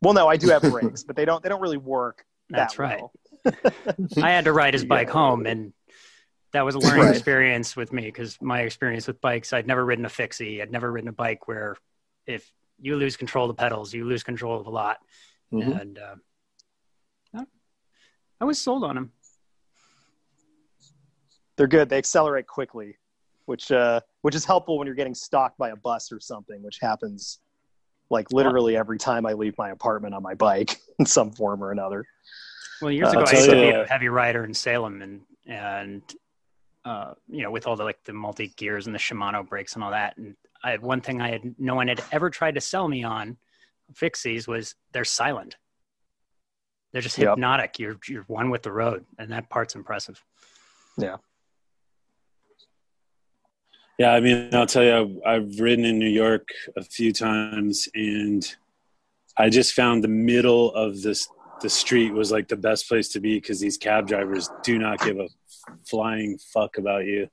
[0.00, 2.24] well, no, I do have brakes, but they don't they don't really work.
[2.50, 2.98] That's that right.
[2.98, 3.12] well.
[4.22, 5.12] I had to ride his bike Yeah.
[5.14, 5.72] home, and
[6.52, 7.14] that was a learning Right.
[7.14, 10.60] experience with me because my experience with bikes, I'd never ridden a fixie.
[10.60, 11.76] I'd never ridden a bike where
[12.26, 12.50] if
[12.80, 14.98] you lose control of the pedals, you lose control of a lot.
[15.52, 15.80] Mhm.
[15.80, 16.16] And uh,
[18.40, 19.12] I was sold on them.
[21.56, 21.88] They're good.
[21.88, 22.96] They accelerate quickly,
[23.52, 26.78] which uh, which is helpful when you're getting stalked by a bus or something, which
[26.80, 27.38] happens
[28.08, 31.70] like literally every time I leave my apartment on my bike in some form or
[31.70, 32.06] another.
[32.80, 35.20] Well, years Uh, ago, I'll I used to be a heavy rider in Salem, and
[35.46, 36.02] and
[36.86, 39.84] uh, you know, with all the like the multi gears and the Shimano brakes and
[39.84, 40.16] all that.
[40.16, 40.34] And
[40.64, 43.36] I had one thing I had no one had ever tried to sell me on
[43.92, 45.58] fixies was they're silent.
[46.92, 47.28] They're just Yep.
[47.28, 47.78] hypnotic.
[47.78, 50.24] You're you're one with the road, and that part's impressive.
[50.96, 51.18] Yeah.
[53.98, 57.88] Yeah, I mean, I'll tell you, I've, I've ridden in New York a few times,
[57.94, 58.42] and
[59.36, 61.28] I just found the middle of this
[61.60, 64.98] the street was like the best place to be because these cab drivers do not
[64.98, 65.28] give a
[65.88, 67.28] flying fuck about you.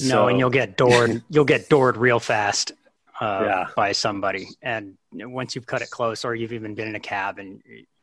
[0.00, 1.22] no, and you'll get doored.
[1.30, 2.72] you'll get doored real fast
[3.20, 3.66] uh, Yeah.
[3.76, 4.48] by somebody.
[4.60, 7.62] And once you've cut it close, or you've even been in a cab and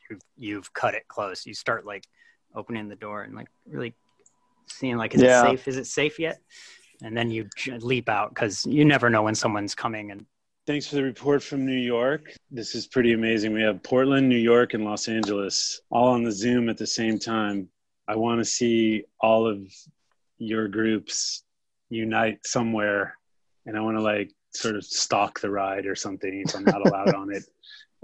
[0.09, 2.05] you've, you've cut it close, you start like
[2.55, 3.93] opening the door and like really
[4.67, 5.43] seeing like, is Yeah.
[5.43, 5.67] it safe?
[5.67, 6.39] Is it safe yet?
[7.03, 10.11] And then you j- leap out because you never know when someone's coming.
[10.11, 10.25] And
[10.67, 12.31] Thanks for the report from New York.
[12.51, 13.53] This is pretty amazing.
[13.53, 17.17] We have Portland, New York, and Los Angeles all on the Zoom at the same
[17.17, 17.69] time.
[18.07, 19.61] I want to see all of
[20.37, 21.43] your groups
[21.89, 23.17] unite somewhere,
[23.65, 26.85] and I want to like sort of stalk the ride or something if I'm not
[26.85, 27.43] allowed on it,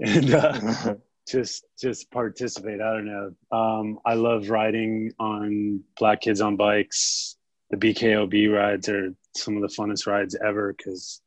[0.00, 0.94] and uh,
[1.28, 2.80] just just participate.
[2.80, 3.56] I don't know.
[3.56, 7.35] Um, I love riding on Black Kids on Bikes.
[7.70, 11.20] The BKOB rides are some of the funnest rides ever because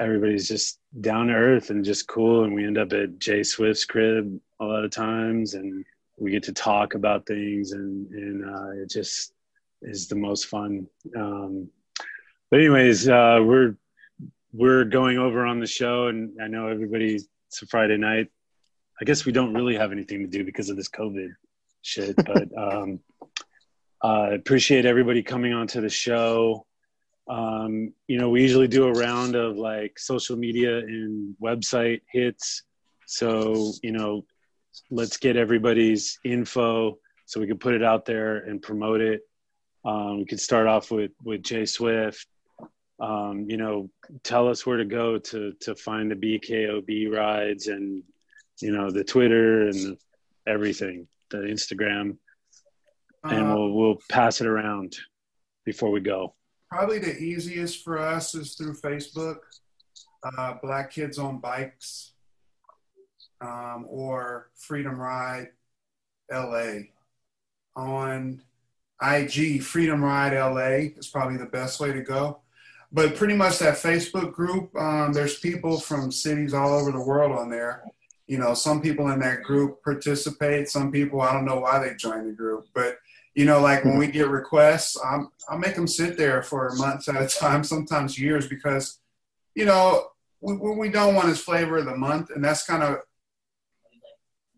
[0.00, 3.86] everybody's just down to earth and just cool and we end up at jay swift's
[3.86, 5.84] crib a lot of times and
[6.18, 9.32] we get to talk about things and and uh, it just
[9.82, 10.86] is the most fun.
[11.16, 11.68] Um,
[12.50, 13.76] but anyways uh, we're
[14.52, 18.28] we're going over on the show and i know everybody it's a friday night.
[19.00, 21.30] I guess we don't really have anything to do because of this covid
[21.82, 23.00] shit but um,
[24.02, 26.66] uh, appreciate everybody coming onto the show.
[27.28, 32.62] Um, you know we usually do a round of like social media and website hits.
[33.06, 34.24] So you know
[34.90, 39.22] let's get everybody's info so we can put it out there and promote it.
[39.84, 42.26] Um, we could start off with with jay swift.
[43.00, 43.90] Um, you know
[44.22, 48.02] tell us where to go to to find the bkob rides and
[48.60, 49.98] you know the twitter and
[50.46, 52.16] everything the instagram
[53.30, 54.96] and Uh, we'll we'll pass it around
[55.64, 56.34] before we go
[56.68, 59.36] Probably the easiest for us is through Facebook,
[60.24, 62.12] uh, Black Kids on Bikes,
[63.40, 65.50] um, or Freedom Ride
[66.30, 66.88] LA.
[67.76, 68.42] On
[69.00, 72.40] IG, Freedom Ride LA is probably the best way to go.
[72.90, 77.38] But pretty much that Facebook group, um, there's people from cities all over the world
[77.38, 77.84] on there.
[78.26, 80.68] You know, some people in that group participate.
[80.68, 82.96] Some people, I don't know why they joined the group, but
[83.36, 87.06] you know, like when we get requests, I'm, I'll make them sit there for months
[87.06, 88.98] at a time, sometimes years, because,
[89.54, 90.06] you know,
[90.40, 92.30] we, what we don't want is flavor of the month.
[92.30, 92.96] And that's kind of,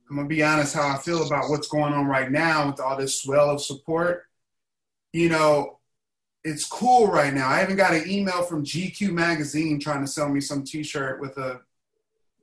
[0.09, 2.79] I'm going to be honest, how I feel about what's going on right now with
[2.79, 4.27] all this swell of support.
[5.13, 5.81] You know,
[6.45, 7.49] it's cool right now.
[7.49, 11.37] I even got an email from GQ magazine trying to sell me some t-shirt with
[11.37, 11.63] a,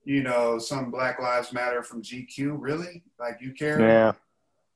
[0.03, 2.57] you know, some Black Lives Matter from GQ.
[2.60, 3.03] Really?
[3.18, 3.80] Like you care?
[3.80, 4.12] Yeah.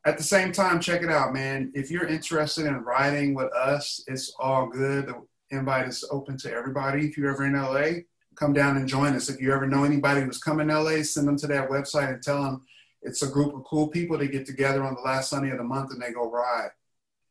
[0.09, 1.71] At the same time, check it out, man.
[1.75, 5.05] If you're interested in riding with us, it's all good.
[5.05, 5.21] The
[5.51, 7.07] invite is open to everybody.
[7.07, 8.01] If you're ever in LA,
[8.35, 9.29] come down and join us.
[9.29, 12.23] If you ever know anybody who's coming to LA, send them to that website and
[12.23, 12.65] tell them
[13.03, 14.17] it's a group of cool people.
[14.17, 16.71] They get together on the last Sunday of the month and they go ride.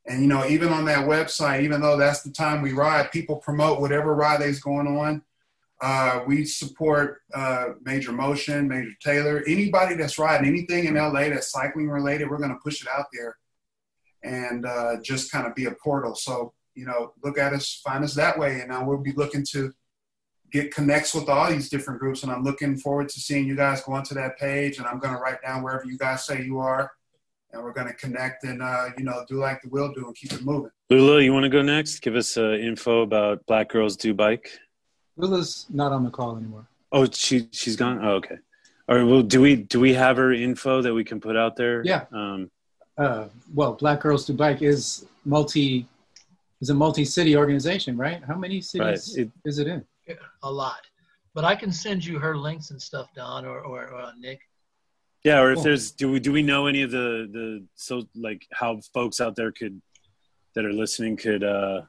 [0.06, 3.36] And you know, even on that website, even though that's the time we ride, people
[3.38, 5.22] promote whatever ride is going on.
[5.80, 11.52] Uh, we support uh, Major Motion, Major Taylor, anybody that's riding anything in LA that's
[11.52, 12.28] cycling related.
[12.28, 13.36] We're going to push it out there
[14.24, 16.16] and uh, just kind of be a portal.
[16.16, 19.72] So you know, look at us, find us that way, and we'll be looking to
[20.52, 22.22] get connects with all these different groups.
[22.22, 24.78] And I'm looking forward to seeing you guys go onto that page.
[24.78, 26.92] And I'm going to write down wherever you guys say you are,
[27.52, 30.14] and we're going to connect and uh, you know do like the will do and
[30.14, 30.70] keep it moving.
[30.88, 31.98] Lula, you want to go next?
[31.98, 34.48] Give us uh, info about Black Girls Do Bike.
[35.22, 36.66] Lula's not on the call anymore.
[36.92, 37.98] Oh, she she's gone.
[38.02, 38.36] Oh, okay.
[38.88, 39.04] All right.
[39.04, 41.82] Well, do we do we have her info that we can put out there?
[41.84, 42.04] Yeah.
[42.12, 42.50] Um,
[42.96, 45.86] Uh, well, Black Girls Do Bike is multi
[46.60, 48.20] is a multi-city organization, right?
[48.24, 49.26] How many cities Right.
[49.26, 49.84] It- is it in?
[50.42, 50.80] a lot.
[51.34, 54.40] But I can send you her links and stuff, Don or, or, or uh, Nick.
[55.22, 55.38] yeah.
[55.40, 55.64] Or if Cool.
[55.64, 59.36] there's do we do we know any of the the so like how folks out
[59.36, 59.80] there could
[60.54, 61.82] that are listening could uh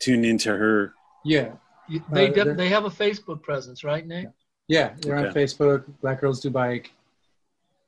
[0.00, 0.92] tune into her
[1.24, 1.52] Yeah,
[1.90, 4.28] You- They, Uh, de- they're- have a Facebook presence, right, Nick?
[4.68, 4.94] yeah.
[5.00, 5.84] They're on Facebook.
[6.00, 6.92] Black Girls Do Bike.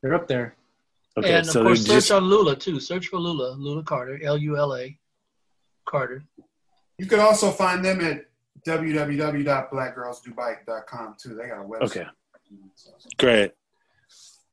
[0.01, 0.57] They're up there.
[1.17, 2.81] Okay, and so of course, search just- on Lula too.
[2.81, 4.99] Search for Lula, Lula Carter, L U L A,
[5.85, 6.25] Carter.
[6.99, 8.25] You can also find them at
[8.67, 11.35] www.blackgirlsdobike.com too.
[11.35, 11.83] They got a website.
[11.83, 12.07] Okay.
[13.19, 13.53] Great.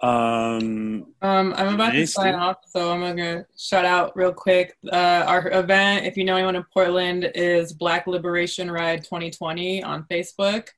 [0.02, 2.42] Um, Um, I'm about to sign dude.
[2.42, 4.78] off, so I'm gonna shout out real quick.
[4.92, 10.06] Uh, our event, if you know anyone in Portland, is Black Liberation Ride 2020 on
[10.10, 10.70] Facebook.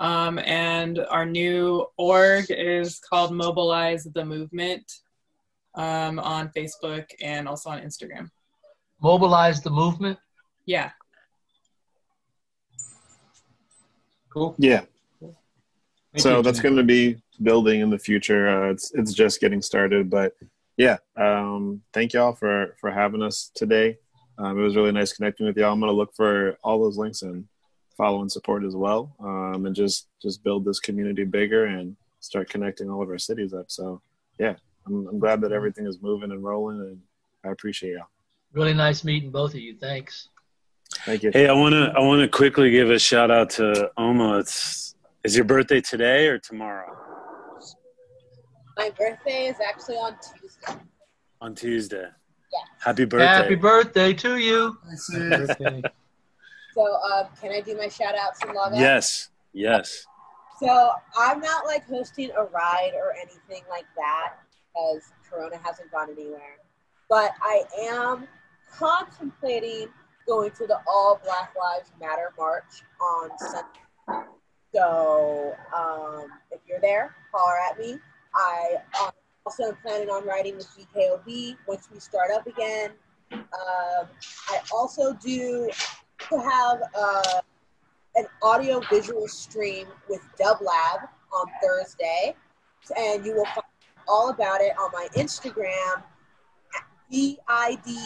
[0.00, 4.90] Um, and our new org is called Mobilize the Movement
[5.76, 8.28] um, on Facebook and also on Instagram.
[9.00, 10.18] Mobilize the movement.
[10.66, 10.90] Yeah.
[14.30, 14.56] Cool.
[14.58, 14.82] Yeah.
[15.20, 18.48] Thank so you, that's going to be building in the future.
[18.48, 20.34] Uh, it's it's just getting started, but
[20.76, 20.98] yeah.
[21.16, 23.98] Um, thank y'all for for having us today.
[24.38, 25.72] Um, it was really nice connecting with y'all.
[25.72, 27.46] I'm going to look for all those links and
[27.96, 32.48] follow and support as well, um, and just just build this community bigger and start
[32.48, 33.70] connecting all of our cities up.
[33.70, 34.00] So
[34.38, 34.54] yeah,
[34.86, 37.00] I'm, I'm glad that everything is moving and rolling, and
[37.44, 38.08] I appreciate y'all.
[38.52, 39.76] Really nice meeting both of you.
[39.76, 40.28] Thanks.
[41.04, 41.30] Thank you.
[41.32, 44.38] hey, I want to I want to quickly give a shout out to Oma.
[44.38, 44.94] It's
[45.24, 47.11] is your birthday today or tomorrow?
[48.76, 50.72] My birthday is actually on Tuesday.
[51.40, 52.06] On Tuesday.
[52.52, 52.58] Yeah.
[52.78, 53.26] Happy birthday.
[53.26, 54.78] Happy birthday to you.
[54.84, 55.82] Birthday.
[56.74, 58.78] So, um, can I do my shout outs and log off?
[58.78, 59.28] yes.
[59.52, 60.06] Yes.
[60.58, 64.36] So, I'm not like hosting a ride or anything like that
[64.72, 66.56] because Corona hasn't gone anywhere.
[67.10, 68.26] But I am
[68.72, 69.88] contemplating
[70.26, 74.26] going to the All Black Lives Matter march on Sunday.
[74.74, 77.98] So, um, if you're there, holler at me.
[78.34, 79.10] I um,
[79.46, 82.90] also am planning on writing with BKOB once we start up again.
[83.32, 84.08] Um,
[84.48, 85.70] I also do
[86.28, 87.40] to have uh,
[88.14, 92.34] an audio visual stream with Dub Lab on Thursday,
[92.96, 93.64] and you will find
[94.06, 96.02] all about it on my Instagram,
[97.10, 97.96] d i d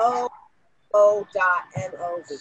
[0.00, 0.28] o
[0.94, 2.36] o dot m o v.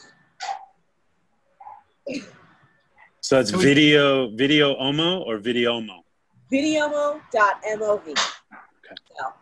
[3.21, 6.06] So it's video video Omo or Videomo.
[6.51, 8.17] Videomo.mov.
[8.17, 9.33] So,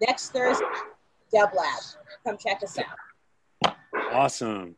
[0.00, 0.64] next Thursday,
[1.32, 1.82] Dub Lab.
[2.24, 3.76] Come check us out.
[4.12, 4.76] Awesome.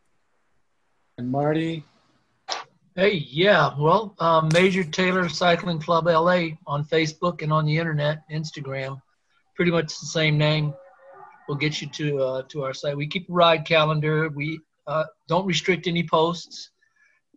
[1.19, 1.85] And Marty,
[2.97, 3.75] Hey, yeah.
[3.77, 9.01] Well, um, Major Taylor Cycling Club LA on Facebook and on the internet, Instagram,
[9.57, 10.73] pretty much the same name.
[11.49, 12.97] We'll get you to uh, to our site.
[12.97, 14.29] We keep a ride calendar.
[14.29, 16.71] We uh, don't restrict any posts.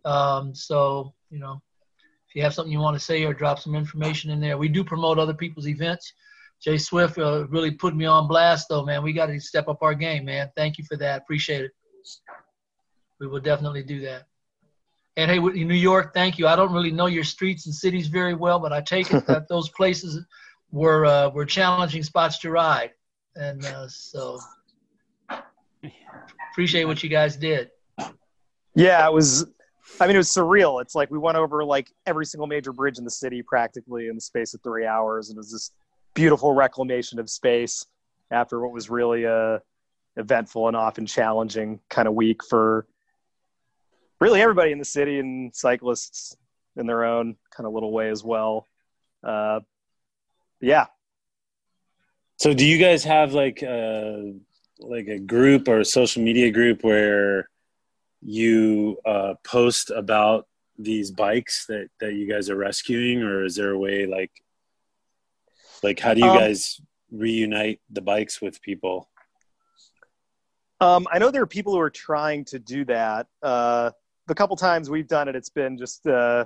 [0.04, 1.60] Um, so you know,
[2.28, 4.68] if you have something you want to say or drop some information in there, we
[4.68, 6.12] do promote other people's events.
[6.60, 9.02] Jay Swift uh, really put me on blast, though, man.
[9.02, 10.50] We got to step up our game, man.
[10.56, 11.22] Thank you for that.
[11.22, 11.70] Appreciate it.
[13.20, 14.26] We will definitely do that.
[15.16, 16.46] And hey, New York, thank you.
[16.46, 19.48] I don't really know your streets and cities very well, but I take it that
[19.48, 20.24] those places
[20.70, 22.90] were uh, were challenging spots to ride,
[23.34, 24.38] and uh, so
[26.52, 27.70] appreciate what you guys did.
[28.76, 29.46] Yeah, it was.
[30.00, 30.80] I mean, it was surreal.
[30.82, 34.14] It's like we went over like every single major bridge in the city practically in
[34.14, 35.70] the space of three hours, and it was this
[36.14, 37.86] beautiful reclamation of space
[38.30, 39.60] after what was really a
[40.16, 42.86] eventful and often challenging kind of week for
[44.20, 46.36] really everybody in the city and cyclists
[46.76, 48.66] in their own kind of little way as well.
[49.22, 49.60] Uh,
[50.60, 50.86] yeah,
[52.38, 54.34] So do you guys have like a
[54.80, 57.48] like a group or a social media group where
[58.22, 60.46] you uh, post about
[60.78, 64.32] these bikes that that you guys are rescuing, or is there a way like
[65.82, 66.80] like how do you Um, guys
[67.10, 69.08] reunite the bikes with people?
[70.80, 73.26] Um, I know there are people who are trying to do that.
[73.42, 73.90] Uh,
[74.28, 76.06] the couple times we've done it, it's been just.
[76.06, 76.44] Uh,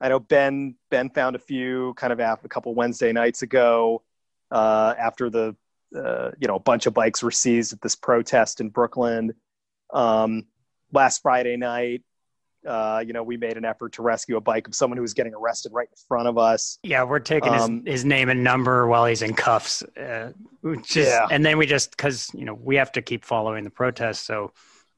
[0.00, 4.02] I know Ben Ben found a few kind of after a couple Wednesday nights ago
[4.50, 5.54] uh, after the
[5.94, 9.34] uh, you know a bunch of bikes were seized at this protest in Brooklyn.
[9.92, 10.46] Um,
[10.92, 12.02] last Friday night,
[12.66, 15.14] uh, you know, we made an effort to rescue a bike of someone who was
[15.14, 16.78] getting arrested right in front of us.
[16.82, 19.82] Yeah, we're taking Um, his, his name and number while he's in cuffs.
[19.96, 20.32] Uh,
[20.64, 21.26] is- Yeah.
[21.30, 24.20] And then we just, because, you know, we have to keep following the protests.
[24.20, 24.52] So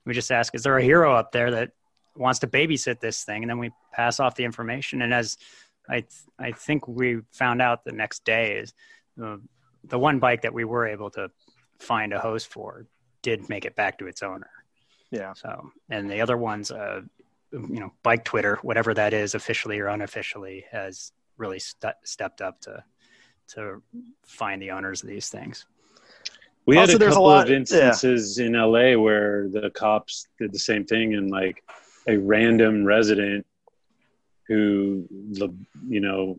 [0.04, 1.70] we just ask, is there a hero up there that
[2.16, 3.44] wants to babysit this thing?
[3.44, 5.00] And then we pass off the information.
[5.02, 5.36] And as
[5.88, 6.04] I,
[6.40, 8.74] I think we found out the next day is
[9.22, 9.36] uh,
[9.84, 11.30] the one bike that we were able to
[11.78, 12.86] find a host for
[13.22, 14.50] did make it back to its owner.
[15.12, 15.34] Yeah.
[15.34, 17.02] So, and the other ones, uh,
[17.52, 22.60] you know, bike Twitter, whatever that is, officially or unofficially, has really ste- stepped up
[22.62, 22.82] to
[23.48, 23.82] to
[24.26, 25.66] find the owners of these things.
[26.64, 30.28] We had Also, a there's a couple lot- of instances in LA where the cops
[30.38, 31.62] did the same thing, and like
[32.08, 33.46] a random resident
[34.48, 35.06] who,
[35.88, 36.38] you know,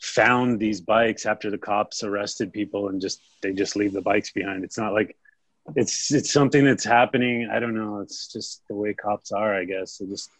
[0.00, 4.30] found these bikes after the cops arrested people, and just they just leave the bikes
[4.32, 4.64] behind.
[4.64, 5.16] It's not like
[5.76, 7.48] it's it's something that's happening.
[7.52, 8.00] I don't know.
[8.00, 9.98] It's just the way cops are, I guess.
[9.98, 10.30] They just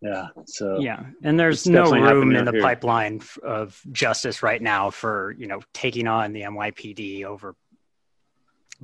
[0.00, 0.28] yeah.
[0.46, 2.60] So Yeah, and there's no definitely room in the here.
[2.62, 7.56] pipeline of justice right now for you know taking on the NYPD over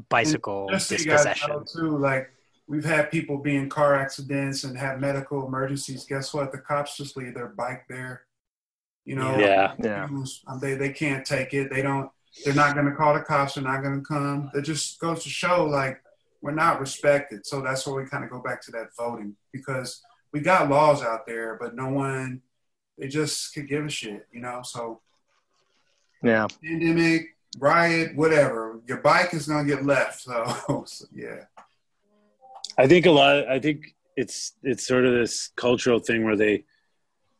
[0.09, 1.51] bicycle Just so you guys dispossession.
[1.51, 2.31] know too, like
[2.67, 6.05] we've had people be in car accidents and have medical emergencies.
[6.05, 6.51] Guess what?
[6.51, 8.23] The cops just leave their bike there.
[9.05, 9.75] You know, Yeah.
[9.79, 10.05] Yeah.
[10.05, 10.25] Um,
[10.61, 11.71] They they can't take it.
[11.71, 12.11] They don't.
[12.45, 13.55] They're not going to call the cops.
[13.55, 14.51] They're not going to come.
[14.55, 16.03] It just goes to show like
[16.43, 17.47] we're not respected.
[17.47, 20.03] So that's where we kind of go back to that voting because
[20.33, 22.43] we got laws out there, but no one.
[22.99, 24.27] They just could give a shit.
[24.33, 24.61] You know.
[24.63, 25.01] So
[26.23, 26.47] Yeah.
[26.63, 28.81] pandemic, riot, whatever.
[28.87, 30.21] Your bike is going to get left.
[30.23, 31.45] So, so yeah.
[32.77, 33.49] I think a lot.
[33.49, 36.65] I think it's it's sort of this cultural thing where they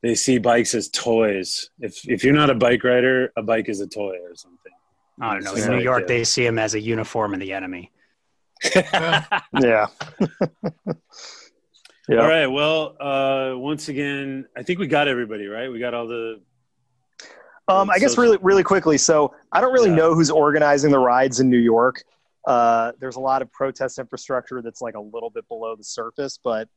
[0.03, 1.71] they see bikes as toys.
[1.81, 4.73] If if you're not a bike rider, a bike is a toy or something.
[5.21, 5.55] I don't know.
[5.55, 7.91] It's In New York, they see him as a uniform of the enemy.
[8.75, 9.25] Yeah.
[12.09, 12.21] yeah.
[12.21, 12.47] All right.
[12.47, 15.71] Well, uh, once again, I think we got everybody right.
[15.71, 16.41] We got all the.
[17.69, 18.99] Um, I guess So- really, really quickly.
[18.99, 19.97] So I don't really Yeah.
[19.97, 22.03] know who's organizing the rides in New York.
[22.47, 26.39] Uh, there's a lot of protest infrastructure that's like a little bit below the surface,
[26.43, 26.69] but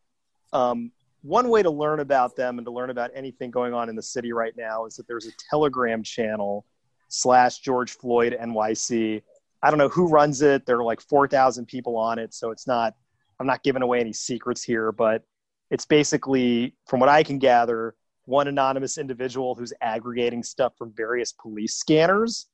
[0.53, 0.91] um,
[1.23, 4.01] one way to learn about them and to learn about anything going on in the
[4.01, 6.65] city right now is that there's a Telegram channel
[7.07, 9.21] slash George Floyd NYC.
[9.63, 10.65] I don't know who runs it.
[10.65, 12.93] There are like 4,000 people on it, so it's not.
[13.39, 15.23] I'm not giving away any secrets here, but
[15.69, 21.31] it's basically, from what I can gather, one anonymous individual who's aggregating stuff from various
[21.31, 22.47] police scanners,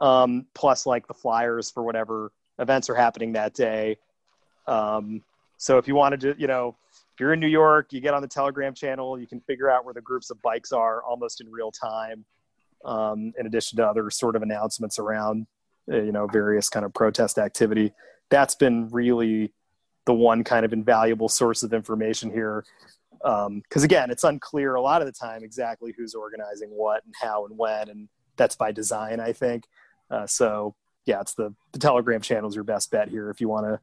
[0.00, 3.96] um, plus like the flyers for whatever events are happening that day.
[4.66, 5.22] Um,
[5.56, 6.76] so if you wanted to, you know,
[7.14, 9.84] if you're in New York, you get on the Telegram channel, you can figure out
[9.84, 12.24] where the groups of bikes are almost in real time.
[12.84, 15.46] Um, in addition to other sort of announcements around,
[15.90, 17.92] uh, you know, various kind of protest activity,
[18.30, 19.52] that's been really
[20.06, 22.64] the one kind of invaluable source of information here.
[23.22, 27.46] Because again it's unclear a lot of the time exactly who's organizing what and how
[27.46, 29.64] and when and that's by design i think.
[30.10, 30.74] Uh, so
[31.06, 33.80] yeah it's the, the telegram channel is your best bet here if you want to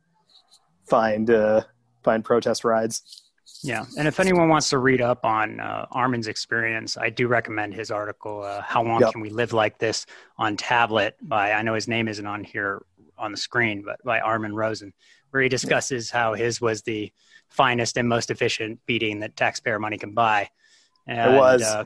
[0.87, 1.61] find uh,
[2.03, 3.30] find protest rides
[3.63, 7.73] Yeah, and if anyone wants to read up on uh, Armin's experience, I do recommend
[7.73, 9.11] his article, uh, "How Long Yep.
[9.13, 10.05] Can We Live Like This
[10.37, 12.83] on Tablet?" by I know his name isn't on here
[13.17, 14.93] on the screen, but by Armin Rosen,
[15.29, 17.11] where he discusses how his was the
[17.49, 20.49] finest and most efficient beating that taxpayer money can buy.
[21.05, 21.61] And, was.
[21.61, 21.83] uh,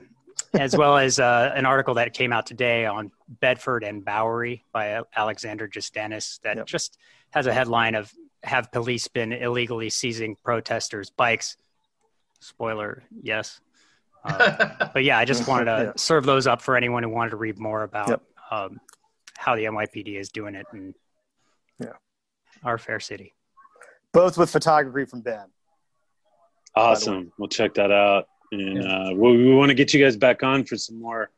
[0.53, 5.01] as well as uh, an article that came out today on Bedford and Bowery by
[5.15, 6.65] Alexander Justanis that Yep.
[6.67, 6.97] just
[7.31, 8.13] has a headline of
[8.45, 11.57] "Have police been illegally seizing protesters' bikes?"
[12.39, 13.59] Spoiler, yes.
[14.23, 15.91] Uh, but yeah, I just wanted to Yeah.
[15.97, 18.21] serve those up for anyone who wanted to read more about Yep.
[18.51, 18.79] um,
[19.37, 20.93] how the NYPD is doing it in
[21.79, 21.93] Yeah.
[22.63, 23.33] our fair city.
[24.13, 25.51] both with photography from ben
[26.75, 27.31] Awesome.
[27.37, 30.65] We'll check that out, and uh, we, we want to get you guys back on
[30.65, 31.29] for some more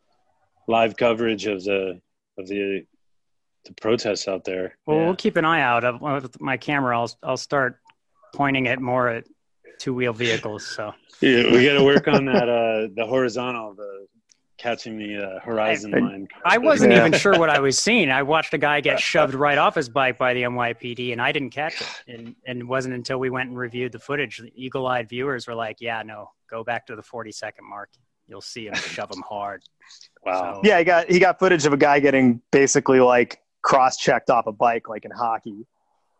[0.67, 2.01] live coverage of the
[2.39, 2.85] of the
[3.68, 4.77] the protests out there.
[4.85, 5.06] Well, Yeah.
[5.06, 5.84] we'll keep an eye out.
[5.84, 7.80] Of, with my camera, I'll I'll start
[8.34, 9.26] pointing it more at
[9.80, 10.65] two wheel vehicles.
[10.65, 12.49] So Yeah, we got to work on that.
[12.49, 14.07] Uh, the horizontal, the
[14.57, 16.27] catching the uh, horizon I- line.
[16.44, 17.06] I wasn't Yeah.
[17.06, 18.10] even sure what I was seeing.
[18.10, 21.31] I watched a guy get shoved right off his bike by the NYPD, and I
[21.31, 21.88] didn't catch it.
[22.07, 25.56] And and it wasn't until we went and reviewed the footage, the eagle-eyed viewers were
[25.56, 27.89] like, "Yeah, no, go back to the 40-second mark.
[28.27, 29.61] You'll see him shove him hard."
[30.26, 30.56] Wow.
[30.56, 34.48] So- yeah he got he got footage of a guy getting basically like cross-checked off
[34.48, 35.68] a bike like in hockey,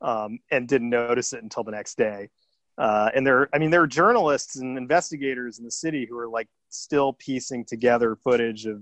[0.02, 2.30] um, and didn't notice it until the next day.
[2.78, 6.28] Uh, and there, I mean, there are journalists and investigators in the city who are
[6.28, 8.82] like still piecing together footage of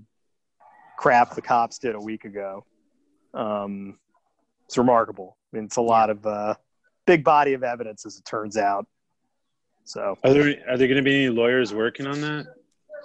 [0.98, 2.66] crap the cops did a week ago.
[3.36, 4.00] Um,
[4.66, 5.38] it's remarkable.
[5.54, 6.56] I mean, it's a lot of uh,
[7.06, 8.88] big body of evidence, as it turns out.
[9.84, 12.48] So, are there are there going to be any lawyers working on that?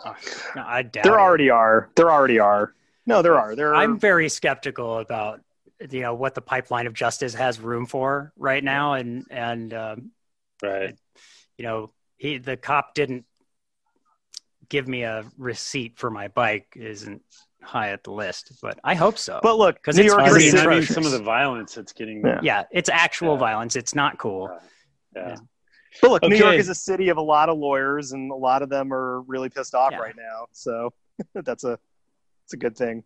[0.06, 0.16] Oh,
[0.56, 1.20] no, I doubt there it.
[1.20, 1.90] already are.
[1.96, 2.72] There already are.
[3.04, 3.54] No, there are.
[3.54, 3.74] There.
[3.74, 5.42] Are, I'm very skeptical about
[5.90, 10.10] you know what the pipeline of justice has room for right now, and and um,
[10.62, 10.94] Right.
[11.56, 13.24] you know he the cop didn't
[14.68, 17.22] give me a receipt for my bike isn't
[17.62, 19.40] high at the list, but I hope so.
[19.42, 21.12] but look, 'Cause New it's York is a pretty mean, city- I mean, some of
[21.12, 22.22] the violence that's getting.
[22.24, 22.40] Yeah.
[22.42, 23.38] yeah, it's actual Yeah.
[23.40, 23.74] violence.
[23.76, 24.56] It's not cool.
[25.16, 25.36] Yeah.
[26.00, 28.62] But look, New York is a city of a lot of lawyers, and a lot
[28.62, 29.98] of them are really pissed off Yeah.
[29.98, 30.46] right now.
[30.52, 30.92] So
[31.34, 31.78] that's a
[32.44, 33.02] it's a good thing.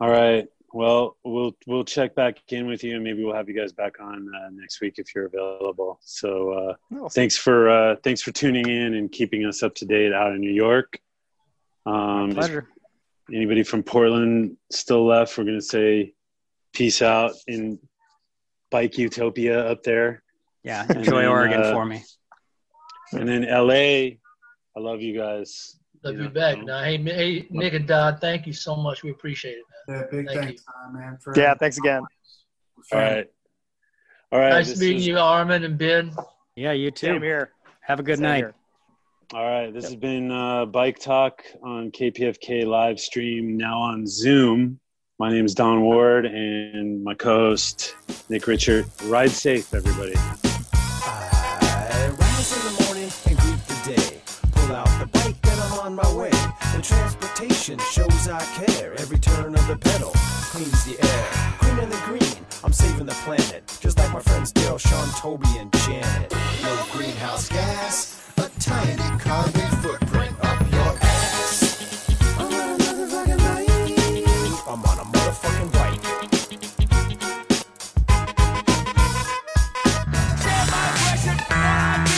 [0.00, 0.48] All right.
[0.72, 3.94] Well, we'll we'll check back in with you, and maybe we'll have you guys back
[4.00, 5.98] on uh, next week if you're available.
[6.02, 9.84] So uh, Well, thanks for uh, thanks for tuning in and keeping us up to
[9.84, 11.00] date out in New York.
[11.86, 12.68] Um, Pleasure.
[13.34, 15.36] anybody from Portland still left?
[15.36, 16.14] We're gonna say
[16.72, 17.78] peace out in
[18.70, 20.22] bike utopia up there,
[20.62, 22.04] Yeah, enjoy then, Oregon uh, for me.
[23.12, 24.18] and then LA.
[24.76, 25.79] I love you guys.
[26.02, 26.22] Love Yeah.
[26.22, 26.62] you back.
[26.64, 29.02] Now, hey, hey, Nick and Don, thank you so much.
[29.02, 29.98] We appreciate it, man.
[30.00, 31.18] Yeah, big Thank thanks, uh, man.
[31.20, 32.02] For Yeah, thanks again.
[32.92, 33.26] All right.
[34.32, 34.50] All right.
[34.50, 36.12] nice this meeting is- you, Armin and Ben.
[36.56, 37.06] Yeah, you too.
[37.08, 37.52] Same here.
[37.82, 38.36] Have a good Same night.
[38.38, 38.54] here.
[39.32, 44.80] All right, this has been uh, Bike Talk on KPFK live stream, now on Zoom.
[45.20, 47.94] My name is Don Ward, and my co-host
[48.28, 48.86] Nick Richard.
[49.04, 50.14] Ride safe, everybody.
[57.76, 58.92] Transportation shows I care.
[59.00, 60.10] Every turn of the pedal
[60.50, 61.28] cleans the air.
[61.58, 63.78] Green and the green, I'm saving the planet.
[63.80, 66.32] Just like my friends Dale, Sean, Toby, and Janet.
[66.62, 72.18] No greenhouse gas, a tiny carbon footprint up your ass.
[72.38, 73.70] I'm on a motherfucking bike.
[74.68, 76.00] I'm on a motherfucking bike.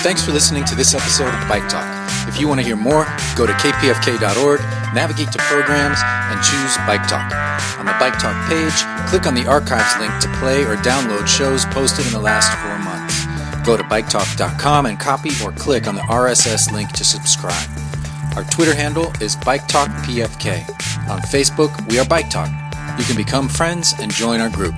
[0.03, 2.02] Thanks for listening to this episode of Bike Talk.
[2.33, 3.05] If you want to hear more,
[3.37, 4.61] go to kpfk.org,
[4.95, 7.31] navigate to programs, and choose Bike Talk.
[7.79, 8.73] On the Bike Talk page,
[9.11, 12.79] click on the archives link to play or download shows posted in the last four
[12.79, 13.67] months.
[13.67, 17.69] Go to biketalk.com and copy or click on the RSS link to subscribe.
[18.35, 20.67] Our Twitter handle is Bike Talk PFK.
[21.11, 22.49] On Facebook, we are Bike Talk.
[22.99, 24.75] You can become friends and join our group.